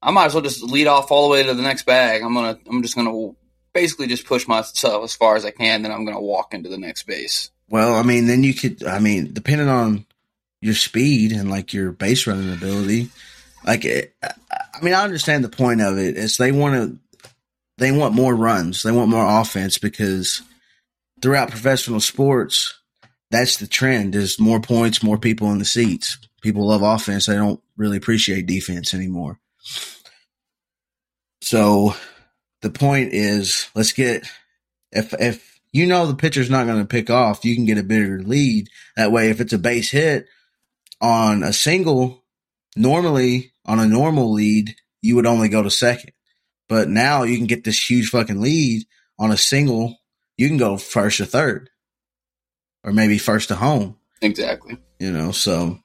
I 0.00 0.12
might 0.12 0.26
as 0.26 0.34
well 0.34 0.42
just 0.42 0.62
lead 0.62 0.86
off 0.86 1.10
all 1.10 1.28
the 1.28 1.32
way 1.32 1.42
to 1.42 1.54
the 1.54 1.62
next 1.62 1.84
bag. 1.84 2.22
I'm 2.22 2.34
gonna. 2.34 2.58
I'm 2.68 2.82
just 2.82 2.94
gonna 2.94 3.32
basically 3.72 4.06
just 4.06 4.26
push 4.26 4.46
myself 4.46 5.04
as 5.04 5.14
far 5.14 5.36
as 5.36 5.44
I 5.44 5.50
can. 5.50 5.82
Then 5.82 5.92
I'm 5.92 6.04
gonna 6.04 6.20
walk 6.20 6.54
into 6.54 6.68
the 6.68 6.78
next 6.78 7.04
base. 7.04 7.50
Well, 7.68 7.94
I 7.94 8.02
mean, 8.02 8.26
then 8.26 8.44
you 8.44 8.54
could. 8.54 8.84
I 8.84 8.98
mean, 8.98 9.32
depending 9.32 9.68
on 9.68 10.06
your 10.60 10.74
speed 10.74 11.32
and 11.32 11.50
like 11.50 11.72
your 11.72 11.92
base 11.92 12.26
running 12.26 12.52
ability, 12.52 13.10
like 13.66 13.84
it, 13.84 14.14
I 14.22 14.32
I 14.78 14.84
mean, 14.84 14.94
I 14.94 15.02
understand 15.02 15.44
the 15.44 15.48
point 15.48 15.80
of 15.80 15.98
it. 15.98 16.16
Is 16.16 16.36
they 16.36 16.52
want 16.52 16.74
to, 16.74 17.28
they 17.78 17.92
want 17.92 18.14
more 18.14 18.34
runs, 18.34 18.82
they 18.82 18.92
want 18.92 19.10
more 19.10 19.40
offense 19.40 19.78
because 19.78 20.42
throughout 21.20 21.50
professional 21.50 22.00
sports, 22.00 22.78
that's 23.30 23.56
the 23.56 23.66
trend: 23.66 24.14
is 24.14 24.38
more 24.38 24.60
points, 24.60 25.02
more 25.02 25.18
people 25.18 25.50
in 25.52 25.58
the 25.58 25.64
seats. 25.64 26.18
People 26.42 26.68
love 26.68 26.82
offense; 26.82 27.26
they 27.26 27.34
don't 27.34 27.60
really 27.76 27.96
appreciate 27.96 28.46
defense 28.46 28.94
anymore. 28.94 29.38
So, 31.42 31.94
the 32.62 32.70
point 32.70 33.12
is, 33.12 33.68
let's 33.74 33.92
get 33.92 34.26
if 34.92 35.12
if 35.14 35.60
you 35.72 35.86
know 35.86 36.06
the 36.06 36.14
pitcher's 36.14 36.50
not 36.50 36.66
going 36.66 36.80
to 36.80 36.86
pick 36.86 37.10
off, 37.10 37.44
you 37.44 37.54
can 37.54 37.64
get 37.64 37.78
a 37.78 37.82
bigger 37.82 38.22
lead. 38.22 38.68
That 38.96 39.12
way, 39.12 39.30
if 39.30 39.40
it's 39.40 39.52
a 39.52 39.58
base 39.58 39.90
hit 39.90 40.26
on 41.00 41.42
a 41.42 41.52
single, 41.52 42.24
normally 42.76 43.52
on 43.68 43.78
a 43.78 43.86
normal 43.86 44.32
lead, 44.32 44.74
you 45.02 45.14
would 45.14 45.26
only 45.26 45.48
go 45.48 45.62
to 45.62 45.70
second. 45.70 46.12
But 46.68 46.88
now 46.88 47.22
you 47.22 47.36
can 47.36 47.46
get 47.46 47.64
this 47.64 47.88
huge 47.88 48.08
fucking 48.08 48.40
lead 48.40 48.84
on 49.18 49.30
a 49.30 49.36
single. 49.36 49.98
You 50.36 50.48
can 50.48 50.56
go 50.56 50.76
first 50.78 51.20
or 51.20 51.26
third, 51.26 51.70
or 52.82 52.92
maybe 52.92 53.18
first 53.18 53.48
to 53.48 53.56
home. 53.56 53.96
Exactly. 54.20 54.78
You 54.98 55.12
know, 55.12 55.30
so 55.30 55.78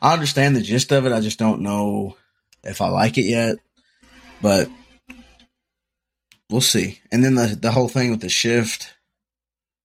I 0.00 0.14
understand 0.14 0.56
the 0.56 0.62
gist 0.62 0.92
of 0.92 1.04
it. 1.04 1.12
I 1.12 1.20
just 1.20 1.38
don't 1.38 1.62
know 1.62 2.16
if 2.64 2.80
I 2.80 2.88
like 2.88 3.18
it 3.18 3.26
yet, 3.26 3.56
but 4.40 4.70
we'll 6.50 6.60
see. 6.60 7.00
And 7.12 7.24
then 7.24 7.34
the 7.34 7.58
the 7.60 7.72
whole 7.72 7.88
thing 7.88 8.10
with 8.10 8.20
the 8.20 8.28
shift. 8.28 8.94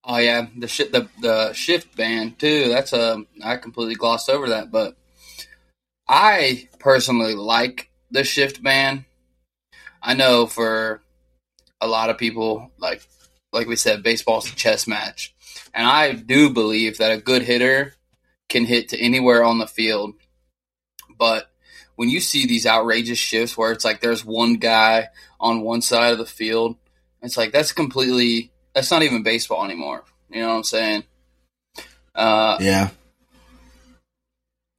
Oh 0.04 0.18
yeah, 0.18 0.48
the 0.58 0.68
shit 0.68 0.92
the 0.92 1.10
the 1.22 1.54
shift 1.54 1.96
ban 1.96 2.36
too. 2.38 2.70
That's 2.70 2.94
a 2.94 3.24
I 3.44 3.58
completely 3.58 3.96
glossed 3.96 4.30
over 4.30 4.50
that, 4.50 4.72
but 4.72 4.98
I 6.08 6.68
personally 6.80 7.36
like 7.36 7.90
the 8.12 8.24
shift 8.24 8.62
ban. 8.62 9.06
I 10.02 10.14
know 10.14 10.46
for 10.48 11.02
a 11.80 11.88
lot 11.88 12.10
of 12.10 12.18
people, 12.18 12.72
like 12.78 13.02
like 13.52 13.68
we 13.68 13.76
said, 13.76 14.04
baseball's 14.04 14.52
a 14.52 14.56
chess 14.56 14.88
match, 14.88 15.34
and 15.74 15.88
I 15.88 16.14
do 16.14 16.50
believe 16.50 16.98
that 16.98 17.12
a 17.12 17.22
good 17.22 17.44
hitter 17.44 17.94
can 18.50 18.66
hit 18.66 18.90
to 18.90 19.00
anywhere 19.00 19.44
on 19.44 19.60
the 19.60 19.68
field. 19.68 20.16
But 21.18 21.50
when 21.96 22.10
you 22.10 22.20
see 22.20 22.46
these 22.48 22.66
outrageous 22.66 23.18
shifts 23.20 23.58
where 23.58 23.72
it's 23.72 23.86
like 23.86 24.02
there's 24.02 24.26
one 24.26 24.56
guy 24.56 25.10
on 25.40 25.62
one 25.62 25.82
side 25.82 26.12
of 26.12 26.18
the 26.18 26.26
field, 26.26 26.78
it's 27.22 27.38
like 27.38 27.52
that's 27.52 27.72
completely 27.72 28.52
that's 28.74 28.92
not 28.92 29.04
even 29.04 29.24
baseball 29.24 29.64
anymore. 29.64 30.04
You 30.30 30.42
know 30.42 30.50
what 30.50 30.56
I'm 30.56 30.64
saying? 30.64 31.04
Uh, 32.16 32.58
Yeah, 32.60 32.90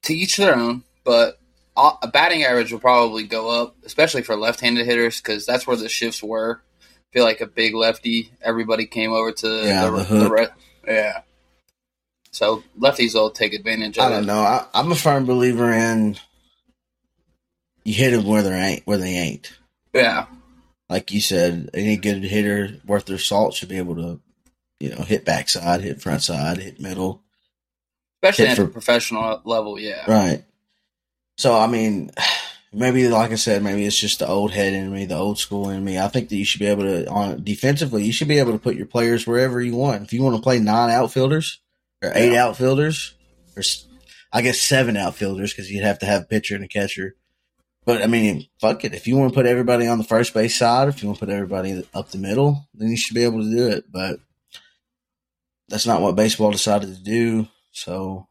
to 0.03 0.15
each 0.15 0.37
their 0.37 0.57
own, 0.57 0.83
but 1.05 1.39
a 1.77 2.09
batting 2.09 2.45
average 2.45 2.73
will 2.73 2.79
probably 2.81 3.25
go 3.25 3.51
up, 3.63 3.77
especially 3.85 4.23
for 4.23 4.37
left-handed 4.37 4.87
hitters, 4.87 5.21
because 5.21 5.45
that's 5.45 5.67
where 5.67 5.77
the 5.77 5.89
shifts 5.89 6.23
were. 6.23 6.61
I 6.83 6.87
feel 7.13 7.25
like 7.25 7.41
a 7.41 7.47
big 7.47 7.75
lefty, 7.75 8.31
everybody 8.43 8.87
came 8.87 9.13
over 9.13 9.33
to 9.33 9.47
Yeah, 9.65 9.91
the, 9.91 10.03
the 10.05 10.31
re- 10.31 10.47
yeah. 10.87 11.21
So 12.31 12.65
lefties 12.79 13.15
will 13.15 13.31
take 13.31 13.55
advantage 13.55 13.99
of 13.99 14.05
I 14.07 14.09
don't 14.11 14.27
know. 14.27 14.41
I, 14.41 14.67
I'm 14.75 14.91
a 14.91 14.97
firm 14.97 15.25
believer 15.25 15.73
in 15.73 16.17
you 17.85 17.95
hit 17.95 18.11
them 18.13 18.25
where 18.27 18.43
they 18.43 18.51
ain't 18.55 18.87
where 18.87 18.99
they 18.99 19.15
ain't. 19.17 19.53
Yeah, 19.93 20.27
Like 20.89 21.13
you 21.13 21.21
said, 21.21 21.71
any 21.75 21.97
good 21.97 22.25
hitter 22.25 22.81
worth 22.85 23.05
their 23.07 23.19
salt 23.19 23.55
should 23.55 23.69
be 23.69 23.79
able 23.79 23.95
to, 23.97 24.21
you 24.81 24.91
know, 24.91 25.03
hit 25.03 25.25
backside, 25.25 25.83
hit 25.83 26.01
front 26.03 26.23
side, 26.23 26.57
hit 26.59 26.81
middle. 26.81 27.23
especially 28.23 28.47
Hit 28.47 28.51
at 28.53 28.57
for- 28.57 28.63
the 28.65 28.73
professional 28.73 29.41
level. 29.45 29.79
Yeah, 29.79 30.05
Right. 30.11 30.45
So 31.37 31.59
I 31.59 31.67
mean, 31.67 32.11
maybe 32.73 33.09
like 33.09 33.33
I 33.33 33.37
said, 33.37 33.63
maybe 33.63 33.85
it's 33.85 33.99
just 33.99 34.19
the 34.19 34.29
old 34.29 34.53
head 34.53 34.73
in 34.73 34.93
me, 34.93 35.05
the 35.07 35.17
old 35.17 35.39
school 35.39 35.69
in 35.71 35.85
me. 35.85 35.99
I 35.99 36.09
think 36.09 36.29
that 36.29 36.37
you 36.37 36.45
should 36.45 36.61
be 36.61 36.67
able 36.67 36.85
to 36.85 37.09
on 37.09 37.43
defensively, 37.45 38.05
you 38.05 38.13
should 38.13 38.29
be 38.29 38.39
able 38.39 38.53
to 38.53 38.59
put 38.59 38.77
your 38.77 38.87
players 38.87 39.27
wherever 39.27 39.61
you 39.61 39.75
want. 39.77 40.03
If 40.03 40.13
you 40.13 40.23
want 40.23 40.37
to 40.37 40.43
play 40.43 40.59
nine 40.59 40.91
outfielders 40.91 41.61
or 42.03 42.13
eight 42.15 42.33
Yeah. 42.33 42.47
outfielders, 42.47 43.15
or 43.57 43.63
I 44.33 44.43
guess 44.43 44.61
seven 44.61 44.97
outfielders 44.97 45.53
because 45.53 45.71
you'd 45.71 45.85
have 45.85 46.01
to 46.01 46.07
have 46.07 46.23
a 46.23 46.27
pitcher 46.27 46.55
and 46.57 46.65
a 46.65 46.69
catcher. 46.69 47.17
But 47.87 48.03
I 48.03 48.07
mean, 48.07 48.47
fuck 48.61 48.85
it. 48.85 48.95
If 48.95 49.07
you 49.07 49.17
want 49.17 49.33
to 49.33 49.35
put 49.37 49.47
everybody 49.47 49.87
on 49.87 49.99
the 49.99 50.05
first 50.05 50.33
base 50.33 50.57
side, 50.57 50.89
if 50.89 51.03
you 51.03 51.09
want 51.09 51.19
to 51.21 51.27
put 51.27 51.33
everybody 51.33 51.87
up 51.93 52.09
the 52.09 52.19
middle, 52.19 52.67
then 52.75 52.89
you 52.89 52.97
should 52.97 53.15
be 53.15 53.25
able 53.25 53.43
to 53.43 53.51
do 53.51 53.69
it. 53.69 53.85
But 53.93 54.21
that's 55.69 55.87
not 55.87 56.01
what 56.01 56.17
baseball 56.17 56.51
decided 56.51 56.95
to 56.95 57.03
do. 57.03 57.47
So, 57.73 58.27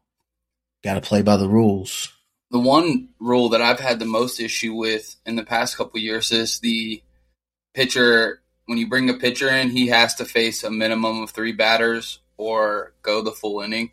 got 0.82 0.94
to 0.94 1.00
play 1.00 1.22
by 1.22 1.36
the 1.36 1.48
rules. 1.48 2.12
The 2.50 2.58
one 2.58 3.08
rule 3.18 3.50
that 3.50 3.62
I've 3.62 3.80
had 3.80 3.98
the 3.98 4.04
most 4.04 4.40
issue 4.40 4.74
with 4.74 5.16
in 5.26 5.36
the 5.36 5.44
past 5.44 5.76
couple 5.76 5.98
years 6.00 6.30
is 6.32 6.60
the 6.60 7.02
pitcher. 7.74 8.40
When 8.66 8.78
you 8.78 8.88
bring 8.88 9.10
a 9.10 9.14
pitcher 9.14 9.48
in, 9.48 9.70
he 9.70 9.88
has 9.88 10.14
to 10.16 10.24
face 10.24 10.64
a 10.64 10.70
minimum 10.70 11.22
of 11.22 11.30
three 11.30 11.52
batters 11.52 12.20
or 12.36 12.94
go 13.02 13.22
the 13.22 13.32
full 13.32 13.60
inning. 13.60 13.92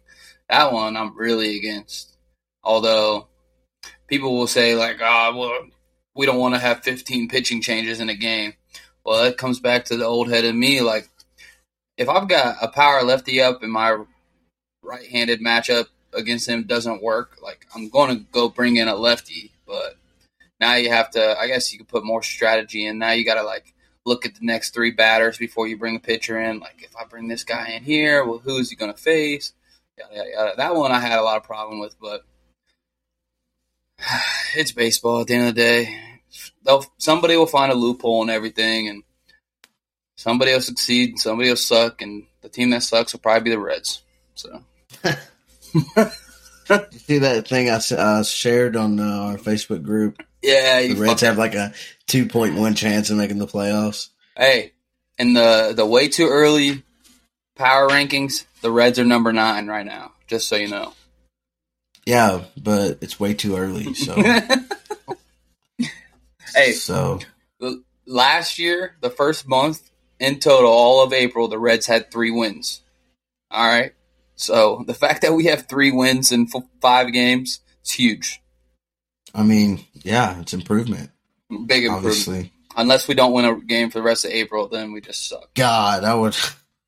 That 0.49 0.73
one 0.73 0.95
I'm 0.95 1.17
really 1.17 1.57
against. 1.57 2.15
Although 2.63 3.27
people 4.07 4.37
will 4.37 4.47
say 4.47 4.75
like, 4.75 4.97
"Ah, 5.01 5.33
well, 5.35 5.67
we 6.15 6.25
don't 6.25 6.39
want 6.39 6.53
to 6.55 6.59
have 6.59 6.83
15 6.83 7.29
pitching 7.29 7.61
changes 7.61 7.99
in 7.99 8.09
a 8.09 8.15
game." 8.15 8.53
Well, 9.03 9.23
that 9.23 9.37
comes 9.37 9.59
back 9.59 9.85
to 9.85 9.97
the 9.97 10.05
old 10.05 10.29
head 10.29 10.45
in 10.45 10.59
me. 10.59 10.81
Like, 10.81 11.09
if 11.97 12.07
I've 12.09 12.27
got 12.27 12.57
a 12.61 12.67
power 12.67 13.03
lefty 13.03 13.41
up 13.41 13.63
in 13.63 13.71
my 13.71 13.97
right-handed 14.83 15.41
matchup 15.41 15.87
against 16.13 16.47
him 16.47 16.63
doesn't 16.63 17.01
work, 17.01 17.37
like 17.41 17.65
I'm 17.75 17.89
going 17.89 18.17
to 18.17 18.23
go 18.31 18.49
bring 18.49 18.77
in 18.77 18.87
a 18.87 18.95
lefty. 18.95 19.51
But 19.65 19.97
now 20.59 20.75
you 20.75 20.89
have 20.89 21.11
to. 21.11 21.37
I 21.39 21.47
guess 21.47 21.71
you 21.71 21.79
could 21.79 21.87
put 21.87 22.05
more 22.05 22.23
strategy 22.23 22.85
in. 22.85 22.99
Now 22.99 23.11
you 23.11 23.25
got 23.25 23.35
to 23.35 23.43
like 23.43 23.73
look 24.05 24.25
at 24.25 24.35
the 24.35 24.45
next 24.45 24.73
three 24.73 24.91
batters 24.91 25.37
before 25.37 25.67
you 25.67 25.77
bring 25.77 25.95
a 25.95 25.99
pitcher 25.99 26.39
in. 26.39 26.59
Like 26.59 26.83
if 26.83 26.95
I 26.95 27.05
bring 27.05 27.27
this 27.27 27.43
guy 27.43 27.71
in 27.71 27.83
here, 27.83 28.25
well, 28.25 28.39
who 28.39 28.57
is 28.57 28.69
he 28.69 28.75
going 28.75 28.93
to 28.93 29.01
face? 29.01 29.53
Yada, 29.97 30.15
yada, 30.15 30.29
yada. 30.29 30.51
That 30.57 30.75
one 30.75 30.91
I 30.91 30.99
had 30.99 31.19
a 31.19 31.23
lot 31.23 31.37
of 31.37 31.43
problem 31.43 31.79
with, 31.79 31.95
but 31.99 32.25
it's 34.55 34.71
baseball. 34.71 35.21
At 35.21 35.27
the 35.27 35.35
end 35.35 35.47
of 35.49 35.55
the 35.55 35.61
day, 35.61 36.11
They'll, 36.63 36.85
somebody 36.97 37.35
will 37.35 37.47
find 37.47 37.71
a 37.71 37.75
loophole 37.75 38.21
and 38.21 38.31
everything, 38.31 38.87
and 38.87 39.03
somebody 40.15 40.53
will 40.53 40.61
succeed, 40.61 41.09
and 41.09 41.19
somebody 41.19 41.49
will 41.49 41.55
suck, 41.55 42.01
and 42.01 42.25
the 42.41 42.49
team 42.49 42.69
that 42.71 42.83
sucks 42.83 43.13
will 43.13 43.19
probably 43.19 43.43
be 43.43 43.49
the 43.49 43.59
Reds. 43.59 44.03
So. 44.35 44.63
You 46.69 46.99
see 46.99 47.17
that 47.17 47.49
thing 47.49 47.69
I 47.69 47.81
uh, 47.97 48.23
shared 48.23 48.77
on 48.77 48.97
uh, 48.99 49.03
our 49.03 49.37
Facebook 49.37 49.83
group? 49.83 50.23
Yeah, 50.41 50.81
The 50.81 50.93
Reds 50.93 51.21
have 51.21 51.37
like 51.37 51.53
a 51.53 51.73
two 52.07 52.27
point 52.27 52.55
one 52.55 52.75
chance 52.75 53.09
of 53.09 53.17
making 53.17 53.39
the 53.39 53.47
playoffs. 53.47 54.07
Hey, 54.37 54.71
in 55.17 55.33
the 55.33 55.73
the 55.75 55.85
way 55.85 56.07
too 56.07 56.29
early 56.29 56.83
power 57.55 57.89
rankings, 57.89 58.45
the 58.61 58.71
Reds 58.71 58.99
are 58.99 59.05
number 59.05 59.33
nine 59.33 59.67
right 59.67 59.85
now. 59.85 60.13
Just 60.27 60.47
so 60.47 60.55
you 60.55 60.69
know. 60.69 60.93
Yeah, 62.05 62.45
but 62.57 62.99
it's 63.01 63.19
way 63.19 63.33
too 63.33 63.57
early. 63.57 63.93
So, 63.93 64.15
Hey, 66.55 66.71
so 66.71 67.19
last 68.05 68.59
year, 68.59 68.95
the 69.01 69.09
first 69.09 69.47
month 69.47 69.89
in 70.19 70.39
total, 70.39 70.71
all 70.71 71.03
of 71.03 71.13
April, 71.13 71.47
the 71.47 71.59
Reds 71.59 71.85
had 71.85 72.11
three 72.11 72.31
wins. 72.31 72.81
All 73.49 73.67
right, 73.67 73.93
so 74.41 74.83
the 74.87 74.93
fact 74.93 75.21
that 75.21 75.33
we 75.33 75.45
have 75.45 75.67
three 75.67 75.91
wins 75.91 76.31
in 76.31 76.47
f- 76.53 76.63
five 76.81 77.13
games 77.13 77.59
is 77.83 77.91
huge. 77.91 78.41
I 79.35 79.43
mean, 79.43 79.85
yeah, 79.93 80.39
it's 80.41 80.53
improvement. 80.53 81.11
Big 81.49 81.85
improvement. 81.85 82.05
Obviously, 82.05 82.51
Unless 82.75 83.07
we 83.07 83.15
don't 83.15 83.33
win 83.33 83.45
a 83.45 83.55
game 83.59 83.89
for 83.89 83.99
the 83.99 84.03
rest 84.03 84.25
of 84.25 84.31
April, 84.31 84.67
then 84.67 84.93
we 84.93 85.01
just 85.01 85.27
suck. 85.27 85.53
God, 85.53 86.03
I 86.03 86.15
would, 86.15 86.35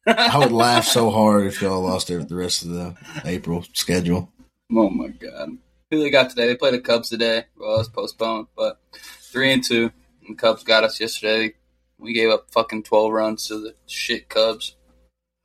I 0.08 0.38
would 0.38 0.52
laugh 0.52 0.86
so 0.86 1.10
hard 1.12 1.46
if 1.46 1.62
y'all 1.62 1.82
lost 1.82 2.08
the 2.08 2.20
the 2.20 2.36
rest 2.36 2.64
of 2.64 2.70
the 2.70 2.96
April 3.26 3.64
schedule. 3.74 4.32
Oh 4.72 4.90
my 4.90 5.10
god. 5.10 5.58
Who 5.92 6.00
they 6.00 6.10
got 6.10 6.30
today? 6.30 6.48
They 6.48 6.56
played 6.56 6.74
the 6.74 6.80
Cubs 6.80 7.10
today. 7.10 7.46
Well, 7.56 7.80
it's 7.80 7.90
postponed, 7.90 8.48
but 8.56 8.80
three 8.94 9.54
and 9.54 9.64
two. 9.64 9.92
And 10.26 10.38
the 10.38 10.42
Cubs 10.42 10.64
got 10.64 10.84
us 10.84 11.00
yesterday. 11.00 11.54
We 12.00 12.14
gave 12.14 12.30
up 12.30 12.50
fucking 12.52 12.84
twelve 12.84 13.12
runs 13.12 13.48
to 13.48 13.60
the 13.60 13.76
shit 13.86 14.30
Cubs. 14.30 14.76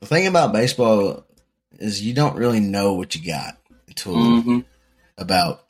The 0.01 0.07
thing 0.07 0.27
about 0.27 0.53
baseball 0.53 1.25
is 1.73 2.03
you 2.03 2.15
don't 2.15 2.37
really 2.37 2.61
know 2.61 2.95
what 2.95 3.15
you 3.15 3.25
got 3.25 3.57
until 3.87 4.43
hmm 4.43 4.61
about 5.17 5.65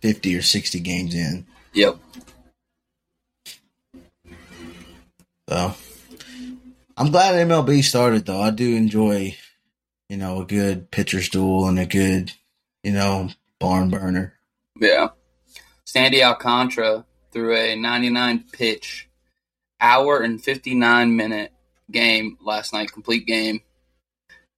fifty 0.00 0.36
or 0.36 0.42
sixty 0.42 0.78
games 0.78 1.14
in. 1.14 1.46
Yep. 1.72 1.96
So 5.48 5.74
I'm 6.96 7.10
glad 7.10 7.34
MLB 7.34 7.82
started 7.82 8.26
though. 8.26 8.40
I 8.40 8.50
do 8.50 8.74
enjoy, 8.76 9.36
you 10.08 10.16
know, 10.16 10.40
a 10.40 10.46
good 10.46 10.90
pitcher's 10.90 11.28
duel 11.28 11.68
and 11.68 11.78
a 11.78 11.86
good, 11.86 12.32
you 12.82 12.92
know, 12.92 13.28
barn 13.58 13.90
burner. 13.90 14.34
Yeah. 14.80 15.08
Sandy 15.84 16.22
Alcantara 16.22 17.04
threw 17.32 17.56
a 17.56 17.76
99 17.76 18.44
pitch, 18.52 19.08
hour 19.80 20.20
and 20.20 20.42
59 20.42 21.16
minute 21.16 21.52
game 21.90 22.38
last 22.42 22.72
night, 22.72 22.92
complete 22.92 23.26
game. 23.26 23.60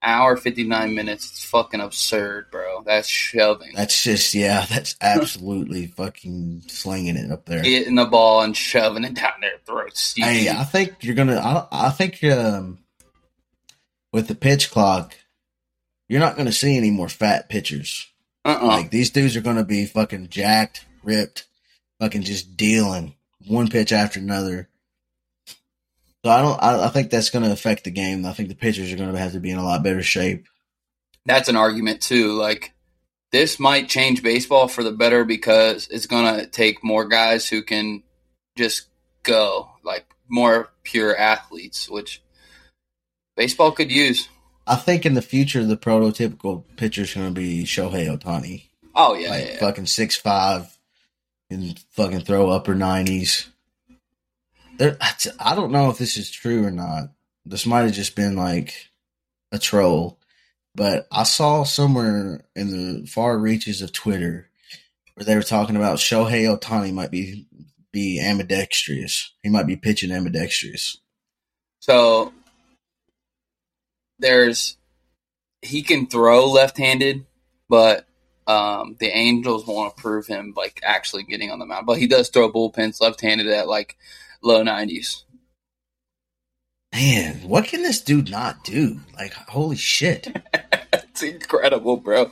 Hour 0.02 0.36
59 0.36 0.94
minutes. 0.94 1.28
It's 1.30 1.44
fucking 1.44 1.80
absurd, 1.80 2.50
bro. 2.52 2.82
That's 2.86 3.08
shoving. 3.08 3.72
That's 3.74 4.00
just 4.04 4.32
yeah, 4.32 4.64
that's 4.68 4.94
absolutely 5.00 5.88
fucking 5.88 6.62
slinging 6.68 7.16
it 7.16 7.32
up 7.32 7.46
there. 7.46 7.62
hitting 7.62 7.96
the 7.96 8.04
ball 8.06 8.42
and 8.42 8.56
shoving 8.56 9.02
it 9.04 9.14
down 9.14 9.32
their 9.40 9.58
throats. 9.66 10.16
You- 10.16 10.24
Hey, 10.24 10.48
I 10.48 10.62
think 10.64 10.94
you're 11.02 11.16
gonna. 11.16 11.36
I, 11.38 11.66
I 11.88 11.90
think 11.90 12.22
um, 12.24 12.78
with 14.12 14.28
the 14.28 14.34
pitch 14.36 14.70
clock, 14.70 15.16
you're 16.08 16.20
not 16.20 16.36
gonna 16.36 16.52
see 16.52 16.76
any 16.76 16.90
more 16.92 17.08
fat 17.08 17.48
pitchers. 17.48 18.06
uh-uh. 18.44 18.66
Like 18.66 18.90
these 18.90 19.10
dudes 19.10 19.34
are 19.36 19.40
gonna 19.40 19.64
be 19.64 19.84
fucking 19.84 20.28
jacked, 20.28 20.86
ripped, 21.02 21.46
fucking 22.00 22.22
just 22.22 22.56
dealing 22.56 23.14
one 23.48 23.66
pitch 23.68 23.92
after 23.92 24.20
another. 24.20 24.68
So 26.28 26.34
I 26.34 26.42
don't. 26.42 26.62
I, 26.62 26.84
I 26.84 26.88
think 26.88 27.08
that's 27.08 27.30
gonna 27.30 27.52
affect 27.52 27.84
the 27.84 27.90
game. 27.90 28.26
I 28.26 28.34
think 28.34 28.50
the 28.50 28.54
pitchers 28.54 28.92
are 28.92 28.96
gonna 28.96 29.16
have 29.16 29.32
to 29.32 29.40
be 29.40 29.48
in 29.48 29.56
a 29.56 29.64
lot 29.64 29.82
better 29.82 30.02
shape. 30.02 30.44
That's 31.24 31.48
an 31.48 31.56
argument, 31.56 32.02
too. 32.02 32.32
Like, 32.32 32.74
this 33.32 33.58
might 33.58 33.88
change 33.88 34.22
baseball 34.22 34.68
for 34.68 34.84
the 34.84 34.92
better 34.92 35.24
because 35.24 35.88
it's 35.90 36.04
going 36.04 36.38
to 36.38 36.46
take 36.46 36.84
more 36.84 37.08
guys 37.08 37.48
who 37.48 37.62
can 37.62 38.02
just 38.56 38.88
go, 39.22 39.70
like, 39.82 40.04
more 40.28 40.68
pure 40.82 41.16
athletes, 41.16 41.88
which 41.88 42.22
baseball 43.34 43.72
could 43.72 43.90
use. 43.90 44.28
I 44.66 44.76
think 44.76 45.06
in 45.06 45.14
the 45.14 45.22
future 45.22 45.64
the 45.64 45.78
prototypical 45.78 46.64
pitcher 46.76 47.02
is 47.02 47.14
gonna 47.14 47.30
be 47.30 47.64
Shohei 47.64 48.06
Ohtani. 48.06 48.64
Oh, 48.94 49.14
yeah. 49.14 49.30
like 49.30 49.46
yeah, 49.46 49.52
yeah. 49.52 49.58
fucking 49.60 49.86
six 49.86 50.14
five 50.14 50.76
and 51.48 51.78
fucking 51.92 52.20
throw 52.20 52.50
upper 52.50 52.74
nineties. 52.74 53.48
I 54.80 55.54
don't 55.54 55.72
know 55.72 55.90
if 55.90 55.98
this 55.98 56.16
is 56.16 56.30
true 56.30 56.64
or 56.64 56.70
not. 56.70 57.10
This 57.44 57.66
might 57.66 57.82
have 57.82 57.92
just 57.92 58.14
been 58.14 58.36
like 58.36 58.90
a 59.52 59.58
troll, 59.58 60.18
but 60.74 61.06
I 61.10 61.24
saw 61.24 61.64
somewhere 61.64 62.44
in 62.54 62.70
the 62.70 63.06
far 63.06 63.38
reaches 63.38 63.82
of 63.82 63.92
Twitter 63.92 64.48
where 65.14 65.24
they 65.24 65.34
were 65.34 65.42
talking 65.42 65.76
about 65.76 65.98
Shohei 65.98 66.46
Ohtani 66.46 66.92
might 66.92 67.10
be 67.10 67.46
be 67.90 68.20
ambidextrous. 68.20 69.32
He 69.42 69.48
might 69.48 69.66
be 69.66 69.76
pitching 69.76 70.12
ambidextrous. 70.12 70.98
So 71.80 72.32
there's 74.18 74.76
he 75.62 75.82
can 75.82 76.06
throw 76.06 76.50
left-handed, 76.50 77.26
but 77.68 78.06
um, 78.46 78.96
the 79.00 79.08
Angels 79.08 79.66
want 79.66 79.96
to 79.96 80.00
prove 80.00 80.26
him 80.26 80.54
like 80.56 80.80
actually 80.84 81.24
getting 81.24 81.50
on 81.50 81.58
the 81.58 81.66
mound. 81.66 81.86
But 81.86 81.98
he 81.98 82.06
does 82.06 82.28
throw 82.28 82.52
bullpens 82.52 83.00
left-handed 83.00 83.48
at 83.48 83.66
like 83.68 83.96
low 84.42 84.62
nineties. 84.62 85.24
Man, 86.92 87.36
what 87.46 87.66
can 87.66 87.82
this 87.82 88.00
dude 88.00 88.30
not 88.30 88.64
do? 88.64 89.00
Like, 89.16 89.32
holy 89.34 89.76
shit! 89.76 90.34
it's 90.92 91.22
incredible, 91.22 91.98
bro. 91.98 92.30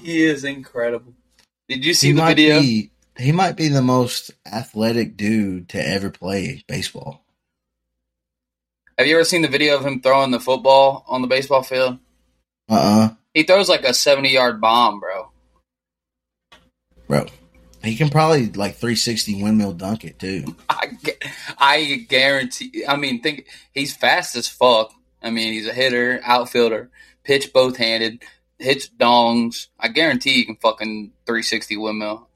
He 0.00 0.22
is 0.22 0.44
incredible. 0.44 1.12
Did 1.68 1.84
you 1.84 1.92
see 1.94 2.08
he 2.08 2.12
the 2.12 2.24
video? 2.24 2.60
be 2.60 2.90
he 3.18 3.32
might 3.32 3.56
be 3.56 3.68
the 3.68 3.82
most 3.82 4.30
athletic 4.50 5.16
dude 5.16 5.68
to 5.70 5.86
ever 5.86 6.10
play 6.10 6.64
baseball. 6.68 7.24
Have 8.98 9.06
you 9.06 9.16
ever 9.16 9.24
seen 9.24 9.42
the 9.42 9.48
video 9.48 9.76
of 9.76 9.84
him 9.84 10.00
throwing 10.00 10.30
the 10.30 10.40
football 10.40 11.04
on 11.08 11.22
the 11.22 11.28
baseball 11.28 11.62
field? 11.62 11.98
Uh 12.68 12.74
uh 12.74 13.14
He 13.34 13.42
throws 13.42 13.68
like 13.68 13.84
a 13.84 13.92
seventy-yard 13.94 14.60
bomb, 14.60 15.00
bro. 15.00 15.30
bro. 17.08 17.26
He 17.82 17.96
can 17.96 18.10
probably 18.10 18.46
like 18.46 18.74
360 18.76 19.42
windmill 19.42 19.72
dunk 19.72 20.04
it 20.04 20.18
too. 20.18 20.54
I, 20.68 20.86
gu- 21.02 21.12
I 21.58 22.06
guarantee. 22.08 22.84
I 22.86 22.96
mean, 22.96 23.20
think 23.22 23.46
he's 23.72 23.94
fast 23.94 24.36
as 24.36 24.48
fuck. 24.48 24.92
I 25.22 25.30
mean, 25.30 25.52
he's 25.52 25.66
a 25.66 25.72
hitter, 25.72 26.20
outfielder, 26.24 26.90
pitch 27.24 27.52
both 27.52 27.76
handed, 27.76 28.22
hits 28.58 28.88
dongs. 28.88 29.68
I 29.78 29.88
guarantee 29.88 30.34
he 30.34 30.44
can 30.44 30.56
fucking 30.56 31.12
360 31.26 31.76
windmill. 31.76 32.28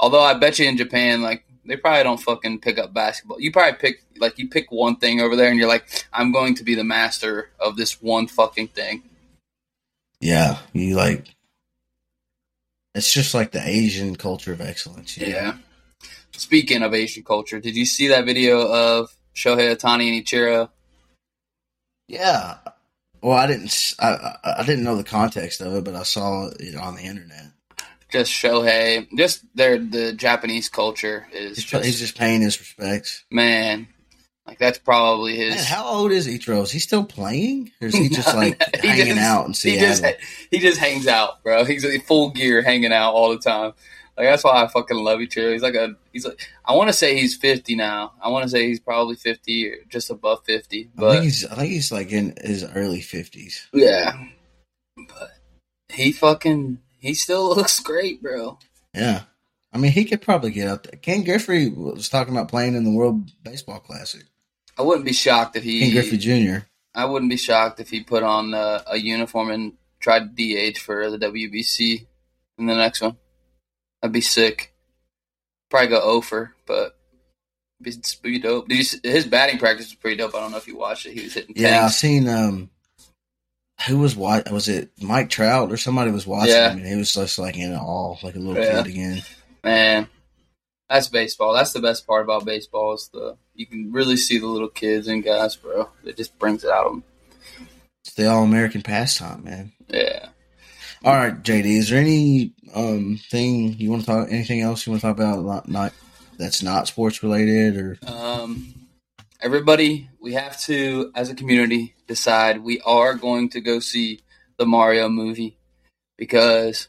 Although 0.00 0.22
I 0.22 0.34
bet 0.34 0.58
you 0.58 0.68
in 0.68 0.76
Japan, 0.76 1.22
like 1.22 1.44
they 1.64 1.76
probably 1.76 2.02
don't 2.02 2.20
fucking 2.20 2.60
pick 2.60 2.78
up 2.78 2.94
basketball. 2.94 3.40
You 3.40 3.52
probably 3.52 3.78
pick 3.78 4.02
like 4.18 4.38
you 4.38 4.48
pick 4.48 4.72
one 4.72 4.96
thing 4.96 5.20
over 5.20 5.36
there, 5.36 5.48
and 5.48 5.58
you're 5.58 5.68
like, 5.68 6.06
I'm 6.12 6.32
going 6.32 6.54
to 6.56 6.64
be 6.64 6.74
the 6.74 6.84
master 6.84 7.50
of 7.60 7.76
this 7.76 8.00
one 8.00 8.26
fucking 8.26 8.68
thing. 8.68 9.02
Yeah, 10.20 10.58
you 10.72 10.96
like. 10.96 11.34
It's 12.94 13.12
just 13.12 13.34
like 13.34 13.52
the 13.52 13.62
Asian 13.62 14.16
culture 14.16 14.52
of 14.52 14.60
excellence. 14.60 15.16
Yeah. 15.16 15.42
know? 15.42 15.54
Speaking 16.38 16.82
of 16.82 16.94
Asian 16.94 17.24
culture, 17.24 17.60
did 17.60 17.76
you 17.76 17.84
see 17.84 18.08
that 18.08 18.24
video 18.24 18.60
of 18.66 19.10
Shohei 19.34 19.74
Ohtani 19.76 20.16
and 20.16 20.24
Ichiro? 20.24 20.68
Yeah. 22.06 22.56
Well, 23.20 23.36
I 23.36 23.46
didn't. 23.46 23.94
I, 23.98 24.36
I 24.58 24.64
didn't 24.64 24.84
know 24.84 24.96
the 24.96 25.04
context 25.04 25.60
of 25.60 25.74
it, 25.74 25.84
but 25.84 25.94
I 25.96 26.04
saw 26.04 26.48
it 26.58 26.76
on 26.76 26.94
the 26.94 27.02
internet. 27.02 27.46
just 28.12 28.30
Shohei, 28.30 29.06
just 29.16 29.42
their 29.56 29.78
the 29.78 30.12
Japanese 30.12 30.68
culture 30.68 31.26
is 31.32 31.56
He's, 31.56 31.64
just, 31.64 31.84
he's 31.84 31.98
just 31.98 32.16
paying 32.16 32.40
his 32.40 32.58
respects. 32.60 33.24
man, 33.30 33.88
like 34.46 34.58
that's 34.60 34.78
probably 34.78 35.36
his. 35.36 35.56
Man, 35.56 35.64
how 35.64 35.86
old 35.88 36.12
is 36.12 36.28
Ichiro? 36.28 36.62
Is 36.62 36.70
he 36.70 36.78
still 36.78 37.04
playing, 37.04 37.72
or 37.82 37.88
is 37.88 37.94
he 37.96 38.08
just 38.20 38.34
like 38.36 38.62
He 38.80 38.86
hanging 38.86 39.06
just- 39.16 39.18
out 39.20 39.42
in 39.46 39.50
he 39.50 39.54
Seattle? 39.54 39.88
just 39.88 40.04
he 40.52 40.58
just 40.60 40.78
hangs 40.78 41.08
out, 41.08 41.42
bro. 41.42 41.64
He's 41.64 41.82
in 41.84 42.00
full 42.02 42.30
gear, 42.30 42.62
hanging 42.62 42.92
out 42.92 43.12
all 43.14 43.30
the 43.30 43.38
time. 43.40 43.72
Like 44.18 44.26
that's 44.26 44.42
why 44.42 44.64
I 44.64 44.66
fucking 44.66 44.96
love 44.96 45.20
Ichiro. 45.20 45.52
He's 45.52 45.62
like 45.62 45.76
a 45.76 45.94
he's 46.12 46.26
like 46.26 46.40
I 46.64 46.74
want 46.74 46.88
to 46.88 46.92
say 46.92 47.16
he's 47.16 47.36
fifty 47.36 47.76
now. 47.76 48.14
I 48.20 48.28
want 48.30 48.42
to 48.42 48.48
say 48.50 48.66
he's 48.66 48.80
probably 48.80 49.14
fifty 49.14 49.68
or 49.68 49.76
just 49.88 50.10
above 50.10 50.44
fifty. 50.44 50.90
I 50.96 51.00
But 51.00 51.10
think 51.12 51.24
he's. 51.24 51.46
I 51.46 51.54
think 51.54 51.70
he's 51.70 51.92
like 51.92 52.10
in 52.10 52.34
his 52.42 52.64
early 52.64 53.00
fifties. 53.00 53.68
yeah, 53.72 54.12
but 54.96 55.30
he 55.88 56.10
fucking 56.10 56.78
he 56.98 57.14
still 57.14 57.48
looks 57.56 57.78
great, 57.80 58.20
bro. 58.20 58.58
Yeah. 58.92 59.22
I 59.72 59.78
mean, 59.78 59.92
he 59.92 60.04
could 60.06 60.22
probably 60.22 60.50
get 60.50 60.66
up 60.66 60.82
there. 60.84 60.98
Ken 60.98 61.22
Griffey 61.24 61.68
was 61.68 62.08
talking 62.08 62.34
about 62.34 62.48
playing 62.48 62.74
in 62.74 62.84
the 62.84 62.90
World 62.90 63.30
Baseball 63.44 63.78
Classic. 63.80 64.22
I 64.78 64.82
wouldn't 64.82 65.04
be 65.04 65.12
shocked 65.12 65.56
if 65.56 65.62
he 65.62 65.80
Ken. 65.80 65.92
Griffey 65.92 66.16
Jr. 66.16 66.64
I 66.94 67.04
wouldn't 67.04 67.30
be 67.30 67.36
shocked 67.36 67.78
if 67.78 67.90
he 67.90 68.02
put 68.02 68.22
on 68.22 68.54
uh, 68.54 68.82
a 68.86 68.96
uniform 68.96 69.50
and 69.50 69.74
tried 70.00 70.36
to 70.36 70.72
DH 70.72 70.78
for 70.78 71.10
the 71.10 71.18
WBC 71.18 72.06
in 72.58 72.66
the 72.66 72.74
next 72.74 73.02
one. 73.02 73.16
I'd 74.02 74.12
be 74.12 74.20
sick. 74.20 74.72
Probably 75.70 75.88
go 75.88 76.00
over, 76.00 76.54
but 76.66 76.96
it'd 77.84 78.02
be, 78.22 78.38
dope. 78.38 78.70
See- 78.72 79.00
his 79.02 79.26
batting 79.26 79.58
practice 79.58 79.86
was 79.86 79.94
pretty 79.94 80.16
dope. 80.16 80.34
I 80.34 80.40
don't 80.40 80.50
know 80.52 80.56
if 80.58 80.66
you 80.66 80.76
watched 80.78 81.06
it. 81.06 81.12
He 81.14 81.24
was 81.24 81.34
hitting 81.34 81.54
Yeah, 81.56 81.84
I've 81.84 81.92
seen. 81.92 82.28
Um, 82.28 82.70
who 83.86 83.98
was 83.98 84.16
what? 84.16 84.50
Was 84.50 84.68
it 84.68 84.90
Mike 85.00 85.30
Trout 85.30 85.70
or 85.70 85.76
somebody 85.76 86.10
was 86.10 86.26
watching 86.26 86.54
Yeah. 86.54 86.70
him 86.70 86.78
and 86.78 86.86
he 86.86 86.96
was 86.96 87.12
just 87.12 87.38
like 87.38 87.56
in 87.56 87.74
awe, 87.74 88.16
like 88.22 88.34
a 88.34 88.38
little 88.38 88.62
Yeah. 88.62 88.82
kid 88.82 88.90
again. 88.92 89.22
Man, 89.62 90.08
that's 90.88 91.08
baseball. 91.08 91.52
That's 91.52 91.72
the 91.72 91.80
best 91.80 92.06
part 92.06 92.24
about 92.24 92.44
baseball 92.44 92.94
is 92.94 93.08
the 93.12 93.36
you 93.54 93.66
can 93.66 93.92
really 93.92 94.16
see 94.16 94.38
the 94.38 94.46
little 94.46 94.68
kids 94.68 95.06
and 95.08 95.22
guys, 95.22 95.54
bro. 95.56 95.90
It 96.04 96.16
just 96.16 96.38
brings 96.38 96.64
it 96.64 96.70
out 96.70 96.86
of 96.86 96.92
them. 96.92 97.04
It's 98.04 98.14
the 98.14 98.26
All 98.30 98.42
American 98.44 98.82
pastime, 98.82 99.44
man. 99.44 99.72
Yeah. 99.88 100.28
All 101.04 101.14
right, 101.14 101.42
JD, 101.42 101.64
is 101.64 101.90
there 101.90 102.00
any 102.00 102.52
um 102.74 103.18
thing 103.30 103.74
you 103.78 103.90
want 103.90 104.02
to 104.02 104.06
talk? 104.06 104.28
Anything 104.30 104.60
else 104.60 104.86
you 104.86 104.92
want 104.92 105.00
to 105.02 105.06
talk 105.08 105.16
about? 105.16 105.44
Not, 105.44 105.68
not 105.68 105.92
that's 106.38 106.62
not 106.62 106.88
sports 106.88 107.22
related, 107.22 107.76
or 107.76 107.98
Um, 108.06 108.74
everybody, 109.40 110.08
we 110.20 110.34
have 110.34 110.60
to, 110.62 111.10
as 111.14 111.30
a 111.30 111.34
community, 111.34 111.94
decide 112.06 112.62
we 112.62 112.80
are 112.80 113.14
going 113.14 113.50
to 113.50 113.60
go 113.60 113.78
see 113.80 114.20
the 114.56 114.66
Mario 114.66 115.08
movie 115.08 115.56
because 116.16 116.88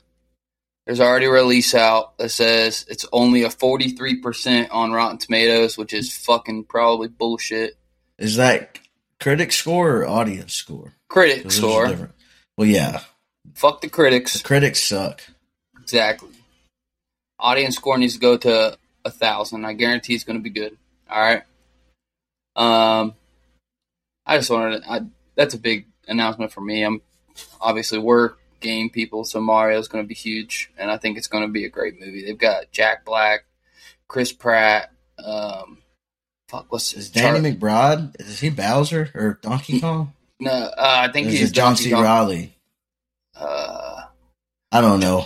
There's 0.85 0.99
already 0.99 1.27
a 1.27 1.31
release 1.31 1.75
out 1.75 2.17
that 2.17 2.29
says 2.29 2.83
it's 2.89 3.05
only 3.13 3.43
a 3.43 3.49
43% 3.49 4.69
on 4.71 4.91
Rotten 4.91 5.19
Tomatoes, 5.19 5.77
which 5.77 5.93
is 5.93 6.11
fucking 6.17 6.63
probably 6.63 7.07
bullshit. 7.09 7.77
Is 8.17 8.37
that 8.37 8.79
critic 9.19 9.51
score 9.51 9.97
or 9.97 10.07
audience 10.07 10.53
score? 10.55 10.93
Critic 11.07 11.51
score. 11.51 12.09
Well, 12.57 12.67
yeah, 12.67 13.01
Fuck 13.55 13.81
the 13.81 13.89
critics. 13.89 14.33
the 14.33 14.43
critics 14.43 14.81
suck. 14.81 15.21
Exactly. 15.81 16.29
Audience 17.39 17.75
score 17.75 17.97
needs 17.97 18.13
to 18.13 18.19
go 18.19 18.37
to 18.37 18.77
a 19.05 19.11
thousand. 19.11 19.65
I 19.65 19.73
guarantee 19.73 20.13
it's 20.15 20.23
going 20.23 20.37
to 20.39 20.43
be 20.43 20.49
good. 20.49 20.77
All 21.09 21.21
right. 21.21 21.43
Um, 22.55 23.13
I 24.25 24.37
just 24.37 24.49
wanted 24.49 24.83
to, 24.83 24.91
I, 24.91 25.01
that's 25.35 25.53
a 25.53 25.59
big 25.59 25.87
announcement 26.07 26.51
for 26.51 26.61
me. 26.61 26.83
I'm 26.83 27.01
obviously 27.61 27.99
we're 27.99 28.33
game 28.59 28.89
people, 28.89 29.23
so 29.23 29.39
Mario's 29.39 29.87
going 29.87 30.03
to 30.03 30.07
be 30.07 30.13
huge, 30.13 30.69
and 30.77 30.91
I 30.91 30.97
think 30.97 31.17
it's 31.17 31.27
going 31.27 31.43
to 31.45 31.51
be 31.51 31.65
a 31.65 31.69
great 31.69 31.99
movie. 31.99 32.25
They've 32.25 32.37
got 32.37 32.71
Jack 32.71 33.05
Black, 33.05 33.45
Chris 34.07 34.33
Pratt. 34.33 34.91
Um, 35.23 35.77
fuck, 36.49 36.65
what's 36.69 36.91
Is 36.93 37.05
his 37.05 37.09
Danny 37.11 37.39
Char- 37.39 37.51
McBride? 37.51 38.19
Is 38.19 38.39
he 38.39 38.49
Bowser 38.49 39.09
or 39.15 39.39
Donkey 39.41 39.79
Kong? 39.79 40.13
No, 40.41 40.51
uh, 40.51 40.71
I 40.77 41.11
think 41.11 41.29
he's 41.29 41.51
John 41.51 41.71
Donkey 41.71 41.85
C. 41.85 41.91
Kong. 41.91 42.03
Reilly? 42.03 42.55
Uh, 43.39 44.01
I 44.71 44.81
don't 44.81 44.99
know. 44.99 45.25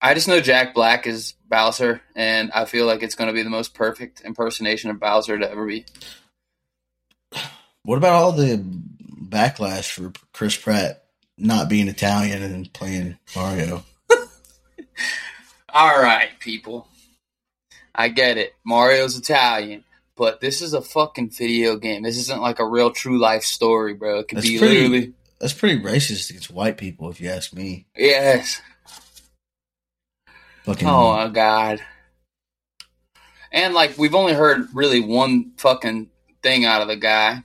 I 0.00 0.14
just 0.14 0.28
know 0.28 0.40
Jack 0.40 0.74
Black 0.74 1.06
is 1.06 1.34
Bowser, 1.48 2.00
and 2.16 2.50
I 2.52 2.64
feel 2.64 2.86
like 2.86 3.02
it's 3.02 3.14
going 3.14 3.28
to 3.28 3.34
be 3.34 3.42
the 3.42 3.50
most 3.50 3.74
perfect 3.74 4.22
impersonation 4.22 4.90
of 4.90 4.98
Bowser 4.98 5.38
to 5.38 5.50
ever 5.50 5.66
be. 5.66 5.84
What 7.84 7.98
about 7.98 8.14
all 8.14 8.32
the 8.32 8.64
backlash 9.28 9.90
for 9.90 10.12
Chris 10.32 10.56
Pratt 10.56 11.04
not 11.36 11.68
being 11.68 11.88
Italian 11.88 12.42
and 12.42 12.72
playing 12.72 13.18
Mario? 13.34 13.84
All 15.74 16.00
right, 16.00 16.28
people. 16.38 16.86
I 17.94 18.08
get 18.08 18.38
it. 18.38 18.54
Mario's 18.64 19.18
Italian, 19.18 19.84
but 20.16 20.40
this 20.40 20.62
is 20.62 20.74
a 20.74 20.80
fucking 20.82 21.30
video 21.30 21.76
game. 21.76 22.02
This 22.02 22.18
isn't 22.18 22.40
like 22.40 22.58
a 22.58 22.66
real 22.68 22.90
true 22.90 23.18
life 23.18 23.42
story, 23.42 23.94
bro. 23.94 24.20
It 24.20 24.28
could 24.28 24.38
That's 24.38 24.48
be 24.48 24.58
pretty- 24.58 24.74
literally 24.88 25.12
That's 25.42 25.52
pretty 25.52 25.82
racist 25.82 26.30
against 26.30 26.52
white 26.52 26.76
people, 26.76 27.10
if 27.10 27.20
you 27.20 27.28
ask 27.28 27.52
me. 27.52 27.86
yes. 27.96 28.62
Fucking 30.62 30.86
Oh 30.86 31.16
my 31.16 31.26
god. 31.26 31.80
And 33.50 33.74
like 33.74 33.98
we've 33.98 34.14
only 34.14 34.34
heard 34.34 34.68
really 34.72 35.00
one 35.00 35.50
fucking 35.56 36.10
thing 36.44 36.64
out 36.64 36.80
of 36.80 36.86
the 36.86 36.94
guy. 36.94 37.42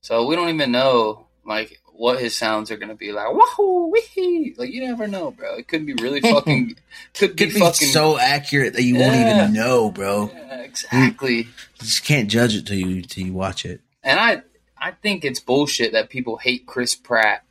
So 0.00 0.26
we 0.26 0.34
don't 0.34 0.48
even 0.48 0.72
know 0.72 1.28
like 1.44 1.80
what 1.92 2.18
his 2.18 2.34
sounds 2.34 2.72
are 2.72 2.76
gonna 2.76 2.96
be 2.96 3.12
like. 3.12 3.32
Wahoo 3.32 3.92
wee 3.92 4.56
Like 4.58 4.72
you 4.72 4.84
never 4.84 5.06
know, 5.06 5.30
bro. 5.30 5.54
It 5.58 5.68
could 5.68 5.86
be 5.86 5.94
really 5.94 6.20
fucking 6.22 6.76
could 7.14 7.36
be 7.36 7.44
could 7.44 7.54
be 7.54 7.60
fucking 7.60 7.86
so 7.86 8.18
accurate 8.18 8.72
that 8.72 8.82
you 8.82 8.96
won't 8.96 9.14
even 9.14 9.52
know, 9.52 9.92
bro. 9.92 10.32
Yeah, 10.34 10.62
exactly. 10.62 11.36
You 11.36 11.46
just 11.78 12.04
can't 12.04 12.28
judge 12.28 12.56
it 12.56 12.66
till 12.66 12.78
you 12.78 13.02
till 13.02 13.24
you 13.24 13.32
watch 13.32 13.64
it. 13.64 13.80
And 14.02 14.18
I 14.18 14.42
I 14.86 14.92
think 14.92 15.24
it's 15.24 15.40
bullshit 15.40 15.94
that 15.94 16.10
people 16.10 16.36
hate 16.36 16.64
Chris 16.64 16.94
Pratt. 16.94 17.44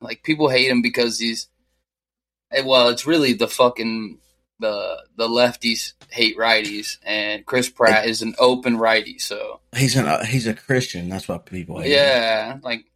Like 0.00 0.22
people 0.22 0.48
hate 0.48 0.70
him 0.70 0.80
because 0.80 1.18
he's 1.18 1.48
eh, 2.50 2.62
well, 2.64 2.88
it's 2.88 3.06
really 3.06 3.34
the 3.34 3.46
fucking 3.46 4.18
the 4.58 5.04
the 5.16 5.28
lefties 5.28 5.92
hate 6.08 6.38
righties 6.38 6.96
and 7.02 7.44
Chris 7.44 7.68
Pratt 7.68 8.06
is 8.06 8.22
an 8.22 8.34
open 8.38 8.78
righty, 8.78 9.18
so 9.18 9.60
He's 9.76 9.96
an 9.96 10.06
uh, 10.06 10.24
he's 10.24 10.46
a 10.46 10.54
Christian. 10.54 11.10
That's 11.10 11.28
why 11.28 11.36
people 11.36 11.78
hate 11.78 11.92
him. 11.92 11.98
yeah, 11.98 12.58
like 12.62 12.86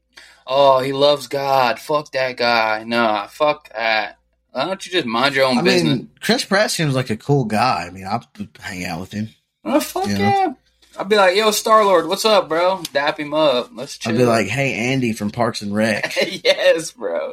oh, 0.46 0.80
he 0.80 0.92
loves 0.94 1.26
God. 1.26 1.78
Fuck 1.78 2.12
that 2.12 2.38
guy. 2.38 2.84
Nah, 2.84 3.26
fuck 3.26 3.68
that. 3.74 4.16
Why 4.52 4.64
don't 4.64 4.86
you 4.86 4.90
just 4.92 5.06
mind 5.06 5.34
your 5.34 5.44
own 5.44 5.58
I 5.58 5.62
business? 5.62 5.98
mean, 5.98 6.10
Chris 6.20 6.46
Pratt 6.46 6.70
seems 6.70 6.94
like 6.94 7.10
a 7.10 7.16
cool 7.18 7.44
guy. 7.44 7.84
I 7.86 7.90
mean, 7.90 8.06
I 8.06 8.22
would 8.38 8.48
hang 8.58 8.86
out 8.86 9.00
with 9.00 9.12
him. 9.12 9.28
oh, 9.66 9.80
fuck 9.80 10.08
you 10.08 10.16
know. 10.16 10.56
I'd 11.00 11.08
be 11.08 11.16
like, 11.16 11.34
yo, 11.34 11.50
Star 11.50 11.82
Lord, 11.84 12.06
what's 12.08 12.26
up, 12.26 12.48
bro? 12.50 12.82
Dap 12.92 13.18
him 13.18 13.32
up. 13.32 13.70
Let's 13.74 13.96
chill. 13.96 14.12
I'd 14.12 14.18
be 14.18 14.24
like, 14.26 14.48
"Hey, 14.48 14.74
Andy 14.92 15.14
from 15.14 15.30
Parks 15.30 15.62
and 15.62 15.74
Rec." 15.74 16.14
yes, 16.44 16.90
bro. 16.92 17.32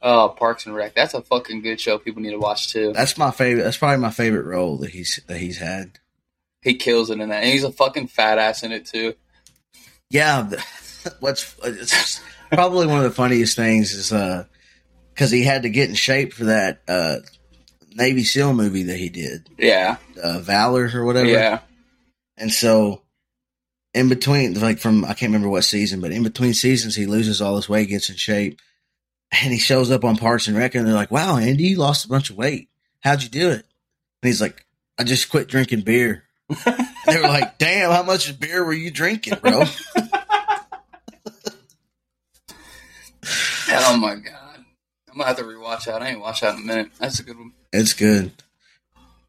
Oh, 0.00 0.28
Parks 0.38 0.66
and 0.66 0.74
Rec. 0.74 0.94
That's 0.94 1.12
a 1.14 1.20
fucking 1.22 1.62
good 1.62 1.80
show. 1.80 1.98
People 1.98 2.22
need 2.22 2.30
to 2.30 2.38
watch 2.38 2.72
too. 2.72 2.92
That's 2.94 3.18
my 3.18 3.32
favorite. 3.32 3.64
That's 3.64 3.76
probably 3.76 3.98
my 3.98 4.10
favorite 4.12 4.46
role 4.46 4.76
that 4.78 4.90
he's 4.90 5.18
that 5.26 5.38
he's 5.38 5.58
had. 5.58 5.98
He 6.62 6.74
kills 6.74 7.10
it 7.10 7.18
in 7.18 7.28
that, 7.30 7.42
and 7.42 7.52
he's 7.52 7.64
a 7.64 7.72
fucking 7.72 8.06
fat 8.06 8.38
ass 8.38 8.62
in 8.62 8.70
it 8.70 8.86
too. 8.86 9.14
Yeah, 10.08 10.48
what's 11.20 11.56
it's 11.64 12.20
probably 12.52 12.86
one 12.86 12.98
of 12.98 13.04
the 13.04 13.10
funniest 13.10 13.56
things 13.56 13.92
is 13.94 14.12
uh 14.12 14.44
because 15.12 15.32
he 15.32 15.42
had 15.42 15.62
to 15.62 15.70
get 15.70 15.88
in 15.88 15.96
shape 15.96 16.32
for 16.34 16.44
that 16.44 16.82
uh 16.86 17.16
Navy 17.96 18.22
SEAL 18.22 18.54
movie 18.54 18.84
that 18.84 18.96
he 18.96 19.08
did, 19.08 19.48
Yeah, 19.58 19.96
uh, 20.22 20.38
Valor 20.38 20.88
or 20.94 21.04
whatever. 21.04 21.26
yeah, 21.28 21.58
And 22.42 22.52
so, 22.52 23.02
in 23.94 24.08
between, 24.08 24.58
like 24.60 24.80
from 24.80 25.04
I 25.04 25.14
can't 25.14 25.30
remember 25.30 25.48
what 25.48 25.62
season, 25.62 26.00
but 26.00 26.10
in 26.10 26.24
between 26.24 26.54
seasons, 26.54 26.96
he 26.96 27.06
loses 27.06 27.40
all 27.40 27.54
his 27.54 27.68
weight, 27.68 27.88
gets 27.88 28.10
in 28.10 28.16
shape, 28.16 28.58
and 29.30 29.52
he 29.52 29.60
shows 29.60 29.92
up 29.92 30.04
on 30.04 30.16
Parks 30.16 30.48
and 30.48 30.56
Rec, 30.56 30.74
and 30.74 30.84
they're 30.84 30.92
like, 30.92 31.12
"Wow, 31.12 31.36
Andy, 31.36 31.62
you 31.62 31.76
lost 31.76 32.04
a 32.04 32.08
bunch 32.08 32.30
of 32.30 32.36
weight. 32.36 32.68
How'd 32.98 33.22
you 33.22 33.28
do 33.28 33.50
it?" 33.50 33.64
And 34.22 34.28
he's 34.28 34.40
like, 34.40 34.66
"I 34.98 35.04
just 35.04 35.30
quit 35.30 35.46
drinking 35.46 35.82
beer." 35.82 36.24
they 37.06 37.16
were 37.16 37.28
like, 37.28 37.58
"Damn, 37.58 37.92
how 37.92 38.02
much 38.02 38.40
beer 38.40 38.64
were 38.64 38.72
you 38.72 38.90
drinking, 38.90 39.38
bro?" 39.40 39.62
oh 43.68 43.96
my 43.98 44.16
god, 44.16 44.64
I'm 45.08 45.16
gonna 45.16 45.26
have 45.26 45.36
to 45.36 45.44
rewatch 45.44 45.84
that. 45.84 46.02
I 46.02 46.08
ain't 46.08 46.20
watched 46.20 46.40
that 46.40 46.56
in 46.56 46.62
a 46.62 46.66
minute. 46.66 46.90
That's 46.98 47.20
a 47.20 47.22
good 47.22 47.38
one. 47.38 47.52
it's 47.72 47.92
good. 47.92 48.32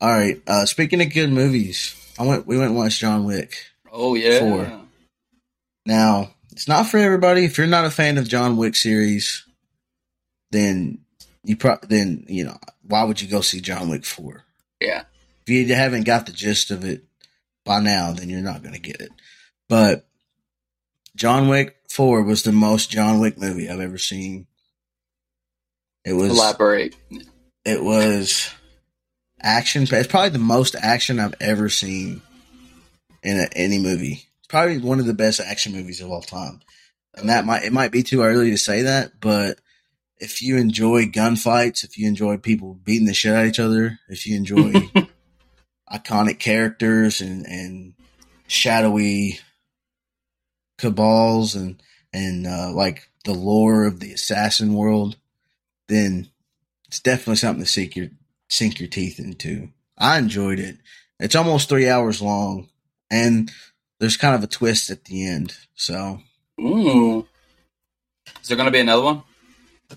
All 0.01 0.09
right. 0.09 0.41
Uh, 0.47 0.65
speaking 0.65 0.99
of 0.99 1.13
good 1.13 1.31
movies, 1.31 1.95
I 2.19 2.25
went. 2.25 2.45
We 2.47 2.57
went 2.57 2.69
and 2.69 2.77
watched 2.77 2.99
John 2.99 3.25
Wick. 3.25 3.55
Oh 3.91 4.15
yeah, 4.15 4.39
Four. 4.39 4.81
Now, 5.85 6.31
it's 6.51 6.67
not 6.67 6.87
for 6.87 6.97
everybody. 6.97 7.45
If 7.45 7.57
you're 7.57 7.67
not 7.67 7.85
a 7.85 7.91
fan 7.91 8.17
of 8.17 8.27
John 8.27 8.57
Wick 8.57 8.75
series, 8.75 9.45
then 10.51 10.99
you 11.43 11.57
pro- 11.57 11.79
then 11.83 12.25
you 12.27 12.45
know 12.45 12.57
why 12.83 13.03
would 13.03 13.21
you 13.21 13.27
go 13.27 13.41
see 13.41 13.59
John 13.61 13.89
Wick 13.89 14.05
four? 14.05 14.43
yeah. 14.79 15.03
If 15.45 15.49
you 15.49 15.75
haven't 15.75 16.05
got 16.05 16.25
the 16.25 16.31
gist 16.31 16.71
of 16.71 16.85
it 16.85 17.03
by 17.65 17.81
now, 17.81 18.13
then 18.13 18.29
you're 18.29 18.39
not 18.39 18.61
going 18.61 18.75
to 18.75 18.79
get 18.79 19.01
it. 19.01 19.11
But 19.67 20.07
John 21.17 21.49
Wick 21.49 21.75
four 21.89 22.23
was 22.23 22.43
the 22.43 22.53
most 22.53 22.89
John 22.89 23.19
Wick 23.19 23.37
movie 23.37 23.69
I've 23.69 23.81
ever 23.81 23.97
seen. 23.97 24.47
It 26.05 26.13
was 26.13 26.29
Elaborate. 26.31 26.95
it 27.65 27.83
was 27.83 28.49
action. 29.43 29.83
It's 29.83 30.07
probably 30.07 30.29
the 30.29 30.39
most 30.39 30.75
action 30.75 31.19
I've 31.19 31.35
ever 31.39 31.69
seen 31.69 32.21
in 33.21 33.39
a, 33.39 33.47
any 33.55 33.77
movie. 33.77 34.23
It's 34.39 34.47
probably 34.47 34.77
one 34.77 34.99
of 34.99 35.05
the 35.05 35.13
best 35.13 35.39
action 35.39 35.73
movies 35.73 36.01
of 36.01 36.09
all 36.09 36.21
time. 36.21 36.61
And 37.15 37.29
that 37.29 37.45
might 37.45 37.63
it 37.63 37.73
might 37.73 37.91
be 37.91 38.01
too 38.01 38.23
early 38.23 38.49
to 38.51 38.57
say 38.57 38.83
that, 38.83 39.19
but 39.19 39.59
if 40.17 40.41
you 40.41 40.57
enjoy 40.57 41.05
gunfights, 41.05 41.83
if 41.83 41.97
you 41.97 42.07
enjoy 42.07 42.37
people 42.37 42.73
beating 42.73 43.05
the 43.05 43.13
shit 43.13 43.33
out 43.33 43.43
of 43.43 43.49
each 43.49 43.59
other, 43.59 43.99
if 44.09 44.25
you 44.25 44.35
enjoy 44.35 44.71
iconic 45.91 46.39
characters 46.39 47.21
and 47.21 47.45
and 47.45 47.93
shadowy 48.47 49.39
cabals 50.77 51.55
and 51.55 51.81
and 52.11 52.47
uh, 52.47 52.71
like 52.71 53.09
the 53.25 53.33
lore 53.33 53.85
of 53.85 53.99
the 53.99 54.13
assassin 54.13 54.73
world, 54.73 55.17
then 55.87 56.29
it's 56.87 56.99
definitely 56.99 57.35
something 57.35 57.63
to 57.63 57.69
seek 57.69 57.95
your 57.95 58.09
sink 58.53 58.79
your 58.79 58.89
teeth 58.89 59.19
into. 59.19 59.69
I 59.97 60.17
enjoyed 60.17 60.59
it. 60.59 60.77
It's 61.19 61.35
almost 61.35 61.69
three 61.69 61.89
hours 61.89 62.21
long, 62.21 62.69
and 63.09 63.51
there's 63.99 64.17
kind 64.17 64.35
of 64.35 64.43
a 64.43 64.47
twist 64.47 64.89
at 64.89 65.05
the 65.05 65.25
end. 65.27 65.55
So, 65.75 66.19
Ooh. 66.61 67.27
Is 68.41 68.47
there 68.47 68.57
gonna 68.57 68.71
be 68.71 68.79
another 68.79 69.03
one? 69.03 69.23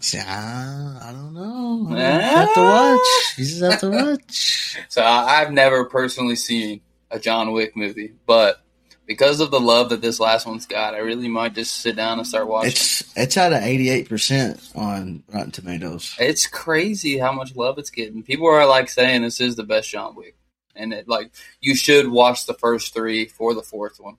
see, 0.00 0.18
I, 0.18 0.98
I 1.02 1.12
don't 1.12 1.32
know. 1.32 1.88
I 1.96 2.00
have 2.00 2.54
to 2.54 2.60
watch. 2.60 3.38
You 3.38 3.44
just 3.44 3.62
have 3.62 3.80
to 3.80 3.90
watch. 3.90 4.78
So 4.88 5.02
I've 5.02 5.52
never 5.52 5.84
personally 5.86 6.36
seen 6.36 6.80
a 7.10 7.18
John 7.18 7.52
Wick 7.52 7.76
movie, 7.76 8.12
but 8.26 8.62
because 9.06 9.40
of 9.40 9.50
the 9.50 9.60
love 9.60 9.90
that 9.90 10.00
this 10.00 10.18
last 10.20 10.46
one's 10.46 10.66
got, 10.66 10.94
I 10.94 10.98
really 10.98 11.28
might 11.28 11.54
just 11.54 11.76
sit 11.76 11.96
down 11.96 12.18
and 12.18 12.26
start 12.26 12.48
watching. 12.48 12.70
It's 12.70 13.16
it's 13.16 13.36
at 13.36 13.52
an 13.52 13.62
eighty 13.62 13.88
eight 13.88 14.08
percent 14.08 14.60
on 14.74 15.22
Rotten 15.32 15.52
Tomatoes. 15.52 16.14
It's 16.18 16.46
crazy 16.46 17.18
how 17.18 17.32
much 17.32 17.54
love 17.54 17.78
it's 17.78 17.90
getting. 17.90 18.22
People 18.22 18.48
are 18.48 18.66
like 18.66 18.88
saying 18.88 19.22
this 19.22 19.40
is 19.40 19.56
the 19.56 19.64
best 19.64 19.90
John 19.90 20.16
Wick, 20.16 20.36
and 20.74 20.92
it, 20.92 21.08
like 21.08 21.30
you 21.60 21.76
should 21.76 22.08
watch 22.08 22.46
the 22.46 22.54
first 22.54 22.92
three 22.92 23.26
for 23.26 23.54
the 23.54 23.62
fourth 23.62 24.00
one. 24.00 24.16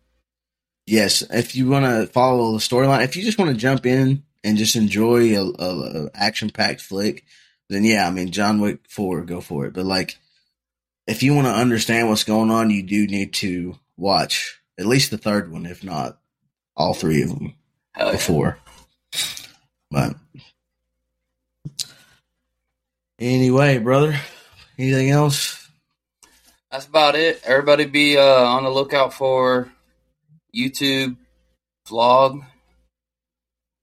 Yes, 0.85 1.21
if 1.29 1.55
you 1.55 1.67
want 1.67 1.85
to 1.85 2.07
follow 2.07 2.53
the 2.53 2.59
storyline, 2.59 3.03
if 3.03 3.17
you 3.17 3.23
just 3.23 3.37
want 3.37 3.51
to 3.51 3.57
jump 3.57 3.85
in 3.85 4.23
and 4.43 4.57
just 4.57 4.77
enjoy 4.77 5.37
a, 5.37 5.43
a, 5.43 6.05
a 6.05 6.09
action 6.15 6.49
packed 6.49 6.79
flick, 6.79 7.25
then 7.69 7.83
yeah, 7.83 8.07
I 8.07 8.11
mean 8.11 8.31
John 8.31 8.61
Wick 8.61 8.79
four, 8.87 9.21
go 9.23 9.41
for 9.41 9.65
it. 9.65 9.73
But 9.73 9.85
like, 9.85 10.17
if 11.05 11.23
you 11.23 11.35
want 11.35 11.47
to 11.47 11.53
understand 11.53 12.07
what's 12.07 12.23
going 12.23 12.51
on, 12.51 12.69
you 12.69 12.83
do 12.83 13.05
need 13.05 13.33
to 13.35 13.77
watch 13.97 14.61
at 14.79 14.85
least 14.85 15.11
the 15.11 15.17
third 15.17 15.51
one, 15.51 15.65
if 15.65 15.83
not 15.83 16.17
all 16.75 16.93
three 16.93 17.23
of 17.23 17.29
them 17.29 17.55
Hell 17.93 18.07
yeah. 18.07 18.11
before. 18.11 18.57
But 19.89 20.15
Anyway, 23.19 23.79
brother, 23.79 24.15
anything 24.77 25.09
else? 25.09 25.67
That's 26.69 26.85
about 26.85 27.15
it. 27.15 27.41
Everybody 27.43 27.85
be 27.85 28.15
uh, 28.15 28.21
on 28.21 28.63
the 28.63 28.69
lookout 28.69 29.11
for 29.11 29.71
YouTube 30.55 31.15
vlog 31.87 32.45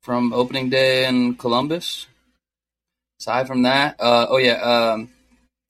from 0.03 0.32
opening 0.32 0.70
day 0.70 1.05
in 1.07 1.34
Columbus. 1.34 2.07
Aside 3.18 3.49
from 3.49 3.62
that, 3.62 3.97
uh, 3.99 4.26
oh 4.28 4.36
yeah, 4.36 4.61
um, 4.61 5.11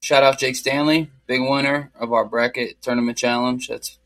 shout 0.03 0.21
out 0.21 0.37
Jake 0.37 0.55
Stanley, 0.55 1.09
big 1.25 1.41
winner 1.41 1.89
of 1.99 2.13
our 2.13 2.25
bracket 2.25 2.79
tournament 2.83 3.17
challenge. 3.17 3.67
That's 3.67 3.97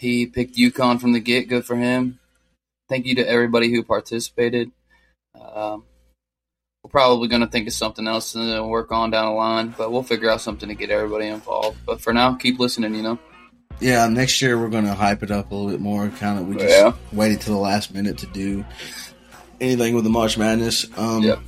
he 0.00 0.24
picked 0.26 0.56
UConn 0.56 0.98
from 1.00 1.12
the 1.12 1.20
get. 1.20 1.48
Good 1.48 1.66
for 1.66 1.76
him. 1.76 2.18
Thank 2.88 3.04
you 3.06 3.14
to 3.16 3.28
everybody 3.28 3.70
who 3.70 3.82
participated. 3.84 4.72
Um, 5.38 5.84
we're 6.82 6.90
probably 6.90 7.28
going 7.28 7.42
to 7.42 7.46
think 7.46 7.68
of 7.68 7.74
something 7.74 8.06
else 8.08 8.32
to 8.32 8.64
work 8.66 8.90
on 8.90 9.10
down 9.10 9.26
the 9.26 9.32
line, 9.32 9.74
but 9.76 9.92
we'll 9.92 10.02
figure 10.02 10.30
out 10.30 10.40
something 10.40 10.70
to 10.70 10.74
get 10.74 10.88
everybody 10.90 11.26
involved. 11.26 11.78
But 11.84 12.00
for 12.00 12.14
now, 12.14 12.34
keep 12.34 12.58
listening. 12.58 12.94
You 12.94 13.02
know. 13.02 13.18
Yeah, 13.78 14.06
next 14.08 14.40
year 14.42 14.58
we're 14.58 14.70
going 14.70 14.86
to 14.86 14.94
hype 14.94 15.22
it 15.22 15.30
up 15.30 15.50
a 15.50 15.54
little 15.54 15.70
bit 15.70 15.80
more. 15.80 16.08
Kind 16.08 16.38
of, 16.40 16.48
we 16.48 16.54
just 16.56 16.68
Yeah. 16.68 16.92
waited 17.12 17.42
till 17.42 17.54
the 17.54 17.60
last 17.60 17.92
minute 17.94 18.18
to 18.18 18.26
do 18.26 18.64
anything 19.60 19.94
with 19.94 20.04
the 20.04 20.10
March 20.10 20.36
Madness. 20.38 20.86
Um, 20.96 21.22
Yep. 21.22 21.38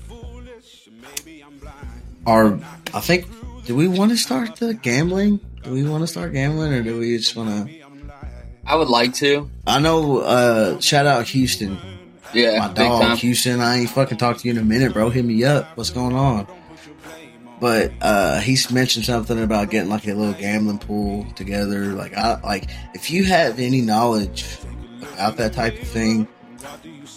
Our, 2.26 2.58
I 2.94 3.00
think, 3.00 3.26
do 3.64 3.74
we 3.74 3.88
want 3.88 4.12
to 4.12 4.16
start 4.16 4.56
the 4.56 4.74
gambling? 4.74 5.40
Do 5.64 5.72
we 5.72 5.82
want 5.84 6.02
to 6.02 6.06
start 6.06 6.32
gambling, 6.32 6.72
or 6.72 6.82
do 6.82 6.98
we 6.98 7.16
just 7.16 7.34
want 7.34 7.68
to? 7.68 7.81
I 8.66 8.76
would 8.76 8.88
like 8.88 9.14
to. 9.14 9.50
I 9.66 9.80
know. 9.80 10.18
Uh, 10.18 10.80
shout 10.80 11.06
out 11.06 11.26
Houston, 11.28 11.78
Yeah, 12.32 12.58
my 12.58 12.72
dog. 12.72 13.18
Houston. 13.18 13.60
I 13.60 13.78
ain't 13.78 13.90
fucking 13.90 14.18
talked 14.18 14.40
to 14.40 14.48
you 14.48 14.54
in 14.54 14.58
a 14.58 14.64
minute, 14.64 14.92
bro. 14.92 15.10
Hit 15.10 15.24
me 15.24 15.44
up. 15.44 15.76
What's 15.76 15.90
going 15.90 16.14
on? 16.14 16.46
But 17.60 17.92
uh, 18.00 18.40
he's 18.40 18.70
mentioned 18.72 19.04
something 19.04 19.40
about 19.40 19.70
getting 19.70 19.88
like 19.90 20.06
a 20.06 20.14
little 20.14 20.34
gambling 20.34 20.78
pool 20.78 21.26
together. 21.36 21.86
Like, 21.92 22.14
I 22.14 22.40
like 22.40 22.68
if 22.94 23.10
you 23.10 23.24
have 23.24 23.58
any 23.60 23.80
knowledge 23.80 24.46
about 25.14 25.36
that 25.36 25.52
type 25.52 25.80
of 25.80 25.86
thing, 25.86 26.26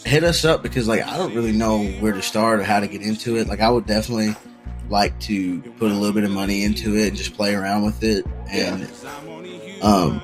hit 0.04 0.24
us 0.24 0.46
up 0.46 0.62
because 0.62 0.88
like 0.88 1.04
I 1.04 1.18
don't 1.18 1.34
really 1.34 1.52
know 1.52 1.84
where 2.00 2.14
to 2.14 2.22
start 2.22 2.60
or 2.60 2.64
how 2.64 2.80
to 2.80 2.88
get 2.88 3.02
into 3.02 3.38
it. 3.38 3.48
Like, 3.48 3.60
I 3.60 3.70
would 3.70 3.88
definitely 3.88 4.36
like 4.90 5.20
to 5.22 5.62
put 5.80 5.90
a 5.90 5.96
little 5.96 6.14
bit 6.14 6.24
of 6.26 6.32
money 6.32 6.64
into 6.64 6.96
it 6.96 7.08
and 7.08 7.18
just 7.18 7.34
play 7.34 7.56
around 7.56 7.84
with 7.86 8.04
it. 8.04 8.24
And 8.52 8.88
um, 9.82 10.22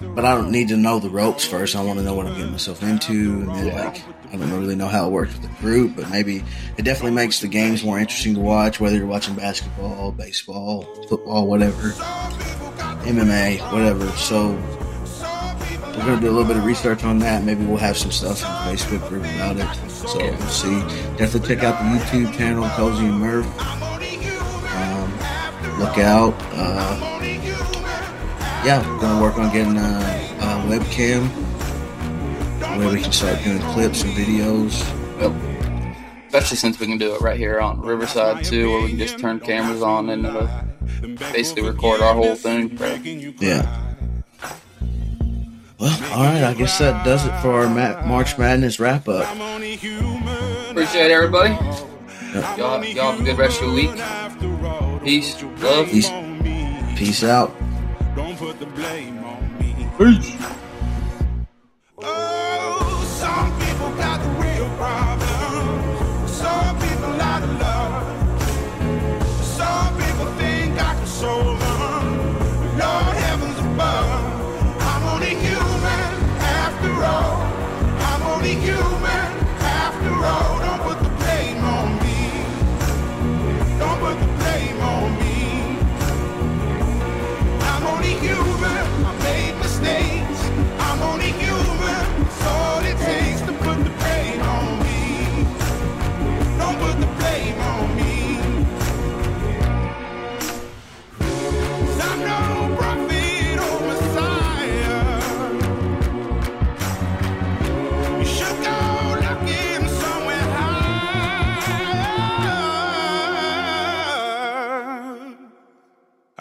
but 0.00 0.24
I 0.24 0.34
don't 0.34 0.50
need 0.50 0.68
to 0.68 0.76
know 0.76 0.98
the 0.98 1.10
ropes 1.10 1.44
first. 1.44 1.76
I 1.76 1.82
want 1.82 1.98
to 1.98 2.04
know 2.04 2.14
what 2.14 2.26
I'm 2.26 2.34
getting 2.34 2.52
myself 2.52 2.82
into, 2.82 3.12
and 3.12 3.48
then 3.48 3.74
like 3.74 4.02
I 4.32 4.36
don't 4.36 4.50
really 4.60 4.76
know 4.76 4.88
how 4.88 5.06
it 5.06 5.10
works 5.10 5.32
with 5.32 5.42
the 5.42 5.60
group, 5.60 5.96
but 5.96 6.08
maybe 6.10 6.42
it 6.76 6.82
definitely 6.82 7.12
makes 7.12 7.40
the 7.40 7.48
games 7.48 7.84
more 7.84 7.98
interesting 7.98 8.34
to 8.34 8.40
watch. 8.40 8.80
Whether 8.80 8.96
you're 8.96 9.06
watching 9.06 9.34
basketball, 9.34 10.12
baseball, 10.12 10.82
football, 11.08 11.46
whatever, 11.46 11.90
MMA, 13.04 13.60
whatever. 13.72 14.06
So 14.12 14.50
we're 15.96 16.06
gonna 16.06 16.20
do 16.20 16.30
a 16.30 16.32
little 16.32 16.44
bit 16.44 16.56
of 16.56 16.64
research 16.64 17.04
on 17.04 17.18
that. 17.18 17.44
Maybe 17.44 17.64
we'll 17.64 17.76
have 17.76 17.96
some 17.96 18.10
stuff 18.10 18.42
in 18.42 18.48
the 18.48 18.76
Facebook 18.76 19.08
group 19.08 19.24
about 19.24 19.56
it. 19.56 19.90
So 19.90 20.18
we'll 20.18 20.38
see. 20.48 20.80
Definitely 21.18 21.54
check 21.54 21.64
out 21.64 21.78
the 21.78 21.98
YouTube 21.98 22.32
channel, 22.34 22.68
Cozy 22.70 23.06
and 23.06 23.18
Murph. 23.18 23.46
Um, 24.74 25.78
look 25.78 25.98
out. 25.98 26.34
Uh, 26.52 27.20
yeah, 28.64 28.86
we're 28.94 29.00
gonna 29.00 29.22
work 29.22 29.38
on 29.38 29.52
getting 29.52 29.76
a, 29.76 29.80
a 29.80 30.68
webcam 30.68 31.28
where 32.78 32.92
we 32.92 33.00
can 33.00 33.12
start 33.12 33.42
doing 33.42 33.58
clips 33.72 34.02
and 34.02 34.12
videos. 34.12 34.80
Yep. 35.20 35.32
Especially 36.26 36.56
since 36.56 36.78
we 36.78 36.86
can 36.86 36.98
do 36.98 37.14
it 37.14 37.20
right 37.20 37.38
here 37.38 37.60
on 37.60 37.80
Riverside 37.80 38.44
too, 38.44 38.70
where 38.70 38.82
we 38.82 38.90
can 38.90 38.98
just 38.98 39.18
turn 39.18 39.40
cameras 39.40 39.82
on 39.82 40.10
and 40.10 40.26
it'll 40.26 40.48
basically 41.32 41.62
record 41.62 42.00
our 42.00 42.14
whole 42.14 42.36
thing. 42.36 42.78
Yeah. 43.40 43.62
Well, 45.78 46.12
all 46.12 46.24
right. 46.24 46.44
I 46.44 46.54
guess 46.54 46.78
that 46.78 47.04
does 47.04 47.24
it 47.26 47.32
for 47.40 47.62
our 47.62 47.68
Ma- 47.68 48.06
March 48.06 48.36
Madness 48.38 48.78
wrap 48.78 49.08
up. 49.08 49.26
Appreciate 50.70 51.10
everybody. 51.10 51.54
Y'all, 52.56 52.84
y'all 52.84 53.12
have 53.12 53.20
a 53.20 53.24
good 53.24 53.38
rest 53.38 53.60
of 53.60 53.66
your 53.68 53.74
week. 53.74 55.02
Peace, 55.02 55.42
love. 55.42 55.88
Peace, 55.88 56.10
peace 56.96 57.24
out. 57.24 57.50
Blame 58.80 59.22
on 59.26 59.58
me. 59.58 59.86
Peace. 59.98 60.59